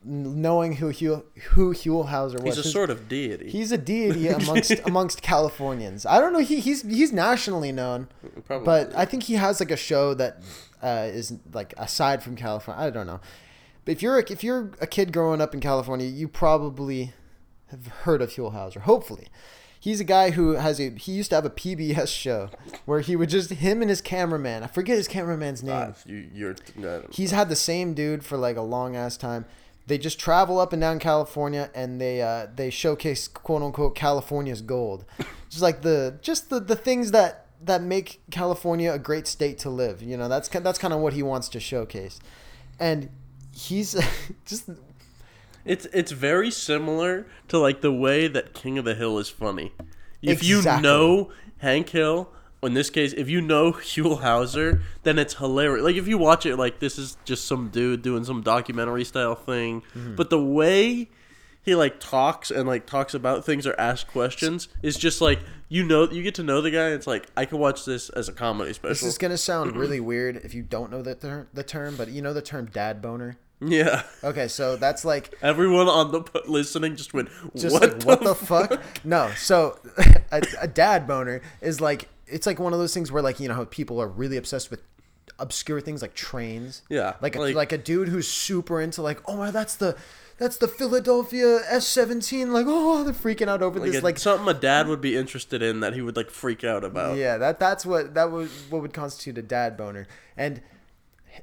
knowing 0.05 0.75
who 0.75 0.89
Hugh 0.89 1.25
who 1.51 1.73
Huell 1.73 2.09
Howser 2.09 2.43
was. 2.43 2.57
He's 2.57 2.67
a 2.67 2.69
sort 2.69 2.91
of 2.91 3.09
deity. 3.09 3.51
He's 3.51 3.73
a 3.73 3.79
deity 3.79 4.29
amongst 4.41 4.73
amongst 4.87 5.23
Californians. 5.23 6.05
I 6.07 6.21
don't 6.21 6.33
know. 6.33 6.41
He, 6.41 6.61
he's 6.61 6.83
he's 6.83 7.13
nationally 7.13 7.73
known, 7.73 8.09
Probably. 8.47 8.65
but 8.65 8.95
I 8.97 9.05
think 9.05 9.25
he 9.25 9.35
has 9.35 9.61
like 9.61 9.71
a 9.71 9.77
show 9.77 10.15
that 10.15 10.43
uh, 10.83 11.09
is 11.11 11.35
like 11.53 11.75
aside 11.77 12.23
from 12.23 12.37
California. 12.37 12.85
I 12.85 12.91
don't 12.91 13.07
know. 13.07 13.21
But 13.85 13.93
if 13.93 14.03
you're 14.03 14.19
a, 14.19 14.33
if 14.33 14.45
you're 14.45 14.71
a 14.81 14.87
kid 14.87 15.13
growing 15.13 15.41
up 15.41 15.55
in 15.55 15.61
California, 15.61 16.07
you 16.07 16.29
probably 16.29 17.13
have 17.69 17.87
heard 17.87 18.23
of 18.23 18.31
Huell 18.31 18.55
Howser. 18.55 18.83
Hopefully, 18.83 19.29
He's 19.85 20.01
a 20.01 20.05
guy 20.05 20.31
who 20.31 20.53
has 20.53 20.81
a. 20.81 20.89
He 20.93 21.13
used 21.13 21.29
to 21.29 21.35
have 21.35 21.45
a 21.45 21.51
PBS 21.51 22.09
show 22.09 22.49
where 22.87 23.01
he 23.01 23.17
would 23.17 23.29
just 23.29 23.51
him 23.51 23.83
and 23.83 23.91
his 23.91 24.01
cameraman. 24.01 24.63
I 24.63 24.67
forget 24.67 24.97
his 24.97 25.07
cameraman's 25.07 25.63
name. 25.63 25.93
Ah, 25.95 26.01
you, 26.07 26.27
you're. 26.33 26.57
no, 26.75 27.05
He's 27.11 27.33
had 27.33 27.51
the 27.51 27.57
same 27.57 27.93
dude 27.93 28.25
for 28.25 28.39
like 28.39 28.57
a 28.57 28.63
long 28.63 28.97
ass 28.97 29.19
time. 29.19 29.45
They 29.87 29.99
just 29.99 30.19
travel 30.19 30.59
up 30.59 30.73
and 30.73 30.81
down 30.81 30.99
California 30.99 31.71
and 31.75 32.01
they 32.01 32.23
uh, 32.23 32.47
they 32.55 32.71
showcase 32.71 33.29
quote 33.29 33.63
unquote 33.63 33.95
California's 33.95 34.63
gold. 34.63 35.05
Just 35.51 35.63
like 35.63 35.83
the 35.83 36.19
just 36.21 36.51
the, 36.51 36.59
the 36.59 36.75
things 36.75 37.13
that 37.13 37.47
that 37.63 37.83
make 37.83 38.21
California 38.31 38.93
a 38.93 38.99
great 38.99 39.27
state 39.27 39.59
to 39.59 39.71
live. 39.71 40.03
You 40.03 40.17
know, 40.17 40.29
that's 40.29 40.49
that's 40.49 40.79
kind 40.79 40.93
of 40.93 41.01
what 41.01 41.13
he 41.13 41.23
wants 41.23 41.49
to 41.51 41.61
showcase. 41.61 42.19
And 42.81 43.11
he's 43.53 43.95
just 44.47 44.69
It's 45.65 45.87
it's 45.93 46.13
very 46.13 46.51
similar 46.51 47.27
to 47.49 47.59
like 47.59 47.81
the 47.81 47.93
way 47.93 48.27
that 48.27 48.53
King 48.53 48.79
of 48.79 48.85
the 48.85 48.95
Hill 48.95 49.19
is 49.19 49.29
funny. 49.29 49.73
If 50.23 50.43
you 50.43 50.63
know 50.63 51.31
Hank 51.59 51.91
Hill, 51.91 52.31
in 52.65 52.75
this 52.75 52.91
case, 52.91 53.13
if 53.13 53.29
you 53.29 53.41
know 53.41 53.73
Huell 53.73 54.21
Howser, 54.21 54.81
then 55.03 55.19
it's 55.19 55.35
hilarious. 55.35 55.85
Like 55.85 55.97
if 55.97 56.07
you 56.09 56.19
watch 56.19 56.47
it, 56.47 56.57
like 56.57 56.79
this 56.81 56.99
is 56.99 57.17
just 57.25 57.47
some 57.47 57.69
dude 57.69 58.03
doing 58.03 58.25
some 58.25 58.43
documentary 58.43 59.05
style 59.05 59.35
thing, 59.35 59.83
Mm-hmm. 59.95 60.15
but 60.17 60.31
the 60.31 60.43
way 60.43 61.09
he 61.63 61.75
like 61.75 61.99
talks 61.99 62.51
and 62.51 62.69
like 62.69 62.85
talks 62.87 63.15
about 63.15 63.45
things 63.45 63.67
or 63.67 63.75
asks 63.81 64.11
questions 64.11 64.69
is 64.83 64.97
just 64.99 65.21
like 65.23 65.41
you 65.71 65.83
know 65.83 66.11
you 66.11 66.23
get 66.23 66.35
to 66.35 66.43
know 66.43 66.61
the 66.61 66.71
guy. 66.71 66.89
It's 66.89 67.07
like 67.07 67.27
I 67.37 67.47
could 67.47 67.59
watch 67.59 67.85
this 67.87 68.11
as 68.11 68.29
a 68.29 68.33
comedy 68.33 68.73
special. 68.75 68.91
this 68.91 69.03
is 69.03 69.17
gonna 69.19 69.39
sound 69.39 69.75
really 69.77 70.01
weird 70.01 70.37
if 70.37 70.53
you 70.55 70.63
don't 70.63 70.91
know 70.91 71.01
the 71.03 71.15
ter- 71.15 71.47
the 71.55 71.63
term, 71.63 71.97
but 71.97 72.09
you 72.09 72.21
know 72.21 72.35
the 72.35 72.43
term 72.43 72.67
dad 72.67 73.01
boner. 73.01 73.39
yeah, 73.61 74.03
Okay, 74.23 74.47
so 74.49 74.77
that's 74.77 75.05
like 75.07 75.35
everyone 75.41 75.89
on 75.89 76.13
the 76.13 76.21
p- 76.23 76.41
listening 76.47 76.97
just 76.97 77.15
went 77.15 77.31
just 77.57 77.73
what 77.73 77.83
like 77.83 78.01
the 78.01 78.07
what 78.07 78.23
the 78.23 78.35
fuck? 78.35 78.83
No, 79.05 79.31
so 79.37 79.79
a, 80.33 80.43
a 80.61 80.69
dad 80.69 81.07
boner 81.07 81.41
is 81.63 81.81
like 81.81 82.09
it's 82.27 82.47
like 82.47 82.59
one 82.59 82.73
of 82.73 82.79
those 82.79 82.95
things 82.95 83.11
where 83.13 83.23
like 83.23 83.41
you 83.41 83.49
know 83.49 83.55
how 83.55 83.65
people 83.65 84.01
are 84.01 84.09
really 84.09 84.37
obsessed 84.37 84.71
with 84.71 84.83
obscure 85.39 85.81
things 85.81 86.03
like 86.03 86.15
trains. 86.15 86.83
Yeah, 86.89 87.15
like 87.21 87.37
a, 87.37 87.41
like- 87.41 87.55
like, 87.55 87.73
a 87.73 87.79
dude 87.79 88.09
who's 88.09 88.29
super 88.29 88.81
into 88.81 89.03
like 89.03 89.21
oh 89.29 89.37
my 89.37 89.51
that's 89.51 89.77
the 89.77 89.97
that's 90.39 90.57
the 90.57 90.69
Philadelphia 90.69 91.61
S 91.69 91.87
seventeen 91.87 92.53
like 92.53 92.67
oh 92.69 93.05
they're 93.05 93.13
freaking 93.15 93.49
out 93.49 93.63
over 93.63 93.79
Like, 93.79 93.89
this 93.89 93.97
it's 93.97 94.05
like 94.05 94.19
something 94.19 94.49
a 94.49 94.59
dad 94.59 94.89
would 94.89 95.01
be 95.01 95.17
interested 95.17 95.63
in 95.63 95.81
that 95.81 95.95
he 95.95 96.03
would 96.03 96.17
like 96.17 96.31
freak 96.31 96.65
out 96.65 96.83
about. 96.85 97.17
yeah 97.17 97.37
that 97.39 97.59
that's 97.61 97.87
what 97.87 98.15
that 98.15 98.31
would 98.33 98.49
what 98.69 98.83
would 98.83 98.93
constitute 98.93 99.39
a 99.39 99.43
dad 99.43 99.77
boner 99.77 100.07
and 100.37 100.61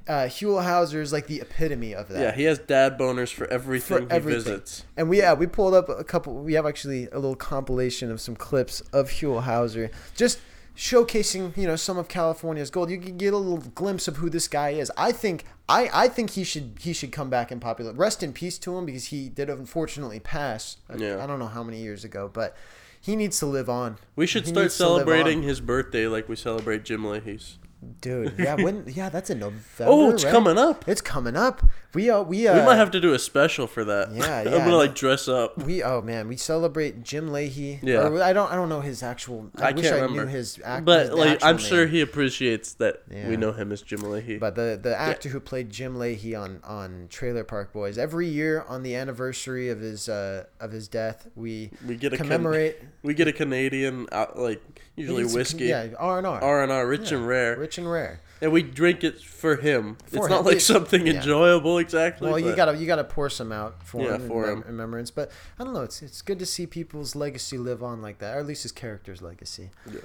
uh, 0.08 0.24
Huell 0.28 0.64
Howser 0.64 1.02
is 1.02 1.12
like 1.12 1.28
the 1.28 1.42
epitome 1.42 1.94
of 1.94 2.08
that. 2.08 2.22
Yeah, 2.22 2.32
he 2.32 2.44
has 2.44 2.60
dad 2.60 2.98
boners 2.98 3.34
for 3.34 3.46
everything 3.48 3.98
for 3.98 4.04
he 4.06 4.10
everything. 4.10 4.44
visits. 4.44 4.86
And 4.96 5.10
we 5.10 5.18
yeah 5.18 5.34
we 5.34 5.48
pulled 5.48 5.74
up 5.74 5.90
a 5.90 6.04
couple. 6.06 6.34
We 6.36 6.54
have 6.54 6.66
actually 6.66 7.08
a 7.12 7.16
little 7.16 7.36
compilation 7.36 8.10
of 8.10 8.22
some 8.22 8.36
clips 8.38 8.80
of 8.94 9.10
Huell 9.10 9.44
Howser, 9.44 9.92
just 10.16 10.40
showcasing 10.82 11.56
you 11.56 11.68
know 11.68 11.76
some 11.76 11.98
of 12.00 12.08
California's 12.08 12.72
gold. 12.72 12.90
You 12.90 12.98
can 13.00 13.16
get 13.18 13.34
a 13.34 13.38
little 13.38 13.70
glimpse 13.76 14.08
of 14.08 14.18
who 14.18 14.30
this 14.32 14.48
guy 14.48 14.72
is. 14.72 14.92
I 14.98 15.12
think 15.12 15.46
I 15.70 15.90
I 15.94 16.08
think 16.08 16.32
he 16.32 16.44
should 16.44 16.78
he 16.80 16.92
should 16.92 17.12
come 17.12 17.30
back 17.30 17.52
in 17.52 17.60
popular. 17.60 17.94
Rest 17.94 18.24
in 18.24 18.34
peace 18.34 18.58
to 18.60 18.76
him 18.76 18.86
because 18.88 19.06
he 19.06 19.30
did 19.30 19.48
unfortunately 19.50 20.20
pass. 20.20 20.78
I- 20.90 20.96
Yeah. 20.96 21.24
I 21.24 21.28
don't 21.28 21.38
know 21.38 21.48
how 21.48 21.62
many 21.64 21.82
years 21.82 22.04
ago, 22.04 22.30
but 22.34 22.58
he 23.00 23.16
needs 23.16 23.38
to 23.40 23.46
live 23.46 23.70
on. 23.70 23.98
We 24.16 24.26
should 24.26 24.46
He 24.46 24.50
start 24.52 24.64
needs 24.66 24.78
to 24.78 24.88
live 24.90 24.92
celebrating 25.06 25.44
his 25.44 25.62
birthday 25.62 26.08
like 26.08 26.28
we 26.28 26.36
celebrate 26.36 26.84
Jim 26.84 27.04
Lahey's. 27.06 27.60
dude. 28.02 28.34
Yeah, 28.40 28.56
when 28.56 28.86
yeah 28.88 29.10
that's 29.10 29.30
in 29.30 29.38
November. 29.40 29.62
Oh, 29.94 30.10
it's 30.10 30.24
right? 30.24 30.32
coming 30.34 30.58
up. 30.58 30.84
It's 30.88 31.02
coming 31.02 31.36
up. 31.36 31.62
We 31.94 32.10
uh 32.10 32.22
we 32.22 32.48
uh 32.48 32.58
we 32.60 32.66
might 32.66 32.76
have 32.78 32.92
to 32.92 33.02
do 33.02 33.14
a 33.14 33.20
special 33.20 33.68
for 33.68 33.84
that. 33.86 34.12
Yeah, 34.14 34.40
I'm 34.46 34.46
gonna 34.46 34.78
like 34.78 34.96
dress 34.96 35.28
up. 35.28 35.58
We 35.58 35.84
oh 35.84 36.02
man, 36.02 36.28
we 36.30 36.38
celebrate 36.38 37.04
Jim 37.04 37.30
Lahey. 37.30 37.80
Yeah. 37.84 38.08
Or 38.08 38.22
I 38.24 38.32
don't 38.32 38.50
I 38.52 38.56
don't 38.56 38.70
know 38.70 38.80
his 38.82 39.04
actual. 39.04 39.52
I, 39.58 39.70
I, 39.70 39.72
wish 39.74 39.84
can't 39.84 39.96
I 39.96 40.00
remember. 40.02 40.26
knew 40.26 40.32
his 40.32 40.60
act. 40.64 40.86
but 40.86 41.08
his- 41.08 41.10
like, 41.16 41.44
I'm 41.44 41.58
sure 41.58 41.88
he 41.88 42.00
appreciates 42.02 42.74
that 42.76 43.02
Yeah. 43.12 43.28
we 43.28 43.36
know 43.36 43.52
him 43.52 43.72
as 43.74 43.82
Jim 43.82 44.00
Lahey. 44.00 44.40
But 44.40 44.56
the 44.56 44.80
the 44.82 44.98
actor 44.98 45.30
who 45.30 45.40
played 45.42 45.70
Jim 45.70 45.96
Lahey 45.98 46.40
on 46.40 46.62
on 46.64 47.08
Trailer 47.10 47.44
Park 47.44 47.74
Boys 47.74 47.98
every 47.98 48.28
year 48.28 48.64
on 48.70 48.84
the 48.84 48.96
anniversary 48.96 49.70
of 49.70 49.82
his 49.82 50.08
uh 50.08 50.46
of 50.62 50.72
his 50.72 50.88
death 50.88 51.28
we 51.36 51.72
we 51.86 51.96
get 51.98 52.14
a 52.14 52.18
Can- 52.18 52.28
commemorate 52.28 52.78
we 53.04 53.14
get 53.14 53.28
a 53.28 53.34
Canadian, 53.34 54.08
uh, 54.12 54.28
like 54.36 54.62
usually 54.96 55.26
whiskey, 55.26 55.66
yeah 55.66 55.88
R 56.00 56.20
and 56.20 56.28
R 56.28 56.42
R 56.42 56.64
and 56.64 56.72
R, 56.72 56.88
rich 56.88 57.12
and 57.12 57.28
rare, 57.28 57.58
rich 57.58 57.78
and 57.78 57.92
rare. 57.92 58.22
And 58.42 58.52
we 58.52 58.64
drink 58.64 59.04
it 59.04 59.22
for 59.22 59.56
him. 59.58 59.98
For 60.08 60.18
it's 60.18 60.26
him. 60.26 60.32
not 60.32 60.46
like 60.46 60.60
something 60.74 61.06
yeah. 61.06 61.14
enjoyable 61.14 61.78
exactly. 61.78 62.28
Well, 62.30 62.40
you 62.40 62.56
gotta 62.56 62.76
you 62.76 62.88
gotta 62.88 63.04
pour 63.04 63.30
some 63.30 63.52
out 63.52 63.84
for 63.84 64.02
Yeah, 64.02 64.16
him, 64.16 64.28
for 64.28 64.46
in, 64.46 64.58
him. 64.58 64.64
in 64.64 64.68
remembrance. 64.70 65.12
But 65.12 65.32
I 65.60 65.64
don't 65.64 65.74
know. 65.74 65.84
It's 65.84 66.02
it's 66.02 66.22
good 66.24 66.40
to 66.40 66.46
see 66.46 66.66
people's 66.66 67.16
legacy 67.16 67.58
live 67.60 67.84
on 67.84 68.02
like 68.02 68.18
that, 68.20 68.36
or 68.36 68.40
at 68.40 68.48
least 68.48 68.64
his 68.64 68.72
character's 68.72 69.22
legacy. 69.22 69.70
Yeah. 69.92 70.00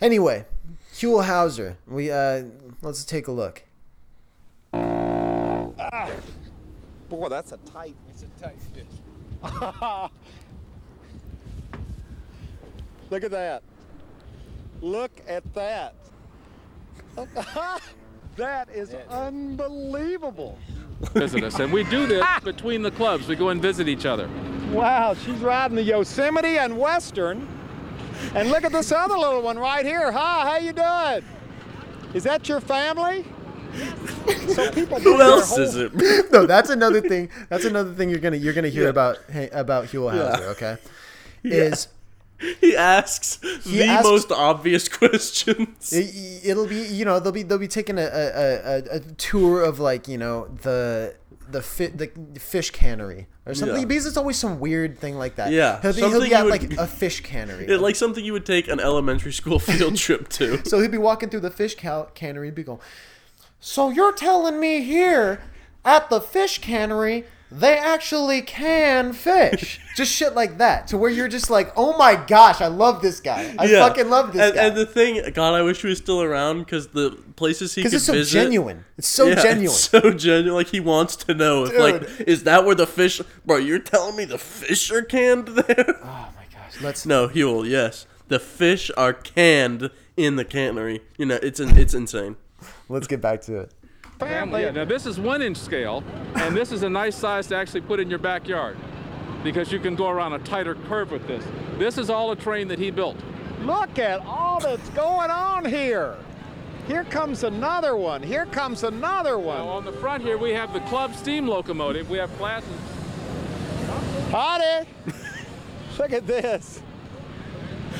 Anyway, 0.00 0.44
Huell 0.94 1.24
Howser. 1.24 1.76
We 1.86 2.10
uh 2.10 2.44
let's 2.82 3.04
take 3.04 3.26
a 3.28 3.32
look. 3.32 3.62
Boy, 7.08 7.28
that's 7.28 7.52
a 7.52 7.56
tight. 7.58 7.94
It's 8.10 8.22
a 8.24 8.28
tight 8.42 8.58
fish. 8.74 8.84
Look 13.10 13.22
at 13.22 13.30
that. 13.30 13.62
Look 14.80 15.12
at 15.28 15.54
that. 15.54 15.94
that 18.36 18.68
is 18.70 18.94
unbelievable. 19.08 20.58
visit 21.14 21.44
us. 21.44 21.58
And 21.58 21.72
we 21.72 21.84
do 21.84 22.06
this 22.06 22.22
ah! 22.24 22.40
between 22.42 22.82
the 22.82 22.90
clubs. 22.90 23.28
We 23.28 23.36
go 23.36 23.50
and 23.50 23.60
visit 23.60 23.88
each 23.88 24.06
other. 24.06 24.28
Wow, 24.70 25.14
she's 25.14 25.38
riding 25.38 25.76
the 25.76 25.82
Yosemite 25.82 26.58
and 26.58 26.78
Western. 26.78 27.48
And 28.34 28.50
look 28.50 28.64
at 28.64 28.72
this 28.72 28.92
other 28.92 29.16
little 29.16 29.42
one 29.42 29.58
right 29.58 29.84
here. 29.84 30.10
Hi, 30.10 30.42
how 30.42 30.56
you 30.56 30.72
doing? 30.72 31.24
Is 32.14 32.24
that 32.24 32.48
your 32.48 32.60
family? 32.60 33.24
So 34.48 34.70
people 34.72 35.00
Who 35.00 35.20
else 35.20 35.56
is 35.58 35.76
it? 35.76 35.92
no, 36.32 36.46
that's 36.46 36.70
another 36.70 37.00
thing. 37.00 37.28
That's 37.48 37.64
another 37.64 37.92
thing 37.92 38.08
you're 38.08 38.18
gonna 38.18 38.36
you're 38.36 38.54
gonna 38.54 38.68
hear 38.68 38.84
Yeah. 38.84 38.90
about 38.90 39.18
hey, 39.30 39.50
about 39.50 39.86
Huell 39.86 40.12
Howser. 40.12 40.40
Yeah. 40.40 40.46
Okay, 40.46 40.76
is 41.44 41.88
he 42.60 42.76
asks 42.76 43.38
He 43.64 43.78
the 43.78 43.84
asks- 43.84 44.04
most 44.04 44.30
obvious 44.32 44.88
questions. 45.00 45.92
it, 45.92 46.44
it'll 46.50 46.66
be 46.66 46.82
you 46.86 47.04
know 47.04 47.18
they'll 47.20 47.32
be 47.32 47.42
they'll 47.42 47.58
be 47.58 47.68
taking 47.68 47.98
a, 47.98 48.02
a, 48.02 48.32
a, 48.92 48.96
a 48.96 49.00
tour 49.00 49.62
of 49.62 49.80
like 49.80 50.06
you 50.08 50.18
know 50.18 50.48
the 50.62 51.14
the 51.48 51.62
fi- 51.62 51.86
the 51.86 52.08
fish 52.40 52.70
cannery 52.72 53.28
or 53.46 53.54
something 53.54 53.78
Yeah. 53.80 53.84
because 53.84 54.04
it's 54.06 54.16
always 54.16 54.36
some 54.36 54.58
weird 54.58 54.98
thing 54.98 55.16
like 55.16 55.36
that. 55.36 55.52
Yeah, 55.52 55.80
he'll 55.80 55.92
be, 55.92 56.00
he'll 56.00 56.20
be 56.22 56.34
at 56.34 56.44
you 56.44 56.50
like 56.50 56.72
a 56.76 56.86
fish 56.88 57.20
cannery. 57.20 57.66
Yeah, 57.68 57.76
like 57.76 57.94
something 57.96 58.24
you 58.24 58.32
would 58.32 58.44
take 58.46 58.66
an 58.68 58.80
elementary 58.80 59.32
school 59.32 59.58
field 59.60 59.96
trip 60.06 60.28
to. 60.30 60.64
So 60.68 60.80
he'd 60.80 60.90
be 60.90 60.98
walking 60.98 61.28
through 61.28 61.40
the 61.40 61.50
fish 61.50 61.76
cal- 61.76 62.06
cannery, 62.14 62.50
be 62.50 62.64
going, 62.64 62.80
So 63.60 63.90
you're 63.90 64.12
telling 64.12 64.58
me 64.58 64.82
here 64.82 65.40
at 65.84 66.10
the 66.10 66.20
fish 66.20 66.58
cannery 66.58 67.24
they 67.50 67.76
actually 67.78 68.42
can 68.42 69.12
fish? 69.12 69.80
just 69.96 70.12
shit 70.12 70.34
like 70.34 70.58
that, 70.58 70.88
to 70.88 70.98
where 70.98 71.10
you're 71.10 71.28
just 71.28 71.48
like, 71.48 71.72
Oh 71.76 71.96
my 71.96 72.16
gosh, 72.16 72.60
I 72.60 72.66
love 72.66 73.02
this 73.02 73.20
guy. 73.20 73.54
I 73.58 73.66
Yeah. 73.66 73.86
fucking 73.86 74.08
love 74.10 74.32
this 74.32 74.42
and, 74.42 74.54
guy. 74.54 74.64
And 74.64 74.76
the 74.76 74.86
thing, 74.86 75.22
God, 75.32 75.54
I 75.54 75.62
wish 75.62 75.80
he 75.82 75.88
was 75.88 75.98
still 75.98 76.22
around 76.22 76.60
because 76.60 76.88
the 76.88 77.10
places 77.36 77.74
he 77.74 77.82
could 77.82 77.88
Because 77.90 77.94
it's 78.02 78.06
so 78.06 78.12
visit. 78.12 78.32
genuine. 78.42 78.84
It's 78.98 79.08
so 79.08 79.26
Yeah, 79.28 79.36
genuine. 79.36 79.64
It's 79.66 79.80
so 79.90 80.10
genuine. 80.12 80.54
Like 80.54 80.68
he 80.68 80.80
wants 80.80 81.16
to 81.16 81.34
know 81.34 81.64
if, 81.66 81.78
like, 81.78 82.20
is 82.28 82.42
that 82.44 82.64
where 82.64 82.74
the 82.74 82.86
fish? 82.86 83.20
Bro, 83.44 83.58
you're 83.58 83.78
telling 83.78 84.16
me 84.16 84.24
the 84.24 84.38
fish 84.38 84.90
are 84.90 85.02
canned 85.02 85.48
there? 85.48 86.00
oh 86.02 86.28
my 86.36 86.44
gosh. 86.52 86.82
Let's 86.82 87.06
no, 87.06 87.28
Huell. 87.28 87.68
Yes, 87.68 88.06
the 88.28 88.38
fish 88.40 88.90
are 88.96 89.12
canned 89.12 89.90
in 90.16 90.36
the 90.36 90.44
cannery. 90.44 91.00
You 91.16 91.26
know, 91.26 91.38
it's 91.42 91.60
it's 91.60 91.94
insane. 91.94 92.36
let's 92.88 93.06
get 93.06 93.20
back 93.20 93.40
to 93.42 93.60
it. 93.60 93.70
Family. 94.18 94.62
Yeah, 94.62 94.70
now 94.70 94.84
this 94.84 95.06
is 95.06 95.18
one 95.18 95.42
inch 95.42 95.56
scale, 95.56 96.02
and 96.36 96.56
this 96.56 96.72
is 96.72 96.82
a 96.82 96.88
nice 96.88 97.16
size 97.16 97.46
to 97.48 97.56
actually 97.56 97.82
put 97.82 98.00
in 98.00 98.08
your 98.08 98.18
backyard 98.18 98.76
because 99.42 99.70
you 99.70 99.78
can 99.78 99.94
go 99.94 100.08
around 100.08 100.32
a 100.32 100.38
tighter 100.40 100.74
curve 100.74 101.10
with 101.10 101.26
this. 101.26 101.44
This 101.78 101.98
is 101.98 102.10
all 102.10 102.32
a 102.32 102.36
train 102.36 102.68
that 102.68 102.78
he 102.78 102.90
built. 102.90 103.16
Look 103.62 103.98
at 103.98 104.20
all 104.20 104.60
that's 104.60 104.88
going 104.90 105.30
on 105.30 105.64
here. 105.64 106.16
Here 106.86 107.04
comes 107.04 107.42
another 107.42 107.96
one. 107.96 108.22
Here 108.22 108.46
comes 108.46 108.84
another 108.84 109.36
Now, 109.36 109.38
one. 109.38 109.60
on 109.60 109.84
the 109.84 109.92
front 109.92 110.22
here, 110.22 110.38
we 110.38 110.50
have 110.52 110.72
the 110.72 110.80
club 110.80 111.14
steam 111.14 111.46
locomotive. 111.48 112.08
We 112.08 112.18
have 112.18 112.30
classes. 112.38 112.70
Howdy. 114.30 114.88
Look 115.98 116.12
at 116.12 116.26
this. 116.26 116.80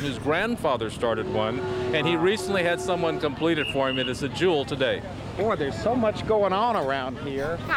His 0.01 0.19
grandfather 0.19 0.91
started 0.91 1.33
one, 1.33 1.59
and 1.95 2.07
he 2.07 2.17
recently 2.17 2.63
had 2.63 2.81
someone 2.81 3.19
complete 3.19 3.59
it 3.59 3.67
for 3.73 3.89
him. 3.89 3.99
It 3.99 4.09
is 4.09 4.23
a 4.23 4.29
jewel 4.29 4.65
today. 4.65 5.03
Boy, 5.37 5.55
there's 5.57 5.81
so 5.83 5.95
much 5.95 6.27
going 6.27 6.53
on 6.53 6.77
around 6.77 7.19
here. 7.19 7.59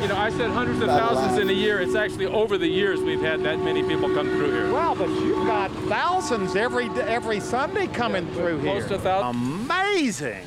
You 0.00 0.06
know, 0.06 0.16
I 0.16 0.30
said 0.30 0.50
hundreds 0.50 0.80
of 0.80 0.86
thousands 0.86 1.38
in 1.38 1.50
a 1.50 1.52
year. 1.52 1.80
It's 1.80 1.96
actually 1.96 2.26
over 2.26 2.56
the 2.56 2.68
years 2.68 3.00
we've 3.00 3.20
had 3.20 3.42
that 3.42 3.58
many 3.58 3.82
people 3.82 4.12
come 4.14 4.28
through 4.28 4.52
here. 4.52 4.72
Well, 4.72 4.94
but 4.94 5.08
you've 5.08 5.44
got 5.44 5.72
thousands 5.88 6.54
every 6.54 6.88
every 7.00 7.40
Sunday 7.40 7.88
coming 7.88 8.26
through 8.34 8.60
here. 8.60 8.78
Close 8.78 8.88
to 8.88 8.94
a 8.94 8.98
thousand. 8.98 9.42
Amazing. 9.42 10.46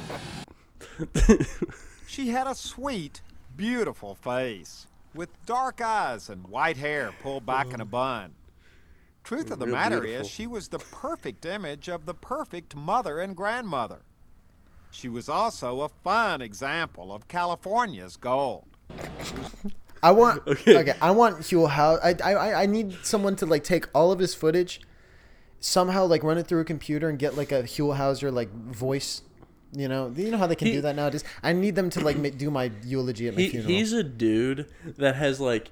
she 2.08 2.30
had 2.30 2.48
a 2.48 2.56
sweet, 2.56 3.22
beautiful 3.58 4.16
face 4.16 4.88
with 5.14 5.30
dark 5.46 5.82
eyes 5.82 6.30
and 6.30 6.48
white 6.48 6.78
hair 6.78 7.12
pulled 7.22 7.46
back 7.46 7.74
in 7.74 7.82
a 7.82 7.86
mm. 7.86 7.92
bun. 7.92 8.34
Truth 9.24 9.52
of 9.52 9.60
the 9.60 9.66
Real 9.66 9.76
matter 9.76 10.00
beautiful. 10.00 10.26
is, 10.26 10.32
she 10.32 10.48
was 10.48 10.70
the 10.70 10.80
perfect 10.80 11.46
image 11.46 11.90
of 11.90 12.06
the 12.06 12.14
perfect 12.14 12.76
mother 12.76 13.20
and 13.20 13.36
grandmother. 13.36 14.00
She 14.92 15.08
was 15.10 15.30
also 15.30 15.82
a 15.82 15.90
fine 16.04 16.42
example 16.42 17.14
of 17.14 17.28
California's 17.28 18.18
gold. 18.18 18.66
I 20.04 20.12
want 20.12 20.44
okay. 20.48 20.78
Okay. 20.80 20.94
I 21.02 21.12
want 21.12 21.38
Huell 21.40 21.70
House. 21.70 22.00
I, 22.04 22.14
I 22.24 22.64
I 22.64 22.66
need 22.66 22.94
someone 23.04 23.36
to 23.38 23.46
like 23.46 23.64
take 23.64 23.88
all 23.96 24.12
of 24.12 24.20
his 24.20 24.34
footage, 24.36 24.82
somehow 25.60 26.06
like 26.06 26.24
run 26.24 26.38
it 26.38 26.48
through 26.48 26.62
a 26.62 26.66
computer 26.66 27.08
and 27.10 27.18
get 27.18 27.38
like 27.38 27.52
a 27.52 27.64
Huell 27.64 27.98
Howser 27.98 28.32
like 28.34 28.52
voice. 28.54 29.22
You 29.74 29.88
know, 29.88 30.12
you 30.18 30.30
know 30.32 30.38
how 30.38 30.48
they 30.48 30.56
can 30.56 30.68
He- 30.68 30.74
do 30.74 30.82
that 30.82 30.96
nowadays. 30.98 31.24
I 31.42 31.54
need 31.54 31.76
them 31.76 31.90
to 31.92 32.02
like 32.02 32.18
ma- 32.18 32.30
do 32.30 32.52
my 32.52 32.72
eulogy 32.84 33.28
at 33.30 33.36
my 33.36 33.42
He, 33.44 33.50
funeral. 33.50 33.72
he's 33.72 33.94
a 33.94 34.04
dude 34.04 34.66
that 34.98 35.16
has 35.16 35.40
like, 35.40 35.72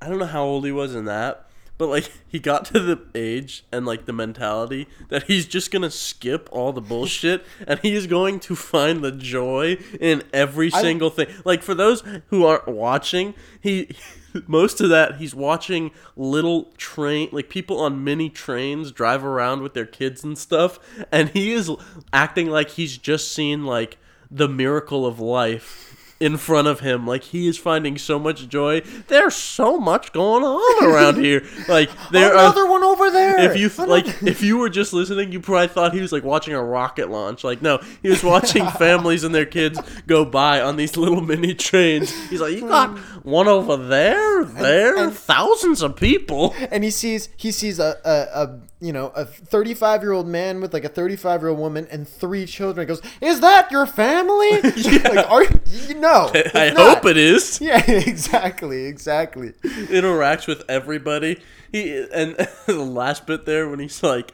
I 0.00 0.08
don't 0.08 0.18
know 0.18 0.26
how 0.26 0.42
old 0.42 0.64
he 0.64 0.72
was 0.72 0.92
in 0.96 1.04
that, 1.04 1.46
but 1.82 1.88
like 1.88 2.12
he 2.28 2.38
got 2.38 2.64
to 2.64 2.78
the 2.78 3.00
age 3.12 3.64
and 3.72 3.84
like 3.84 4.06
the 4.06 4.12
mentality 4.12 4.86
that 5.08 5.24
he's 5.24 5.46
just 5.46 5.72
gonna 5.72 5.90
skip 5.90 6.48
all 6.52 6.72
the 6.72 6.80
bullshit 6.80 7.44
and 7.66 7.80
he's 7.80 8.06
going 8.06 8.38
to 8.38 8.54
find 8.54 9.02
the 9.02 9.10
joy 9.10 9.76
in 9.98 10.22
every 10.32 10.72
I- 10.72 10.80
single 10.80 11.10
thing. 11.10 11.26
Like 11.44 11.64
for 11.64 11.74
those 11.74 12.04
who 12.28 12.46
aren't 12.46 12.68
watching, 12.68 13.34
he. 13.60 13.90
Most 14.46 14.80
of 14.80 14.88
that 14.88 15.16
he's 15.16 15.34
watching 15.34 15.90
little 16.16 16.72
train 16.78 17.28
like 17.32 17.50
people 17.50 17.78
on 17.80 18.02
mini 18.02 18.30
trains 18.30 18.90
drive 18.90 19.22
around 19.22 19.60
with 19.60 19.74
their 19.74 19.84
kids 19.84 20.24
and 20.24 20.38
stuff 20.38 20.78
and 21.12 21.28
he 21.28 21.52
is 21.52 21.70
acting 22.14 22.48
like 22.48 22.70
he's 22.70 22.96
just 22.96 23.30
seen 23.30 23.66
like 23.66 23.98
the 24.30 24.48
miracle 24.48 25.04
of 25.04 25.20
life 25.20 25.91
in 26.22 26.36
front 26.36 26.68
of 26.68 26.78
him. 26.80 27.04
Like 27.04 27.24
he 27.24 27.48
is 27.48 27.58
finding 27.58 27.98
so 27.98 28.16
much 28.16 28.48
joy. 28.48 28.82
There's 29.08 29.34
so 29.34 29.76
much 29.76 30.12
going 30.12 30.44
on 30.44 30.84
around 30.84 31.16
here. 31.16 31.42
Like 31.68 31.90
there 32.10 32.32
Another 32.32 32.62
are. 32.62 32.70
one 32.70 32.82
over 32.82 33.10
there. 33.10 33.50
If 33.50 33.56
you 33.56 33.70
Another- 33.74 33.90
like, 33.90 34.22
if 34.22 34.42
you 34.42 34.58
were 34.58 34.68
just 34.68 34.92
listening, 34.92 35.32
you 35.32 35.40
probably 35.40 35.68
thought 35.68 35.94
he 35.94 36.00
was 36.00 36.12
like 36.12 36.24
watching 36.24 36.54
a 36.54 36.62
rocket 36.62 37.08
launch. 37.08 37.44
Like 37.44 37.62
no, 37.62 37.78
he 38.02 38.08
was 38.08 38.22
watching 38.22 38.66
families 38.78 39.24
and 39.24 39.34
their 39.34 39.46
kids 39.46 39.80
go 40.06 40.24
by 40.24 40.60
on 40.60 40.76
these 40.76 40.96
little 40.96 41.20
mini 41.20 41.54
trains. 41.54 42.10
He's 42.28 42.40
like, 42.40 42.52
you 42.52 42.68
got 42.68 42.90
hmm. 42.90 43.28
one 43.28 43.48
over 43.48 43.76
there, 43.76 44.44
there, 44.44 44.96
and- 44.96 45.14
thousands 45.14 45.82
of 45.82 45.96
people. 45.96 46.54
and 46.70 46.84
he 46.84 46.90
sees 46.90 47.28
he 47.36 47.52
sees 47.52 47.78
a, 47.78 47.96
a, 48.04 48.42
a 48.42 48.60
you 48.82 48.92
know 48.92 49.12
a 49.14 49.24
35 49.24 50.02
year 50.02 50.12
old 50.12 50.26
man 50.26 50.60
with 50.60 50.74
like 50.74 50.84
a 50.84 50.88
35 50.88 51.40
year 51.40 51.50
old 51.50 51.58
woman 51.58 51.86
and 51.90 52.06
three 52.06 52.44
children. 52.46 52.84
He 52.84 52.88
goes, 52.88 53.00
"Is 53.20 53.40
that 53.40 53.70
your 53.70 53.86
family?" 53.86 54.60
like, 54.62 55.30
are 55.30 55.44
you 55.44 55.94
know? 55.94 56.30
I 56.54 56.74
hope 56.76 57.06
it 57.06 57.16
is. 57.16 57.60
Yeah, 57.62 57.88
exactly, 57.88 58.86
exactly. 58.86 59.52
interacts 59.62 60.48
with 60.48 60.64
everybody. 60.68 61.40
He 61.70 62.04
and 62.12 62.34
the 62.66 62.74
last 62.74 63.24
bit 63.24 63.46
there 63.46 63.68
when 63.68 63.78
he's 63.78 64.02
like, 64.02 64.32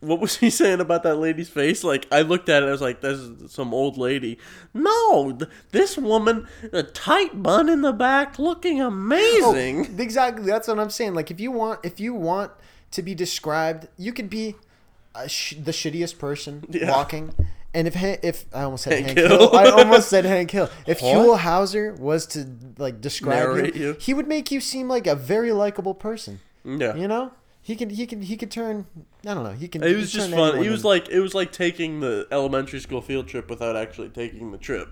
"What 0.00 0.18
was 0.18 0.38
he 0.38 0.50
saying 0.50 0.80
about 0.80 1.04
that 1.04 1.16
lady's 1.16 1.48
face?" 1.48 1.84
Like 1.84 2.08
I 2.10 2.22
looked 2.22 2.48
at 2.48 2.64
it, 2.64 2.66
I 2.66 2.72
was 2.72 2.80
like, 2.80 3.00
"This 3.00 3.18
is 3.18 3.52
some 3.52 3.72
old 3.72 3.96
lady." 3.96 4.38
No, 4.74 5.36
th- 5.38 5.50
this 5.70 5.96
woman, 5.96 6.48
a 6.72 6.82
tight 6.82 7.44
bun 7.44 7.68
in 7.68 7.82
the 7.82 7.92
back, 7.92 8.40
looking 8.40 8.82
oh, 8.82 8.88
amazing. 8.88 9.86
Oh, 9.86 10.02
exactly. 10.02 10.46
That's 10.46 10.66
what 10.66 10.80
I'm 10.80 10.90
saying. 10.90 11.14
Like 11.14 11.30
if 11.30 11.38
you 11.38 11.52
want 11.52 11.80
if 11.84 12.00
you 12.00 12.12
want 12.12 12.50
to 12.92 13.02
be 13.02 13.14
described, 13.14 13.88
you 13.98 14.12
could 14.12 14.30
be 14.30 14.54
sh- 15.26 15.54
the 15.62 15.72
shittiest 15.72 16.18
person 16.18 16.64
Yeah. 16.70 16.90
walking. 16.90 17.34
And 17.74 17.88
if 17.88 17.94
Han- 17.94 18.18
if 18.22 18.44
I 18.54 18.62
almost 18.62 18.84
said 18.84 18.92
Hank 18.92 19.06
Hank, 19.06 19.18
Hill. 19.18 19.28
Hill, 19.38 19.56
I 19.56 19.70
almost 19.70 20.08
said 20.08 20.24
Hank 20.26 20.50
Hill. 20.50 20.68
If 20.86 21.00
What? 21.00 21.16
Huell 21.16 21.38
Howser 21.38 21.98
was 21.98 22.26
to 22.26 22.46
like 22.78 23.00
describe 23.00 23.74
you, 23.74 23.96
he 23.98 24.12
would 24.14 24.28
make 24.28 24.50
you 24.50 24.60
seem 24.60 24.88
like 24.88 25.06
a 25.06 25.14
very 25.14 25.52
likable 25.52 25.94
person. 25.94 26.40
yeah. 26.64 26.94
You 26.94 27.08
know, 27.08 27.32
he 27.62 27.74
could 27.76 27.92
he 27.92 28.06
could 28.06 28.24
he 28.24 28.36
could 28.36 28.50
turn. 28.50 28.86
I 29.26 29.32
don't 29.34 29.44
know. 29.44 29.52
He 29.52 29.68
can. 29.68 29.82
It 29.82 29.96
was 29.96 30.12
just 30.12 30.30
fun. 30.30 30.62
He 30.62 30.68
was 30.68 30.80
in- 30.82 30.86
like 30.88 31.08
it 31.08 31.20
was 31.20 31.34
like 31.34 31.50
taking 31.50 32.00
the 32.00 32.26
elementary 32.30 32.80
school 32.80 33.00
field 33.00 33.26
trip 33.26 33.48
without 33.48 33.74
actually 33.74 34.10
taking 34.10 34.52
the 34.52 34.58
trip. 34.58 34.88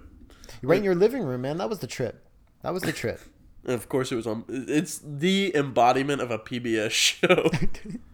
right 0.62 0.78
in 0.78 0.84
your 0.84 0.94
living 0.94 1.22
room, 1.22 1.42
man. 1.42 1.58
That 1.58 1.68
was 1.68 1.80
the 1.80 1.86
trip. 1.86 2.24
That 2.62 2.72
was 2.72 2.82
the 2.82 2.92
trip. 2.92 3.20
And 3.64 3.74
of 3.74 3.88
course, 3.88 4.10
it 4.10 4.16
was 4.16 4.26
on. 4.26 4.44
It's 4.48 5.00
the 5.04 5.54
embodiment 5.54 6.22
of 6.22 6.30
a 6.30 6.38
PBS 6.38 6.90
show. 6.90 7.50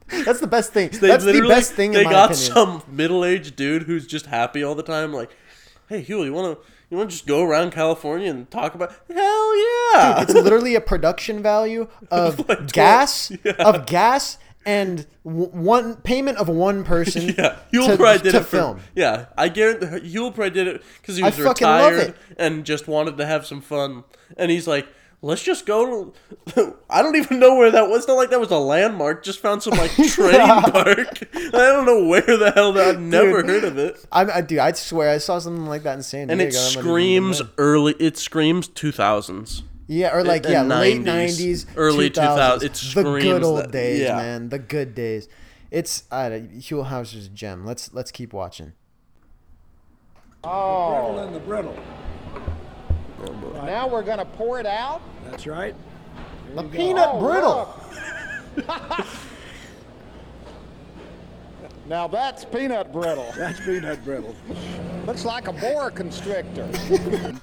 That's 0.24 0.40
the 0.40 0.46
best 0.46 0.72
thing. 0.72 0.90
They 0.90 1.08
That's 1.08 1.24
the 1.24 1.46
best 1.48 1.72
thing. 1.72 1.92
They 1.92 2.00
in 2.00 2.04
my 2.06 2.12
got 2.12 2.30
opinion. 2.32 2.52
some 2.54 2.82
middle-aged 2.88 3.56
dude 3.56 3.84
who's 3.84 4.06
just 4.06 4.26
happy 4.26 4.62
all 4.62 4.74
the 4.74 4.82
time. 4.82 5.12
Like, 5.12 5.30
hey, 5.88 6.00
Huey, 6.00 6.26
you 6.26 6.32
wanna 6.32 6.56
you 6.90 6.96
wanna 6.96 7.10
just 7.10 7.26
go 7.26 7.42
around 7.44 7.72
California 7.72 8.30
and 8.30 8.50
talk 8.50 8.74
about? 8.74 8.90
Hell 9.12 9.56
yeah! 9.56 10.22
it's 10.22 10.34
literally 10.34 10.74
a 10.74 10.80
production 10.80 11.42
value 11.42 11.88
of 12.10 12.48
Like 12.48 12.72
gas 12.72 13.32
yeah. 13.44 13.52
of 13.52 13.86
gas 13.86 14.38
and 14.64 15.06
w- 15.24 15.48
one 15.50 15.96
payment 15.96 16.38
of 16.38 16.48
one 16.48 16.84
person 16.84 17.28
yeah, 17.38 17.56
Huell 17.72 17.86
to, 17.86 17.96
probably 17.96 18.18
did 18.22 18.32
to 18.32 18.38
it 18.38 18.40
for, 18.40 18.46
film. 18.46 18.80
Yeah, 18.96 19.26
I 19.38 19.48
guarantee 19.48 19.86
Huell 20.12 20.34
probably 20.34 20.50
did 20.50 20.66
it 20.68 20.82
because 21.00 21.16
he 21.16 21.22
was 21.22 21.38
retired 21.38 22.14
and 22.36 22.64
just 22.64 22.88
wanted 22.88 23.16
to 23.18 23.26
have 23.26 23.46
some 23.46 23.60
fun. 23.60 24.02
And 24.36 24.50
he's 24.50 24.66
like, 24.66 24.88
let's 25.22 25.42
just 25.42 25.66
go 25.66 26.12
to. 26.54 26.76
I 26.90 27.02
don't 27.02 27.16
even 27.16 27.38
know 27.38 27.56
where 27.56 27.70
that 27.70 27.88
was. 27.88 27.98
It's 27.98 28.08
not 28.08 28.14
like 28.14 28.30
that 28.30 28.40
was 28.40 28.50
a 28.50 28.58
landmark. 28.58 29.24
Just 29.24 29.40
found 29.40 29.62
some 29.62 29.76
like 29.78 29.90
train 30.08 30.38
park. 30.38 31.28
I 31.34 31.50
don't 31.50 31.86
know 31.86 32.06
where 32.06 32.20
the 32.22 32.52
hell 32.54 32.72
that. 32.74 32.94
I've 32.96 33.00
never 33.00 33.42
Dude. 33.42 33.50
heard 33.50 33.64
of 33.64 33.78
it. 33.78 34.04
I'm, 34.12 34.30
I 34.30 34.40
do. 34.40 34.60
I 34.60 34.72
swear 34.72 35.10
I 35.10 35.18
saw 35.18 35.38
something 35.38 35.66
like 35.66 35.82
that 35.82 35.96
in 35.96 36.02
San 36.02 36.28
Diego. 36.28 36.32
And 36.32 36.40
it 36.42 36.56
I'm 36.56 36.70
screams 36.70 37.42
early. 37.58 37.94
It 37.98 38.16
screams 38.16 38.68
two 38.68 38.92
thousands. 38.92 39.62
Yeah, 39.88 40.14
or 40.16 40.24
like 40.24 40.42
the 40.42 40.50
yeah, 40.50 40.62
late 40.62 41.00
90s, 41.00 41.66
early 41.76 42.10
2000s. 42.10 42.58
2000s. 42.58 42.62
It 42.64 42.94
the 42.94 43.02
good 43.20 43.44
old 43.44 43.58
that- 43.60 43.70
days, 43.70 44.00
yeah. 44.00 44.16
man. 44.16 44.48
The 44.48 44.58
good 44.58 44.94
days. 44.96 45.28
It's 45.70 46.04
uh, 46.10 46.40
Huell 46.56 46.86
Howser's 46.86 47.28
gem. 47.28 47.64
Let's 47.64 47.92
let's 47.92 48.10
keep 48.10 48.32
watching. 48.32 48.72
Oh, 50.42 51.18
and 51.18 51.34
the 51.34 51.40
brittle. 51.40 51.76
Now 53.64 53.88
we're 53.88 54.02
going 54.02 54.18
to 54.18 54.24
pour 54.24 54.60
it 54.60 54.66
out? 54.66 55.00
That's 55.24 55.46
right. 55.46 55.74
The 56.54 56.62
peanut 56.64 57.08
Oh, 57.12 57.20
brittle. 57.20 57.68
now 61.86 62.06
that's 62.08 62.44
peanut 62.44 62.92
brittle. 62.92 63.32
That's 63.36 63.60
peanut 63.60 64.02
brittle. 64.04 64.34
Looks 65.06 65.24
like 65.24 65.48
a 65.48 65.52
boa 65.52 65.90
constrictor. 65.90 66.66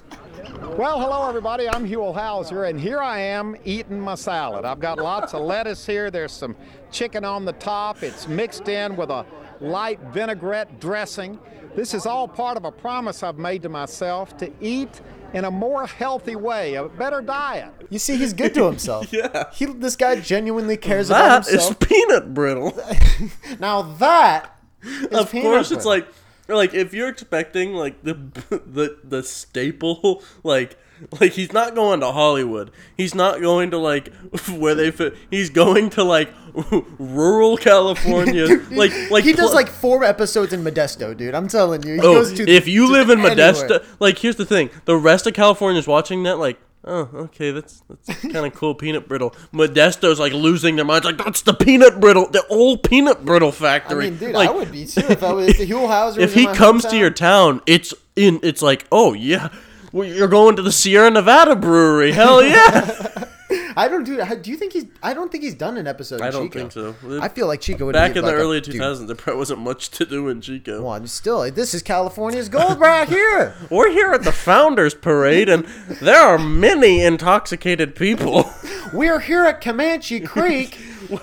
well, 0.78 1.00
hello 1.00 1.28
everybody. 1.30 1.70
I'm 1.70 1.88
Huell 1.88 2.16
Howser, 2.16 2.70
and 2.70 2.80
here 2.80 3.00
I 3.00 3.20
am 3.20 3.56
eating 3.66 4.00
my 4.00 4.16
salad. 4.16 4.66
I've 4.66 4.80
got 4.80 4.98
lots 4.98 5.34
of 5.34 5.42
lettuce 5.42 5.86
here. 5.86 6.10
There's 6.10 6.32
some 6.32 6.56
chicken 6.92 7.24
on 7.24 7.46
the 7.46 7.54
top. 7.54 8.02
It's 8.02 8.28
mixed 8.28 8.68
in 8.68 8.96
with 8.96 9.10
a 9.12 9.26
light 9.62 10.00
vinaigrette 10.12 10.80
dressing. 10.80 11.38
This 11.76 11.94
is 11.94 12.06
all 12.06 12.28
part 12.28 12.58
of 12.58 12.66
a 12.66 12.72
promise 12.72 13.24
I've 13.24 13.38
made 13.38 13.64
to 13.64 13.70
myself 13.70 14.38
to 14.38 14.52
eat 14.62 15.02
in 15.34 15.46
a 15.46 15.52
more 15.52 15.88
healthy 15.88 16.36
way, 16.36 16.76
a 16.76 16.88
better 16.88 17.22
diet. 17.22 17.72
You 17.90 18.00
see, 18.00 18.18
he's 18.18 18.34
good 18.34 18.54
to 18.54 18.66
himself. 18.68 19.12
Yeah. 19.12 19.50
He, 19.54 19.66
this 19.66 19.96
guy 19.96 20.20
genuinely 20.20 20.78
cares 20.78 21.10
about 21.10 21.46
himself. 21.46 21.80
That 21.80 21.86
is 21.86 21.90
peanut 21.90 22.34
brittle. 22.34 22.80
now 23.60 23.82
that 23.82 24.56
is 24.84 25.08
of 25.08 25.32
peanut 25.32 25.46
course 25.46 25.72
it's 25.72 25.86
like 25.86 26.08
like 26.48 26.74
if 26.74 26.94
you're 26.94 27.10
expecting 27.10 27.74
like 27.74 28.04
the 28.04 28.14
the 28.50 28.98
the 29.04 29.24
staple 29.24 30.22
like 30.44 30.78
like 31.22 31.34
he's 31.34 31.52
not 31.54 31.76
going 31.76 32.00
to 32.02 32.12
Hollywood. 32.12 32.72
He's 32.98 33.14
not 33.16 33.42
going 33.42 33.72
to 33.72 33.78
like 33.78 34.14
where 34.50 34.76
they 34.76 34.92
fit. 34.92 35.16
He's 35.30 35.50
going 35.50 35.90
to 35.92 36.04
like 36.04 36.30
rural 37.00 37.58
California. 37.58 38.46
like 38.72 38.92
like 39.12 39.24
he 39.24 39.34
does 39.34 39.48
pl- 39.52 39.56
like 39.56 39.70
four 39.70 40.04
episodes 40.04 40.54
in 40.54 40.64
Modesto, 40.64 41.16
dude. 41.16 41.34
I'm 41.36 41.48
telling 41.48 41.84
you. 41.84 41.96
He 41.96 42.00
Oh, 42.00 42.14
goes 42.16 42.34
to 42.34 42.50
if 42.50 42.68
you 42.68 42.92
live 42.92 43.10
in 43.10 43.20
anywhere. 43.20 43.36
Modesto, 43.36 43.86
like 44.00 44.18
here's 44.20 44.36
the 44.36 44.46
thing: 44.46 44.70
the 44.86 44.96
rest 44.96 45.28
of 45.28 45.34
California 45.34 45.80
is 45.80 45.88
watching 45.88 46.24
that, 46.24 46.38
like, 46.38 46.60
oh, 46.86 47.10
okay, 47.14 47.52
that's 47.52 47.82
that's 47.90 48.22
kind 48.22 48.46
of 48.46 48.54
cool. 48.54 48.76
Peanut 48.76 49.08
brittle. 49.08 49.32
Modesto's 49.54 50.20
like 50.20 50.34
losing 50.34 50.76
their 50.76 50.86
minds, 50.86 51.06
like 51.06 51.18
that's 51.18 51.42
the 51.42 51.54
peanut 51.54 52.00
brittle, 52.00 52.30
the 52.30 52.46
old 52.48 52.84
peanut 52.84 53.26
brittle 53.26 53.50
I 53.50 53.52
factory. 53.52 54.10
mean, 54.10 54.18
dude, 54.20 54.34
like, 54.34 54.50
I 54.50 54.52
would 54.52 54.72
be 54.72 54.86
too 54.86 55.02
if 55.10 55.24
I 55.24 55.34
was 55.34 55.48
if 55.60 55.68
Huell 55.70 55.88
Howser. 55.88 56.20
if 56.20 56.34
he 56.34 56.46
comes 56.48 56.86
to 56.86 56.98
your 56.98 57.10
town, 57.12 57.62
it's 57.66 57.94
in. 58.16 58.40
It's 58.44 58.62
like, 58.62 58.86
oh 58.92 59.14
yeah, 59.14 59.50
you're 59.94 60.28
going 60.28 60.56
to 60.56 60.62
the 60.62 60.72
Sierra 60.72 61.12
Nevada 61.12 61.56
Brewery. 61.56 62.12
Hell 62.12 62.44
yeah! 62.44 63.26
I 63.76 63.88
don't 63.88 64.04
do. 64.04 64.24
Do 64.42 64.52
you 64.52 64.58
think 64.58 64.74
he's? 64.74 64.86
I 65.02 65.14
don't 65.14 65.32
think 65.32 65.44
he's 65.44 65.56
done 65.56 65.78
an 65.78 65.88
episode. 65.88 66.22
I 66.22 66.32
don't 66.32 66.52
Chico. 66.52 66.70
think 66.70 66.72
so. 66.72 67.20
I 67.22 67.28
feel 67.28 67.48
like 67.48 67.62
Chico 67.62 67.86
would 67.86 67.94
Back 67.94 68.16
in 68.16 68.24
like 68.24 68.34
the 68.34 68.40
early 68.40 68.62
dude, 68.62 68.76
2000s, 68.76 69.08
there 69.08 69.16
probably 69.16 69.40
wasn't 69.40 69.60
much 69.60 69.90
to 69.92 70.06
do 70.06 70.28
in 70.30 70.42
Chico. 70.42 70.84
Well, 70.84 70.94
I'm 70.94 71.08
still, 71.08 71.50
this 71.52 71.74
is 71.74 71.82
California's 71.82 72.50
gold 72.50 72.80
right 72.80 73.08
here. 73.08 73.56
We're 73.70 73.92
here 73.92 74.12
at 74.12 74.24
the 74.24 74.32
Founders 74.32 74.94
Parade, 74.94 75.50
and 75.50 75.66
there 76.02 76.22
are 76.22 76.38
many 76.40 77.02
intoxicated 77.02 77.96
people. 77.96 78.52
We're 78.94 79.20
here 79.20 79.46
at 79.46 79.62
Comanche 79.62 80.20
Creek, 80.22 80.76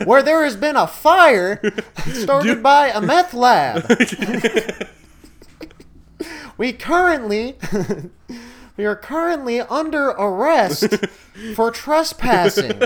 where 0.04 0.22
there 0.22 0.44
has 0.44 0.56
been 0.56 0.76
a 0.76 0.86
fire 0.86 1.60
started 2.12 2.62
by 2.62 2.88
a 2.88 3.00
meth 3.00 3.32
lab. 3.34 3.86
we 6.58 6.72
currently, 6.72 7.56
we 8.80 8.86
are 8.86 8.96
currently 8.96 9.60
under 9.60 10.06
arrest 10.08 10.88
for 11.54 11.70
trespassing. 11.70 12.80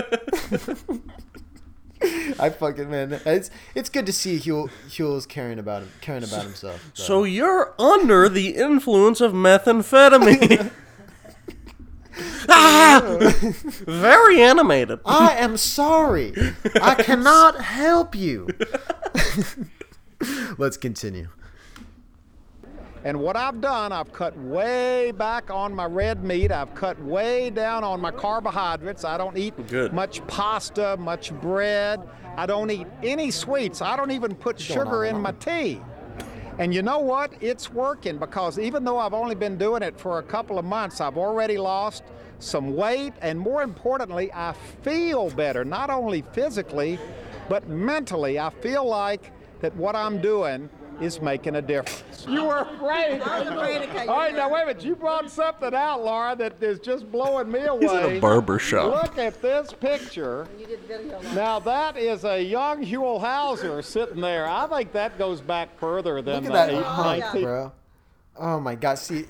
I 2.37 2.49
fucking 2.49 2.89
man, 2.89 3.21
it's 3.25 3.49
it's 3.75 3.87
good 3.87 4.05
to 4.05 4.11
see 4.11 4.37
Huell 4.37 4.69
Huell's 4.89 5.25
caring 5.25 5.57
about 5.57 5.83
him, 5.83 5.91
caring 6.01 6.25
about 6.25 6.43
himself. 6.43 6.91
So 6.93 7.23
you're 7.23 7.73
under 7.79 8.27
the 8.27 8.57
influence 8.57 9.21
of 9.21 9.31
methamphetamine. 9.31 10.69
ah! 12.49 13.01
Very 13.87 14.41
animated. 14.41 14.99
I 15.05 15.35
am 15.35 15.55
sorry. 15.55 16.33
I 16.81 16.95
cannot 16.95 17.61
help 17.61 18.15
you. 18.15 18.49
Let's 20.57 20.75
continue. 20.75 21.29
And 23.05 23.19
what 23.19 23.37
I've 23.37 23.61
done, 23.61 23.91
I've 23.91 24.11
cut 24.11 24.35
way 24.35 25.11
back 25.11 25.51
on 25.51 25.75
my 25.75 25.85
red 25.85 26.23
meat. 26.23 26.51
I've 26.51 26.73
cut 26.73 26.99
way 27.03 27.51
down 27.51 27.83
on 27.83 28.01
my 28.01 28.09
carbohydrates. 28.09 29.05
I 29.05 29.15
don't 29.15 29.37
eat 29.37 29.53
Good. 29.67 29.93
much 29.93 30.25
pasta, 30.25 30.97
much 30.97 31.31
bread. 31.33 32.01
I 32.35 32.47
don't 32.47 32.71
eat 32.71 32.87
any 33.03 33.29
sweets. 33.29 33.79
I 33.83 33.95
don't 33.95 34.09
even 34.09 34.33
put 34.33 34.59
sugar 34.59 35.05
in 35.05 35.21
my 35.21 35.33
tea. 35.33 35.79
And 36.57 36.73
you 36.73 36.81
know 36.81 36.97
what? 36.97 37.31
It's 37.41 37.71
working 37.71 38.17
because 38.17 38.57
even 38.57 38.83
though 38.83 38.97
I've 38.97 39.13
only 39.13 39.35
been 39.35 39.55
doing 39.55 39.83
it 39.83 39.99
for 39.99 40.17
a 40.17 40.23
couple 40.23 40.57
of 40.57 40.65
months, 40.65 40.99
I've 40.99 41.17
already 41.17 41.59
lost 41.59 42.03
some 42.39 42.75
weight. 42.75 43.13
And 43.21 43.39
more 43.39 43.61
importantly, 43.61 44.31
I 44.33 44.53
feel 44.81 45.29
better, 45.29 45.63
not 45.63 45.91
only 45.91 46.23
physically, 46.33 46.97
but 47.49 47.69
mentally. 47.69 48.39
I 48.39 48.49
feel 48.49 48.83
like 48.83 49.31
that 49.61 49.75
what 49.75 49.95
I'm 49.95 50.19
doing 50.21 50.71
is 51.01 51.21
making 51.21 51.55
a 51.55 51.61
difference. 51.61 52.25
You 52.27 52.45
were 52.45 52.59
afraid. 52.59 53.21
All 53.21 53.27
right, 54.17 54.33
now 54.35 54.51
wait 54.51 54.63
a 54.63 54.65
minute. 54.67 54.83
You 54.83 54.95
brought 54.95 55.29
something 55.29 55.73
out, 55.73 56.03
Laura, 56.03 56.35
that 56.35 56.61
is 56.61 56.79
just 56.79 57.11
blowing 57.11 57.51
me 57.51 57.61
away. 57.65 57.79
He's 57.81 57.91
in 57.91 58.17
a 58.17 58.19
barber 58.19 58.59
shop. 58.59 59.03
Look 59.03 59.17
at 59.17 59.41
this 59.41 59.73
picture. 59.73 60.47
Now 61.33 61.59
that 61.59 61.97
is 61.97 62.23
a 62.23 62.41
young 62.41 62.83
Huell 62.83 63.21
Howser 63.21 63.83
sitting 63.83 64.21
there. 64.21 64.47
I 64.47 64.67
think 64.67 64.91
that 64.93 65.17
goes 65.17 65.41
back 65.41 65.77
further 65.79 66.21
than 66.21 66.43
Look 66.45 66.53
at 66.53 66.53
that 66.53 66.69
eight- 66.71 66.83
hunk, 66.83 67.19
19 67.21 67.43
bro. 67.43 67.71
Oh 68.37 68.59
my 68.59 68.75
god. 68.75 68.95
See, 68.99 69.25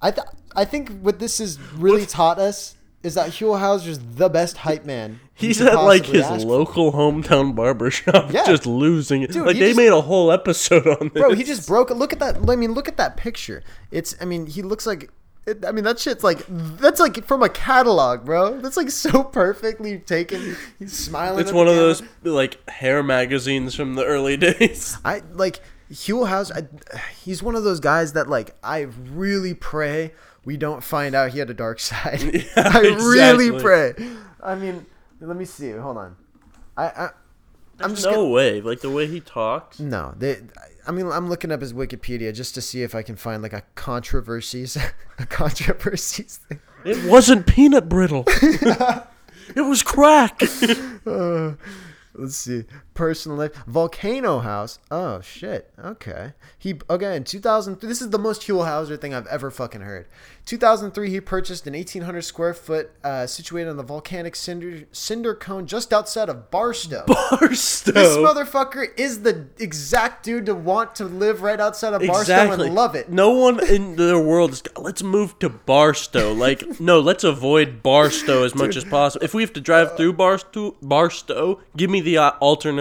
I 0.00 0.10
th- 0.10 0.26
I 0.56 0.64
think 0.64 0.90
what 1.00 1.18
this 1.18 1.38
has 1.38 1.58
really 1.74 2.06
taught 2.06 2.38
us 2.38 2.74
is 3.02 3.14
that 3.14 3.30
Huell 3.30 3.58
Howser's 3.60 3.98
the 3.98 4.28
best 4.28 4.58
hype 4.58 4.84
man. 4.84 5.20
He's 5.34 5.60
at 5.60 5.74
like 5.74 6.04
his 6.06 6.28
local 6.44 6.92
hometown 6.92 7.54
barber 7.54 7.90
shop, 7.92 8.32
Yeah. 8.32 8.44
just 8.44 8.66
losing 8.66 9.22
it. 9.22 9.30
Dude, 9.30 9.46
like 9.46 9.56
they 9.56 9.68
just- 9.68 9.76
made 9.76 9.92
a 9.92 10.00
whole 10.00 10.32
episode 10.32 10.86
on 10.86 11.10
this. 11.14 11.20
Bro, 11.22 11.34
he 11.34 11.44
just 11.44 11.66
broke. 11.68 11.90
Look 11.90 12.12
at 12.12 12.18
that. 12.18 12.38
I 12.48 12.56
mean, 12.56 12.72
look 12.74 12.88
at 12.88 12.96
that 12.96 13.16
picture. 13.16 13.62
It's. 13.92 14.16
I 14.20 14.24
mean, 14.24 14.46
he 14.46 14.62
looks 14.62 14.86
like. 14.86 15.10
It, 15.46 15.64
I 15.64 15.70
mean, 15.72 15.84
that 15.84 15.98
shit's 16.00 16.24
like. 16.24 16.44
That's 16.48 16.98
like 16.98 17.24
from 17.24 17.42
a 17.44 17.48
catalog, 17.48 18.24
bro. 18.24 18.58
That's 18.60 18.76
like 18.76 18.90
so 18.90 19.22
perfectly 19.42 19.98
taken. 20.00 20.56
He's 20.80 20.92
smiling. 20.92 21.38
It's 21.40 21.52
one 21.52 21.68
of 21.68 21.76
those 21.76 22.02
like 22.24 22.68
hair 22.68 23.02
magazines 23.04 23.74
from 23.76 23.94
the 23.94 24.04
early 24.04 24.36
days. 24.48 24.98
I 25.04 25.22
like 25.32 25.60
Huell 25.92 26.28
Howser. 26.28 26.66
I, 26.92 26.98
he's 27.22 27.42
one 27.44 27.54
of 27.54 27.62
those 27.62 27.78
guys 27.80 28.12
that 28.14 28.28
like 28.28 28.56
I 28.64 28.88
really 29.12 29.54
pray 29.54 30.12
we 30.48 30.56
don't 30.56 30.82
find 30.82 31.14
out 31.14 31.32
he 31.32 31.38
had 31.40 31.50
a 31.50 31.54
dark 31.54 31.78
side. 31.90 32.22
Yeah, 32.34 32.46
I 32.56 32.80
really 32.80 33.60
pray. 33.60 33.92
I 34.42 34.54
mean, 34.54 34.86
let 35.20 35.36
me 35.36 35.44
see. 35.44 35.72
Hold 35.72 35.98
on. 35.98 36.16
I. 36.76 36.84
I 36.86 37.10
I'm 37.80 37.90
just 37.90 38.06
no 38.06 38.14
gonna, 38.14 38.28
way. 38.30 38.60
Like 38.60 38.80
the 38.80 38.90
way 38.90 39.06
he 39.06 39.20
talks. 39.20 39.78
no. 39.78 40.14
They, 40.16 40.38
I 40.86 40.90
mean, 40.90 41.06
I'm 41.06 41.28
looking 41.28 41.52
up 41.52 41.60
his 41.60 41.72
Wikipedia 41.72 42.34
just 42.34 42.54
to 42.56 42.60
see 42.60 42.82
if 42.82 42.94
I 42.94 43.02
can 43.02 43.14
find 43.14 43.40
like 43.42 43.52
a 43.52 43.62
controversies, 43.76 44.76
a 45.18 45.26
controversies 45.26 46.38
thing. 46.38 46.60
It 46.84 47.08
wasn't 47.08 47.46
peanut 47.46 47.88
brittle. 47.88 48.24
it 48.26 49.64
was 49.68 49.82
crack. 49.82 50.40
Uh, 51.06 51.52
let's 52.14 52.36
see. 52.36 52.64
Personal 52.98 53.38
life. 53.38 53.52
Volcano 53.68 54.40
House. 54.40 54.80
Oh 54.90 55.20
shit. 55.20 55.70
Okay. 55.78 56.32
He 56.58 56.74
okay 56.90 57.14
in 57.14 57.22
2003. 57.22 57.88
This 57.88 58.02
is 58.02 58.10
the 58.10 58.18
most 58.18 58.42
Huell 58.42 58.66
Howser 58.66 59.00
thing 59.00 59.14
I've 59.14 59.28
ever 59.28 59.52
fucking 59.52 59.82
heard. 59.82 60.08
2003. 60.46 61.08
He 61.08 61.20
purchased 61.20 61.64
an 61.68 61.74
1,800 61.74 62.22
square 62.22 62.54
foot 62.54 62.90
uh, 63.04 63.28
situated 63.28 63.70
on 63.70 63.76
the 63.76 63.84
volcanic 63.84 64.34
cinder 64.34 64.82
cinder 64.90 65.36
cone 65.36 65.68
just 65.68 65.92
outside 65.92 66.28
of 66.28 66.50
Barstow. 66.50 67.04
Barstow. 67.06 67.92
This 67.92 68.16
motherfucker 68.16 68.86
is 68.98 69.22
the 69.22 69.46
exact 69.60 70.24
dude 70.24 70.46
to 70.46 70.56
want 70.56 70.96
to 70.96 71.04
live 71.04 71.40
right 71.42 71.60
outside 71.60 71.92
of 71.92 72.00
Barstow 72.00 72.20
Exactly. 72.22 72.66
and 72.66 72.74
love 72.74 72.96
it. 72.96 73.12
No 73.12 73.30
one 73.30 73.64
in 73.64 73.94
the 73.94 74.18
world 74.18 74.50
is. 74.54 74.62
Let's 74.76 75.04
move 75.04 75.38
to 75.38 75.48
Barstow. 75.48 76.32
Like, 76.32 76.64
no, 76.80 76.98
let's 76.98 77.22
avoid 77.22 77.80
Barstow 77.80 78.42
as 78.42 78.56
much 78.56 78.74
as 78.74 78.82
possible. 78.84 79.24
If 79.24 79.34
we 79.34 79.42
have 79.42 79.52
to 79.52 79.60
drive 79.60 79.96
through 79.96 80.14
Barstow, 80.14 80.74
Barstow, 80.82 81.60
give 81.76 81.90
me 81.90 82.00
the 82.00 82.18
uh, 82.18 82.32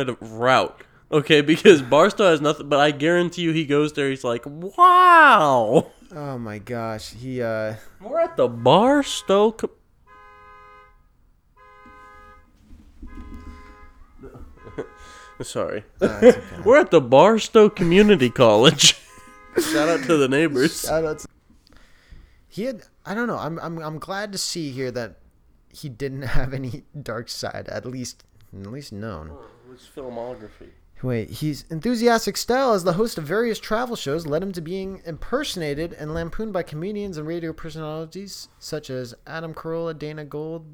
alternative 0.09 0.31
route. 0.39 0.83
Okay, 1.11 1.41
because 1.41 1.81
Barstow 1.81 2.25
has 2.31 2.41
nothing. 2.41 2.67
But 2.69 2.79
I 2.79 2.91
guarantee 2.91 3.41
you, 3.43 3.51
he 3.53 3.65
goes 3.65 3.93
there. 3.93 4.09
He's 4.09 4.23
like, 4.25 4.43
"Wow, 4.45 5.91
Oh 6.13 6.37
my 6.37 6.57
gosh. 6.57 7.13
He 7.13 7.41
uh. 7.41 7.75
we're 8.01 8.19
at 8.19 8.35
the 8.37 8.47
Barstow." 8.47 9.51
Co- 9.51 9.71
Sorry, 15.41 15.83
we're 16.65 16.79
at 16.79 16.91
the 16.91 17.01
Barstow 17.01 17.69
Community 17.69 18.29
College. 18.29 18.99
Shout 19.59 19.89
out 19.89 20.03
to 20.05 20.17
the 20.17 20.27
neighbors. 20.27 20.81
Shout 20.81 21.05
out 21.05 21.19
to- 21.19 21.27
He 22.47 22.63
had. 22.63 22.81
I 23.05 23.13
don't 23.13 23.27
know. 23.27 23.37
I'm. 23.37 23.59
I'm. 23.59 23.77
I'm 23.79 23.99
glad 23.99 24.31
to 24.31 24.37
see 24.37 24.71
here 24.71 24.91
that 24.91 25.17
he 25.71 25.89
didn't 25.89 26.23
have 26.23 26.53
any 26.53 26.83
dark 27.01 27.29
side. 27.29 27.67
At 27.69 27.85
least. 27.85 28.23
At 28.53 28.71
least 28.71 28.91
known. 28.91 29.37
What's 29.67 29.87
filmography? 29.87 30.69
Wait. 31.03 31.29
He's 31.29 31.63
enthusiastic 31.69 32.37
style 32.37 32.73
as 32.73 32.83
the 32.83 32.93
host 32.93 33.17
of 33.17 33.23
various 33.25 33.59
travel 33.59 33.95
shows 33.95 34.25
led 34.25 34.41
him 34.41 34.51
to 34.53 34.61
being 34.61 35.01
impersonated 35.05 35.93
and 35.93 36.13
lampooned 36.13 36.53
by 36.53 36.63
comedians 36.63 37.17
and 37.17 37.27
radio 37.27 37.53
personalities 37.53 38.47
such 38.59 38.89
as 38.89 39.13
Adam 39.27 39.53
Carolla, 39.53 39.97
Dana 39.97 40.25
Gould, 40.25 40.65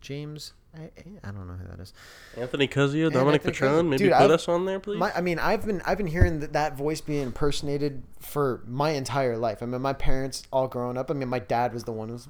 James. 0.00 0.54
I, 0.74 0.90
I 1.24 1.30
don't 1.30 1.46
know 1.46 1.54
who 1.54 1.66
that 1.68 1.80
is. 1.80 1.92
Anthony 2.36 2.68
Cuzio, 2.68 3.10
Dominic 3.10 3.42
Patron, 3.42 3.88
maybe 3.88 4.04
Dude, 4.04 4.12
put 4.12 4.22
I've- 4.24 4.32
us 4.34 4.46
on 4.48 4.66
there, 4.66 4.78
please. 4.78 4.98
My, 4.98 5.10
I 5.14 5.22
mean, 5.22 5.38
I've 5.38 5.64
been 5.64 5.80
I've 5.86 5.96
been 5.96 6.06
hearing 6.06 6.40
that, 6.40 6.52
that 6.52 6.76
voice 6.76 7.00
being 7.00 7.22
impersonated 7.22 8.02
for 8.20 8.62
my 8.66 8.90
entire 8.90 9.38
life. 9.38 9.62
I 9.62 9.66
mean, 9.66 9.80
my 9.80 9.94
parents 9.94 10.42
all 10.52 10.68
growing 10.68 10.98
up. 10.98 11.10
I 11.10 11.14
mean, 11.14 11.28
my 11.30 11.38
dad 11.38 11.72
was 11.72 11.84
the 11.84 11.92
one 11.92 12.08
who 12.08 12.14
was 12.14 12.28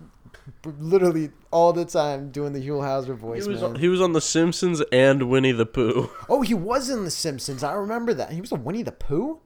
literally 0.79 1.31
all 1.51 1.73
the 1.73 1.85
time 1.85 2.31
doing 2.31 2.53
the 2.53 2.61
Huell 2.61 2.81
Howser 2.83 3.17
voice. 3.17 3.45
he 3.45 3.51
was 3.51 3.63
man. 3.63 3.75
he 3.77 3.89
was 3.89 4.01
on 4.01 4.13
The 4.13 4.21
Simpsons 4.21 4.81
and 4.93 5.29
Winnie 5.31 5.53
the 5.53 5.67
Pooh. 5.67 6.11
oh, 6.29 6.43
he 6.43 6.55
was 6.55 6.89
in 6.91 7.05
The 7.05 7.11
Simpsons. 7.11 7.63
I 7.63 7.73
remember 7.75 8.15
that. 8.15 8.31
He 8.33 8.41
was 8.41 8.53
a 8.53 8.57
Winnie 8.57 8.83
the 8.83 8.93
Pooh, 8.93 9.41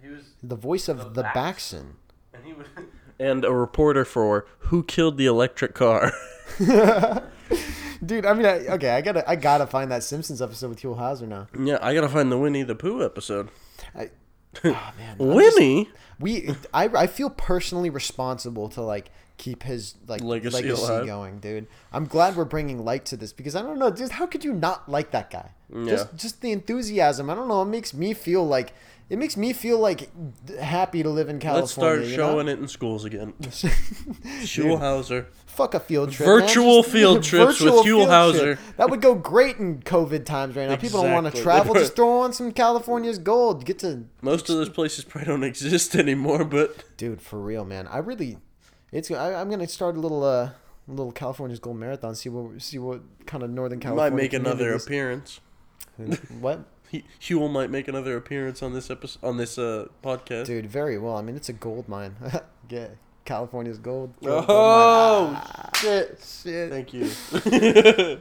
He 0.00 0.08
was 0.08 0.22
the 0.42 0.56
voice 0.56 0.88
of 0.88 1.14
the, 1.14 1.22
Backson. 1.22 1.94
and 2.34 2.44
he 2.44 2.52
was 2.52 2.66
and 3.18 3.44
a 3.44 3.52
reporter 3.52 4.04
for 4.04 4.46
Who 4.58 4.82
Killed 4.82 5.16
the 5.18 5.26
Electric 5.26 5.74
Car. 5.74 6.12
Dude, 8.04 8.26
I 8.26 8.34
mean, 8.34 8.46
I, 8.46 8.66
okay, 8.74 8.90
I 8.90 9.00
gotta 9.00 9.28
I 9.30 9.36
gotta 9.36 9.66
find 9.66 9.90
that 9.92 10.02
Simpsons 10.02 10.42
episode 10.42 10.70
with 10.70 10.80
Huell 10.80 10.98
Howser 10.98 11.28
now. 11.28 11.46
yeah, 11.58 11.78
I 11.80 11.94
gotta 11.94 12.08
find 12.08 12.32
the 12.32 12.38
Winnie 12.38 12.64
the 12.64 12.74
Pooh 12.74 13.04
episode. 13.04 13.48
I, 13.94 14.10
oh 14.64 14.70
man, 14.98 15.16
I'm 15.18 15.18
just- 15.18 15.20
Winnie. 15.58 15.88
we 16.18 16.50
I, 16.74 16.86
I 16.88 17.06
feel 17.06 17.30
personally 17.30 17.90
responsible 17.90 18.68
to 18.70 18.82
like 18.82 19.10
keep 19.38 19.62
his 19.64 19.94
like 20.06 20.20
Legacy 20.22 20.56
legacy, 20.62 21.06
going 21.06 21.38
dude 21.40 21.66
i'm 21.92 22.04
glad 22.06 22.36
we're 22.36 22.44
bringing 22.44 22.84
light 22.84 23.04
to 23.06 23.16
this 23.16 23.32
because 23.32 23.56
i 23.56 23.62
don't 23.62 23.78
know 23.78 23.90
just 23.90 24.12
how 24.12 24.26
could 24.26 24.44
you 24.44 24.52
not 24.52 24.88
like 24.88 25.10
that 25.10 25.30
guy 25.30 25.50
just 25.86 26.06
Yeah. 26.06 26.16
just 26.16 26.40
the 26.42 26.52
enthusiasm 26.52 27.28
i 27.30 27.34
don't 27.34 27.48
know 27.48 27.62
it 27.62 27.66
makes 27.66 27.92
me 27.94 28.14
feel 28.14 28.46
like 28.46 28.72
it 29.10 29.18
makes 29.18 29.36
me 29.36 29.52
feel 29.52 29.78
like 29.78 30.10
happy 30.60 31.02
to 31.02 31.10
live 31.10 31.28
in 31.28 31.38
california 31.38 31.62
Let's 31.62 31.72
start 31.72 32.04
showing 32.30 32.46
know? 32.46 32.52
it 32.52 32.58
in 32.60 32.68
schools 32.68 33.04
again. 33.04 33.34
Schulhauser. 34.42 35.26
Fuck 35.46 35.74
a 35.74 35.80
field 35.80 36.12
trip. 36.12 36.26
Virtual 36.26 36.82
Just- 36.82 36.92
field 36.94 37.22
trips 37.30 37.60
with 37.60 37.74
virtual 37.74 38.06
Huell 38.06 38.32
field 38.32 38.58
That 38.78 38.88
would 38.88 39.02
go 39.02 39.14
great 39.14 39.58
in 39.58 39.80
COVID 39.80 40.24
times 40.24 40.56
right 40.56 40.66
now. 40.68 40.76
People 40.76 41.02
don't 41.02 41.12
want 41.12 41.34
to 41.34 41.42
travel. 41.42 41.74
Just 41.74 41.94
throw 41.96 42.20
on 42.20 42.32
some 42.32 42.52
California's 42.52 43.18
gold. 43.18 43.66
Get 43.66 43.80
to 43.80 44.04
Most 44.22 44.48
of 44.48 44.56
those 44.56 44.70
places 44.70 45.04
probably 45.04 45.26
don't 45.28 45.44
exist 45.44 45.94
anymore, 45.94 46.44
but 46.44 46.96
dude 46.96 47.20
for 47.20 47.38
real 47.40 47.64
man 47.64 47.86
i 47.88 47.98
really 47.98 48.38
it's 48.92 49.10
I, 49.10 49.34
i'm 49.34 49.50
gonna 49.50 49.66
start 49.68 49.96
a 49.96 50.00
little 50.00 50.22
uh 50.22 50.50
little 50.88 51.12
california's 51.12 51.58
gold 51.58 51.76
marathon 51.78 52.14
see 52.14 52.28
what 52.28 52.60
see 52.60 52.78
what 52.78 53.00
kind 53.26 53.42
of 53.42 53.50
northern 53.50 53.80
california 53.80 54.10
might 54.10 54.16
make 54.16 54.32
another 54.32 54.78
communities- 54.78 54.86
appearance. 54.86 55.40
what 56.40 56.64
He, 56.90 57.04
Huell 57.20 57.50
might 57.50 57.70
make 57.70 57.88
another 57.88 58.16
appearance 58.16 58.62
on 58.62 58.72
this 58.74 58.90
episode 58.90 59.24
on 59.26 59.36
this 59.38 59.56
uh, 59.58 59.86
podcast. 60.02 60.46
dude 60.46 60.66
very 60.66 60.98
well 60.98 61.16
i 61.16 61.22
mean 61.22 61.36
it's 61.36 61.48
a 61.48 61.52
gold 61.54 61.88
mine 61.88 62.16
yeah 62.68 62.88
california's 63.24 63.78
gold, 63.78 64.12
gold, 64.22 64.46
gold 64.46 64.46
Oh 64.48 65.26
mine. 65.32 65.42
Ah, 65.44 65.70
shit 65.76 66.18
shit 66.42 66.70
Thank 66.70 66.92
you. 66.92 67.08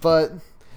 but 0.00 0.32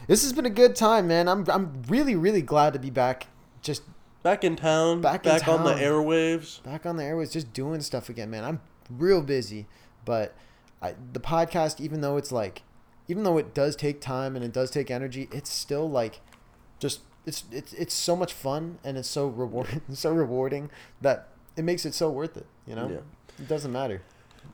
this 0.07 0.23
has 0.23 0.33
been 0.33 0.45
a 0.45 0.49
good 0.49 0.75
time 0.75 1.07
man 1.07 1.27
i'm 1.27 1.45
i'm 1.49 1.83
really 1.87 2.15
really 2.15 2.41
glad 2.41 2.73
to 2.73 2.79
be 2.79 2.89
back 2.89 3.27
just 3.61 3.83
back 4.23 4.43
in 4.43 4.55
town. 4.57 4.99
Back 4.99 5.23
Back, 5.23 5.43
in 5.47 5.53
on 5.53 5.63
the 5.63 5.73
airwaves. 5.75 6.61
back 6.63 6.85
on 6.85 6.97
the 6.97 7.03
airwaves. 7.03 7.31
just 7.31 7.53
doing 7.53 7.79
stuff 7.81 8.09
again 8.09 8.29
man 8.29 8.43
i'm 8.43 8.59
real 8.89 9.21
busy 9.21 9.65
but 10.05 10.33
I, 10.81 10.95
the 11.13 11.19
podcast 11.19 11.81
even 11.81 12.01
though 12.01 12.17
it's 12.17 12.31
like 12.31 12.61
even 13.07 13.23
though 13.23 13.37
it 13.37 13.53
does 13.53 13.75
take 13.75 14.01
time 14.01 14.35
and 14.35 14.43
it 14.43 14.51
does 14.51 14.69
take 14.69 14.91
energy, 14.91 15.29
it's 15.31 15.49
still 15.51 15.89
like 15.89 16.19
just 16.79 16.99
it's 17.25 17.45
it's 17.51 17.73
it's 17.73 17.93
so 17.93 18.15
much 18.15 18.33
fun 18.33 18.79
and 18.83 18.97
it's 18.97 19.07
so 19.09 19.27
rewarding 19.27 19.81
so 19.93 20.11
rewarding 20.11 20.69
that 21.01 21.29
it 21.55 21.63
makes 21.63 21.85
it 21.85 21.93
so 21.93 22.09
worth 22.09 22.35
it. 22.37 22.45
You 22.65 22.75
know, 22.75 22.89
Yeah. 22.89 22.97
it 23.43 23.47
doesn't 23.47 23.71
matter. 23.71 24.01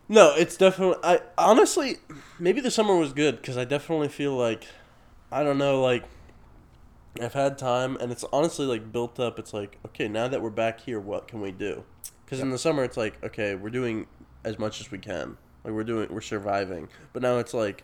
No, 0.08 0.34
it's 0.36 0.56
definitely. 0.56 0.98
I 1.04 1.22
honestly, 1.38 1.98
maybe 2.40 2.62
the 2.62 2.72
summer 2.72 2.96
was 2.96 3.12
good 3.12 3.38
because 3.38 3.58
I 3.58 3.66
definitely 3.66 4.10
feel 4.10 4.36
like, 4.36 4.66
I 5.32 5.44
don't 5.44 5.58
know, 5.58 5.82
like, 5.82 6.04
I've 7.22 7.34
had 7.34 7.58
time 7.58 7.96
and 7.98 8.12
it's 8.12 8.26
honestly 8.32 8.66
like 8.66 8.92
built 8.92 9.20
up. 9.20 9.38
It's 9.40 9.54
like, 9.54 9.78
okay, 9.88 10.08
now 10.08 10.28
that 10.28 10.42
we're 10.42 10.50
back 10.50 10.82
here, 10.82 11.00
what 11.00 11.28
can 11.28 11.42
we 11.42 11.52
do? 11.52 11.84
Because 12.26 12.40
in 12.40 12.50
the 12.52 12.58
summer, 12.58 12.84
it's 12.84 12.98
like, 12.98 13.22
okay, 13.24 13.56
we're 13.56 13.70
doing 13.70 14.08
as 14.44 14.60
much 14.60 14.80
as 14.82 14.92
we 14.92 14.98
can. 14.98 15.38
Like 15.64 15.74
we're 15.74 15.84
doing, 15.84 16.10
we're 16.12 16.22
surviving. 16.22 16.90
But 17.14 17.22
now 17.22 17.38
it's 17.38 17.54
like, 17.54 17.84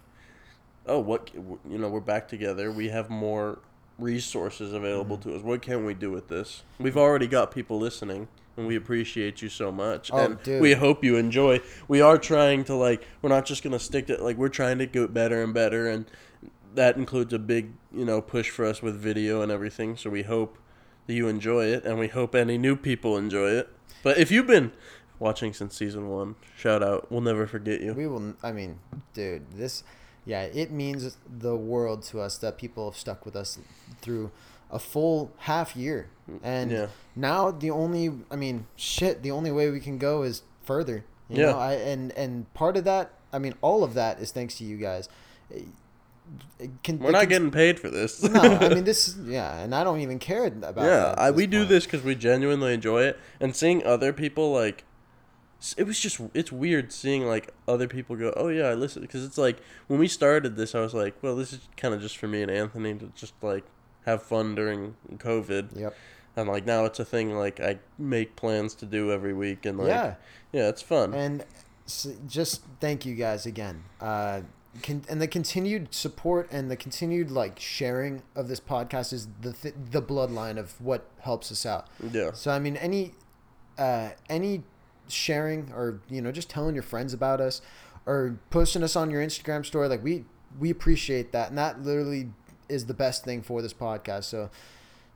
oh, 0.85 0.99
what? 0.99 1.29
You 1.33 1.77
know, 1.77 1.89
we're 1.89 1.99
back 1.99 2.27
together. 2.27 2.71
We 2.71 2.89
have 2.89 3.09
more 3.09 3.59
resources 3.97 4.73
available 4.73 5.17
Mm-hmm. 5.17 5.29
to 5.31 5.35
us. 5.37 5.41
What 5.43 5.61
can 5.61 5.85
we 5.85 5.93
do 5.93 6.11
with 6.11 6.27
this? 6.27 6.63
We've 6.79 6.97
already 6.97 7.27
got 7.27 7.51
people 7.51 7.77
listening. 7.79 8.27
And 8.57 8.67
we 8.67 8.75
appreciate 8.75 9.41
you 9.41 9.47
so 9.47 9.71
much, 9.71 10.09
Oh, 10.11 10.17
and 10.17 10.43
dude. 10.43 10.61
we 10.61 10.73
hope 10.73 11.01
you 11.01 11.15
enjoy. 11.15 11.61
We 11.87 12.01
are 12.01 12.17
trying 12.17 12.65
to 12.65 12.75
like, 12.75 13.07
we're 13.21 13.29
not 13.29 13.45
just 13.45 13.63
gonna 13.63 13.79
stick 13.79 14.07
to 14.07 14.21
like, 14.21 14.35
we're 14.35 14.49
trying 14.49 14.79
to 14.79 14.85
get 14.85 15.13
better 15.13 15.41
and 15.41 15.53
better, 15.53 15.87
and 15.87 16.03
that 16.75 16.97
includes 16.97 17.31
a 17.31 17.39
big, 17.39 17.71
you 17.93 18.03
know, 18.03 18.21
push 18.21 18.49
for 18.49 18.65
us 18.65 18.81
with 18.81 18.99
video 18.99 19.41
and 19.41 19.49
everything. 19.49 19.95
So 19.95 20.09
we 20.09 20.23
hope 20.23 20.57
that 21.07 21.13
you 21.13 21.29
enjoy 21.29 21.67
it, 21.67 21.85
and 21.85 21.97
we 21.99 22.09
hope 22.09 22.35
any 22.35 22.57
new 22.57 22.75
people 22.75 23.15
enjoy 23.15 23.51
it. 23.51 23.69
But 24.03 24.17
if 24.17 24.29
you've 24.29 24.47
been 24.47 24.73
watching 25.19 25.53
since 25.53 25.75
season 25.75 26.09
one, 26.09 26.35
shout 26.57 26.81
out. 26.83 27.11
We'll 27.11 27.21
never 27.21 27.45
forget 27.47 27.81
you. 27.81 27.93
We 27.93 28.07
will. 28.07 28.33
I 28.41 28.51
mean, 28.51 28.79
dude, 29.13 29.51
this, 29.51 29.83
yeah, 30.25 30.43
it 30.43 30.71
means 30.71 31.17
the 31.29 31.55
world 31.55 32.03
to 32.03 32.19
us 32.21 32.37
that 32.39 32.57
people 32.57 32.89
have 32.89 32.97
stuck 32.99 33.25
with 33.25 33.35
us 33.35 33.59
through 34.01 34.31
a 34.71 34.79
full 34.79 35.31
half 35.39 35.75
year, 35.75 36.09
mm, 36.29 36.39
and 36.43 36.71
Yeah. 36.71 36.87
now 37.15 37.51
the 37.51 37.71
only, 37.71 38.11
I 38.29 38.35
mean, 38.35 38.67
shit, 38.75 39.23
the 39.23 39.31
only 39.31 39.51
way 39.51 39.69
we 39.71 39.79
can 39.79 39.97
go 39.97 40.21
is 40.23 40.43
further. 40.63 41.03
You 41.27 41.37
Yeah. 41.43 41.51
know, 41.51 41.59
I 41.59 41.73
and 41.73 42.11
and 42.13 42.51
part 42.53 42.77
of 42.77 42.83
that, 42.85 43.11
I 43.33 43.39
mean, 43.39 43.55
all 43.61 43.83
of 43.83 43.93
that 43.95 44.19
is 44.19 44.31
thanks 44.31 44.57
to 44.59 44.63
you 44.63 44.77
guys. 44.77 45.09
Can- 46.83 46.99
We're 46.99 47.11
not 47.11 47.21
can- 47.21 47.29
getting 47.29 47.51
paid 47.51 47.79
for 47.79 47.89
this. 47.89 48.21
no, 48.21 48.39
I 48.39 48.69
mean 48.69 48.83
this. 48.91 49.15
Yeah, 49.25 49.57
and 49.59 49.73
I 49.73 49.83
don't 49.83 50.01
even 50.01 50.19
care 50.19 50.45
about. 50.45 50.77
yeah, 50.77 50.85
that 51.15 51.19
I, 51.19 51.31
we 51.31 51.47
do 51.47 51.65
this 51.65 51.85
because 51.85 52.03
we 52.03 52.13
genuinely 52.15 52.73
enjoy 52.73 53.03
it, 53.03 53.19
and 53.39 53.55
seeing 53.55 53.83
other 53.85 54.13
people 54.13 54.51
like, 54.51 54.83
it 55.77 55.83
was 55.83 55.99
just 55.99 56.21
it's 56.33 56.51
weird 56.51 56.91
seeing 56.93 57.25
like 57.25 57.53
other 57.67 57.87
people 57.87 58.15
go, 58.15 58.33
oh 58.37 58.47
yeah, 58.49 58.67
I 58.67 58.73
listen 58.75 59.01
because 59.01 59.23
it's 59.25 59.37
like 59.37 59.59
when 59.87 59.99
we 59.99 60.07
started 60.07 60.55
this, 60.55 60.73
I 60.75 60.79
was 60.81 60.93
like, 60.93 61.15
well, 61.21 61.35
this 61.35 61.51
is 61.53 61.59
kind 61.77 61.93
of 61.93 62.01
just 62.01 62.17
for 62.17 62.27
me 62.27 62.41
and 62.41 62.49
Anthony 62.51 62.93
to 62.95 63.11
just 63.15 63.33
like 63.41 63.65
have 64.05 64.23
fun 64.23 64.55
during 64.55 64.95
COVID, 65.17 65.77
Yep. 65.79 65.95
and 66.37 66.47
like 66.49 66.65
now 66.65 66.85
it's 66.85 66.99
a 66.99 67.05
thing 67.05 67.35
like 67.35 67.59
I 67.59 67.79
make 67.97 68.35
plans 68.35 68.73
to 68.75 68.85
do 68.85 69.11
every 69.11 69.33
week, 69.33 69.65
and 69.65 69.77
like 69.77 69.87
Yeah. 69.89 70.15
yeah, 70.53 70.69
it's 70.69 70.81
fun. 70.81 71.13
And 71.13 71.43
s 71.85 72.07
just 72.27 72.61
thank 72.79 73.05
you 73.05 73.15
guys 73.15 73.45
again. 73.45 73.83
Uh, 73.99 74.41
con- 74.83 75.03
and 75.09 75.21
the 75.21 75.27
continued 75.27 75.93
support 75.93 76.47
and 76.51 76.71
the 76.71 76.77
continued 76.77 77.31
like 77.31 77.59
sharing 77.59 78.21
of 78.35 78.47
this 78.47 78.59
podcast 78.61 79.11
is 79.11 79.27
the 79.41 79.51
th- 79.51 79.75
the 79.91 80.01
bloodline 80.01 80.57
of 80.57 80.79
what 80.79 81.07
helps 81.19 81.51
us 81.51 81.65
out. 81.65 81.87
yeah, 82.13 82.31
So 82.31 82.51
I 82.51 82.59
mean, 82.59 82.77
any 82.77 83.13
uh, 83.77 84.09
any 84.29 84.63
sharing 85.09 85.71
or 85.73 86.01
you 86.09 86.21
know 86.21 86.31
just 86.31 86.49
telling 86.49 86.73
your 86.75 86.83
friends 86.83 87.13
about 87.13 87.41
us 87.41 87.61
or 88.05 88.39
posting 88.49 88.83
us 88.83 88.95
on 88.95 89.09
your 89.11 89.21
Instagram 89.23 89.65
story, 89.65 89.87
like 89.87 90.03
we 90.03 90.25
we 90.59 90.69
appreciate 90.69 91.31
that, 91.31 91.49
and 91.49 91.57
that 91.57 91.83
literally 91.83 92.29
is 92.67 92.85
the 92.85 92.93
best 92.93 93.23
thing 93.23 93.41
for 93.41 93.61
this 93.61 93.73
podcast. 93.73 94.25
So 94.25 94.49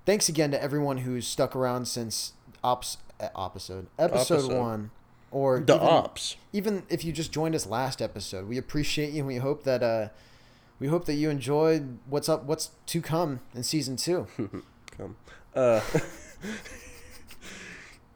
thanks 0.05 0.29
again 0.29 0.51
to 0.51 0.61
everyone 0.61 0.99
who's 0.99 1.27
stuck 1.27 1.55
around 1.55 1.87
since 1.87 2.33
ops 2.63 2.97
episode 3.19 3.87
episode 3.97 4.35
Episode. 4.35 4.59
one. 4.59 4.91
Or 5.31 5.59
the 5.59 5.75
even, 5.75 5.87
ops. 5.87 6.35
even 6.51 6.83
if 6.89 7.03
you 7.03 7.11
just 7.11 7.31
joined 7.31 7.55
us 7.55 7.65
last 7.65 8.03
episode, 8.03 8.47
we 8.47 8.59
appreciate 8.59 9.13
you 9.13 9.19
and 9.19 9.27
we 9.27 9.37
hope 9.37 9.63
that 9.63 9.81
uh 9.81 10.09
we 10.79 10.87
hope 10.87 11.05
that 11.05 11.15
you 11.15 11.31
enjoyed 11.31 11.97
what's 12.07 12.29
up 12.29 12.43
what's 12.43 12.69
to 12.87 13.01
come 13.01 13.39
in 13.55 13.63
season 13.63 13.95
two. 13.95 14.27
come. 14.97 15.15
Uh, 15.55 15.81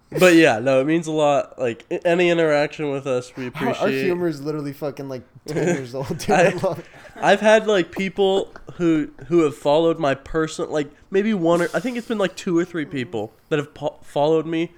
but 0.09 0.35
yeah, 0.35 0.59
no, 0.59 0.79
it 0.79 0.85
means 0.85 1.07
a 1.07 1.11
lot. 1.11 1.59
Like 1.59 1.85
any 2.05 2.29
interaction 2.29 2.91
with 2.91 3.05
us, 3.05 3.35
we 3.35 3.47
appreciate. 3.47 3.81
our 3.81 3.89
humor 3.89 4.27
is 4.27 4.41
literally 4.41 4.73
fucking 4.73 5.09
like 5.09 5.23
ten 5.45 5.67
years 5.75 5.93
old. 5.93 6.17
Dude, 6.17 6.31
I, 6.31 6.53
I-. 6.53 6.83
I've 7.31 7.41
had 7.41 7.67
like 7.67 7.91
people 7.91 8.53
who 8.75 9.09
who 9.27 9.39
have 9.39 9.55
followed 9.55 9.99
my 9.99 10.15
person, 10.15 10.69
like 10.69 10.89
maybe 11.11 11.33
one 11.33 11.61
or 11.61 11.69
I 11.73 11.79
think 11.79 11.97
it's 11.97 12.07
been 12.07 12.17
like 12.17 12.35
two 12.35 12.57
or 12.57 12.63
three 12.63 12.85
mm-hmm. 12.85 12.91
people 12.91 13.33
that 13.49 13.59
have 13.59 13.73
po- 13.73 13.99
followed 14.01 14.45
me, 14.45 14.71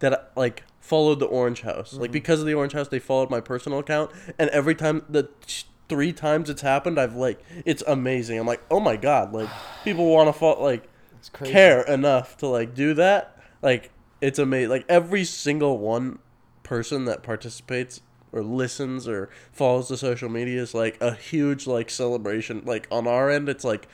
that 0.00 0.30
like 0.36 0.64
followed 0.80 1.20
the 1.20 1.26
Orange 1.26 1.62
House. 1.62 1.94
Like 1.94 2.08
mm-hmm. 2.08 2.12
because 2.12 2.40
of 2.40 2.46
the 2.46 2.54
Orange 2.54 2.72
House, 2.72 2.88
they 2.88 2.98
followed 2.98 3.30
my 3.30 3.40
personal 3.40 3.78
account, 3.78 4.10
and 4.38 4.50
every 4.50 4.74
time 4.74 5.04
the 5.08 5.30
t- 5.46 5.64
three 5.88 6.12
times 6.12 6.50
it's 6.50 6.62
happened, 6.62 7.00
I've 7.00 7.16
like 7.16 7.42
it's 7.64 7.82
amazing. 7.86 8.38
I'm 8.38 8.46
like, 8.46 8.62
oh 8.70 8.80
my 8.80 8.96
god, 8.96 9.32
like 9.32 9.48
people 9.84 10.06
want 10.12 10.28
to 10.28 10.34
follow 10.34 10.62
like 10.62 10.86
care 11.44 11.82
enough 11.82 12.36
to 12.38 12.46
like 12.46 12.74
do 12.74 12.94
that 12.94 13.36
like 13.62 13.90
it's 14.20 14.38
amazing 14.38 14.70
like 14.70 14.84
every 14.88 15.24
single 15.24 15.78
one 15.78 16.18
person 16.62 17.04
that 17.06 17.22
participates 17.22 18.00
or 18.32 18.42
listens 18.42 19.08
or 19.08 19.28
follows 19.52 19.88
the 19.88 19.96
social 19.96 20.28
media 20.28 20.60
is 20.60 20.74
like 20.74 20.96
a 21.00 21.14
huge 21.14 21.66
like 21.66 21.90
celebration 21.90 22.62
like 22.64 22.86
on 22.90 23.06
our 23.06 23.28
end 23.30 23.48
it's 23.48 23.64
like 23.64 23.88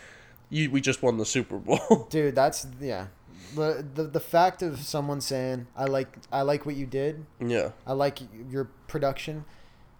you 0.50 0.70
we 0.70 0.80
just 0.80 1.02
won 1.02 1.16
the 1.16 1.26
super 1.26 1.58
bowl 1.58 2.06
Dude, 2.10 2.34
that's 2.34 2.66
yeah. 2.80 3.06
The, 3.54 3.84
the 3.94 4.04
the 4.04 4.20
fact 4.20 4.60
of 4.60 4.78
someone 4.80 5.20
saying 5.20 5.66
I 5.76 5.84
like 5.84 6.18
I 6.32 6.42
like 6.42 6.66
what 6.66 6.76
you 6.76 6.84
did. 6.86 7.24
yeah 7.40 7.70
I 7.86 7.92
like 7.92 8.18
your 8.50 8.64
production. 8.88 9.44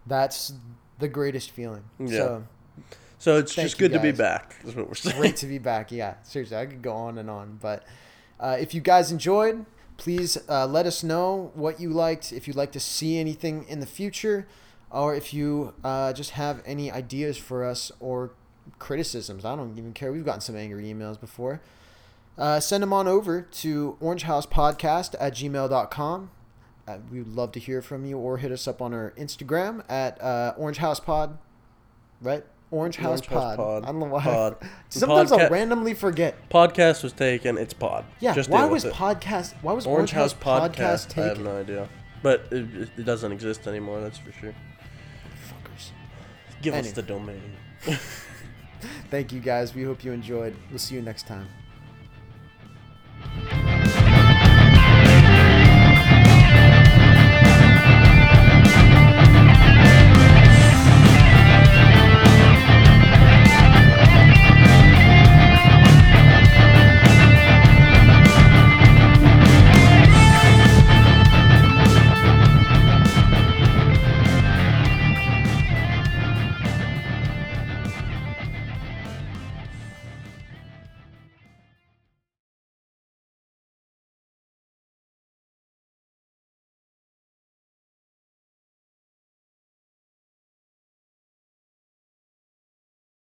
That's 0.07 0.53
the 0.99 1.09
greatest 1.09 1.51
feeling. 1.53 1.85
Yeah. 1.99 2.09
So 2.09 2.45
so 3.19 3.39
it's 3.39 3.55
just 3.55 3.79
good 3.79 3.93
to 3.93 4.01
be 4.01 4.13
back 4.13 4.57
is 4.65 4.75
what 4.75 4.89
we're 4.89 4.95
saying 4.95 5.17
great 5.17 5.37
to 5.37 5.47
be 5.47 5.59
back. 5.59 5.91
Yeah, 5.91 6.15
seriously, 6.23 6.57
I 6.57 6.67
could 6.67 6.83
go 6.83 6.93
on 6.93 7.19
and 7.19 7.31
on. 7.31 7.59
But 7.63 7.85
uh, 8.39 8.57
if 8.61 8.75
you 8.75 8.81
guys 8.81 9.11
enjoyed, 9.11 9.65
please 9.97 10.39
uh, 10.49 10.67
let 10.67 10.87
us 10.87 11.03
know 11.03 11.51
what 11.55 11.81
you 11.81 11.91
liked. 11.91 12.33
If 12.33 12.47
you'd 12.47 12.57
like 12.57 12.73
to 12.73 12.81
see 12.81 13.19
anything 13.19 13.65
in 13.69 13.81
the 13.81 13.87
future, 13.87 14.47
or 14.91 15.15
if 15.15 15.35
you 15.35 15.75
uh, 15.85 16.13
just 16.13 16.31
have 16.31 16.63
any 16.65 16.91
ideas 16.91 17.37
for 17.37 17.65
us 17.65 17.91
or 18.01 18.33
criticisms, 18.79 19.45
I 19.45 19.57
don't 19.57 19.77
even 19.77 19.93
care. 19.93 20.13
We've 20.13 20.25
gotten 20.25 20.41
some 20.41 20.57
angry 20.57 20.85
emails 20.85 21.19
before. 21.21 21.61
Uh, 22.39 22.61
send 22.61 22.83
them 22.83 22.93
on 22.93 23.09
over 23.09 23.43
to 23.43 23.97
orangehousepodcast 24.01 25.15
at 25.19 25.35
gmail.com. 25.35 26.31
Uh, 26.87 26.99
we 27.11 27.19
would 27.19 27.35
love 27.35 27.53
to 27.53 27.61
hear 27.61 27.83
from 27.83 28.05
you 28.05 28.19
or 28.19 28.39
hit 28.39 28.53
us 28.53 28.69
up 28.69 28.81
on 28.81 28.95
our 28.95 29.13
Instagram 29.19 29.83
at 29.91 30.23
uh, 30.23 30.55
orangehousepod. 30.59 31.39
Right? 32.21 32.45
Orange 32.71 32.97
House, 32.97 33.21
Orange 33.21 33.27
House 33.27 33.57
Pod. 33.57 33.57
Pod. 33.57 33.83
I 33.85 33.87
don't 33.87 34.01
know 34.01 34.07
why. 34.07 34.23
Pod. 34.23 34.57
Sometimes 34.89 35.31
I'll 35.33 35.49
randomly 35.51 35.95
forget. 35.95 36.35
podcast 36.51 37.03
was 37.03 37.13
taken 37.13 37.59
it's 37.59 37.73
pod 37.75 38.05
Yeah, 38.21 38.35
just 38.35 38.51
why 38.51 38.65
was 38.67 38.85
it. 38.85 38.93
podcast? 38.93 39.55
Why 39.63 39.73
was 39.73 39.87
orange 39.87 40.11
house 40.11 40.35
podcast, 40.35 41.09
podcast 41.15 41.23
i 41.23 41.27
have 41.29 41.41
no 41.41 41.57
idea 41.61 41.89
but 42.23 42.47
it, 42.51 42.75
it- 42.75 42.89
it 42.99 43.03
doesn't 43.05 43.31
exist 43.31 43.67
anymore 43.69 44.01
that's 44.01 44.19
for 44.19 44.33
sure 44.33 44.55
Fuckers. 45.49 45.91
give 46.63 46.75
us 46.75 46.91
the 46.93 47.03
domain 47.03 47.53
Thank 49.11 49.33
you 49.33 49.41
guys. 49.41 49.75
We 49.75 49.85
hope 49.85 50.05
you 50.05 50.13
enjoyed. 50.13 50.55
We'll 50.71 50.79
see 50.79 50.95
you 50.97 51.03
next 51.03 51.27
time. 51.27 51.49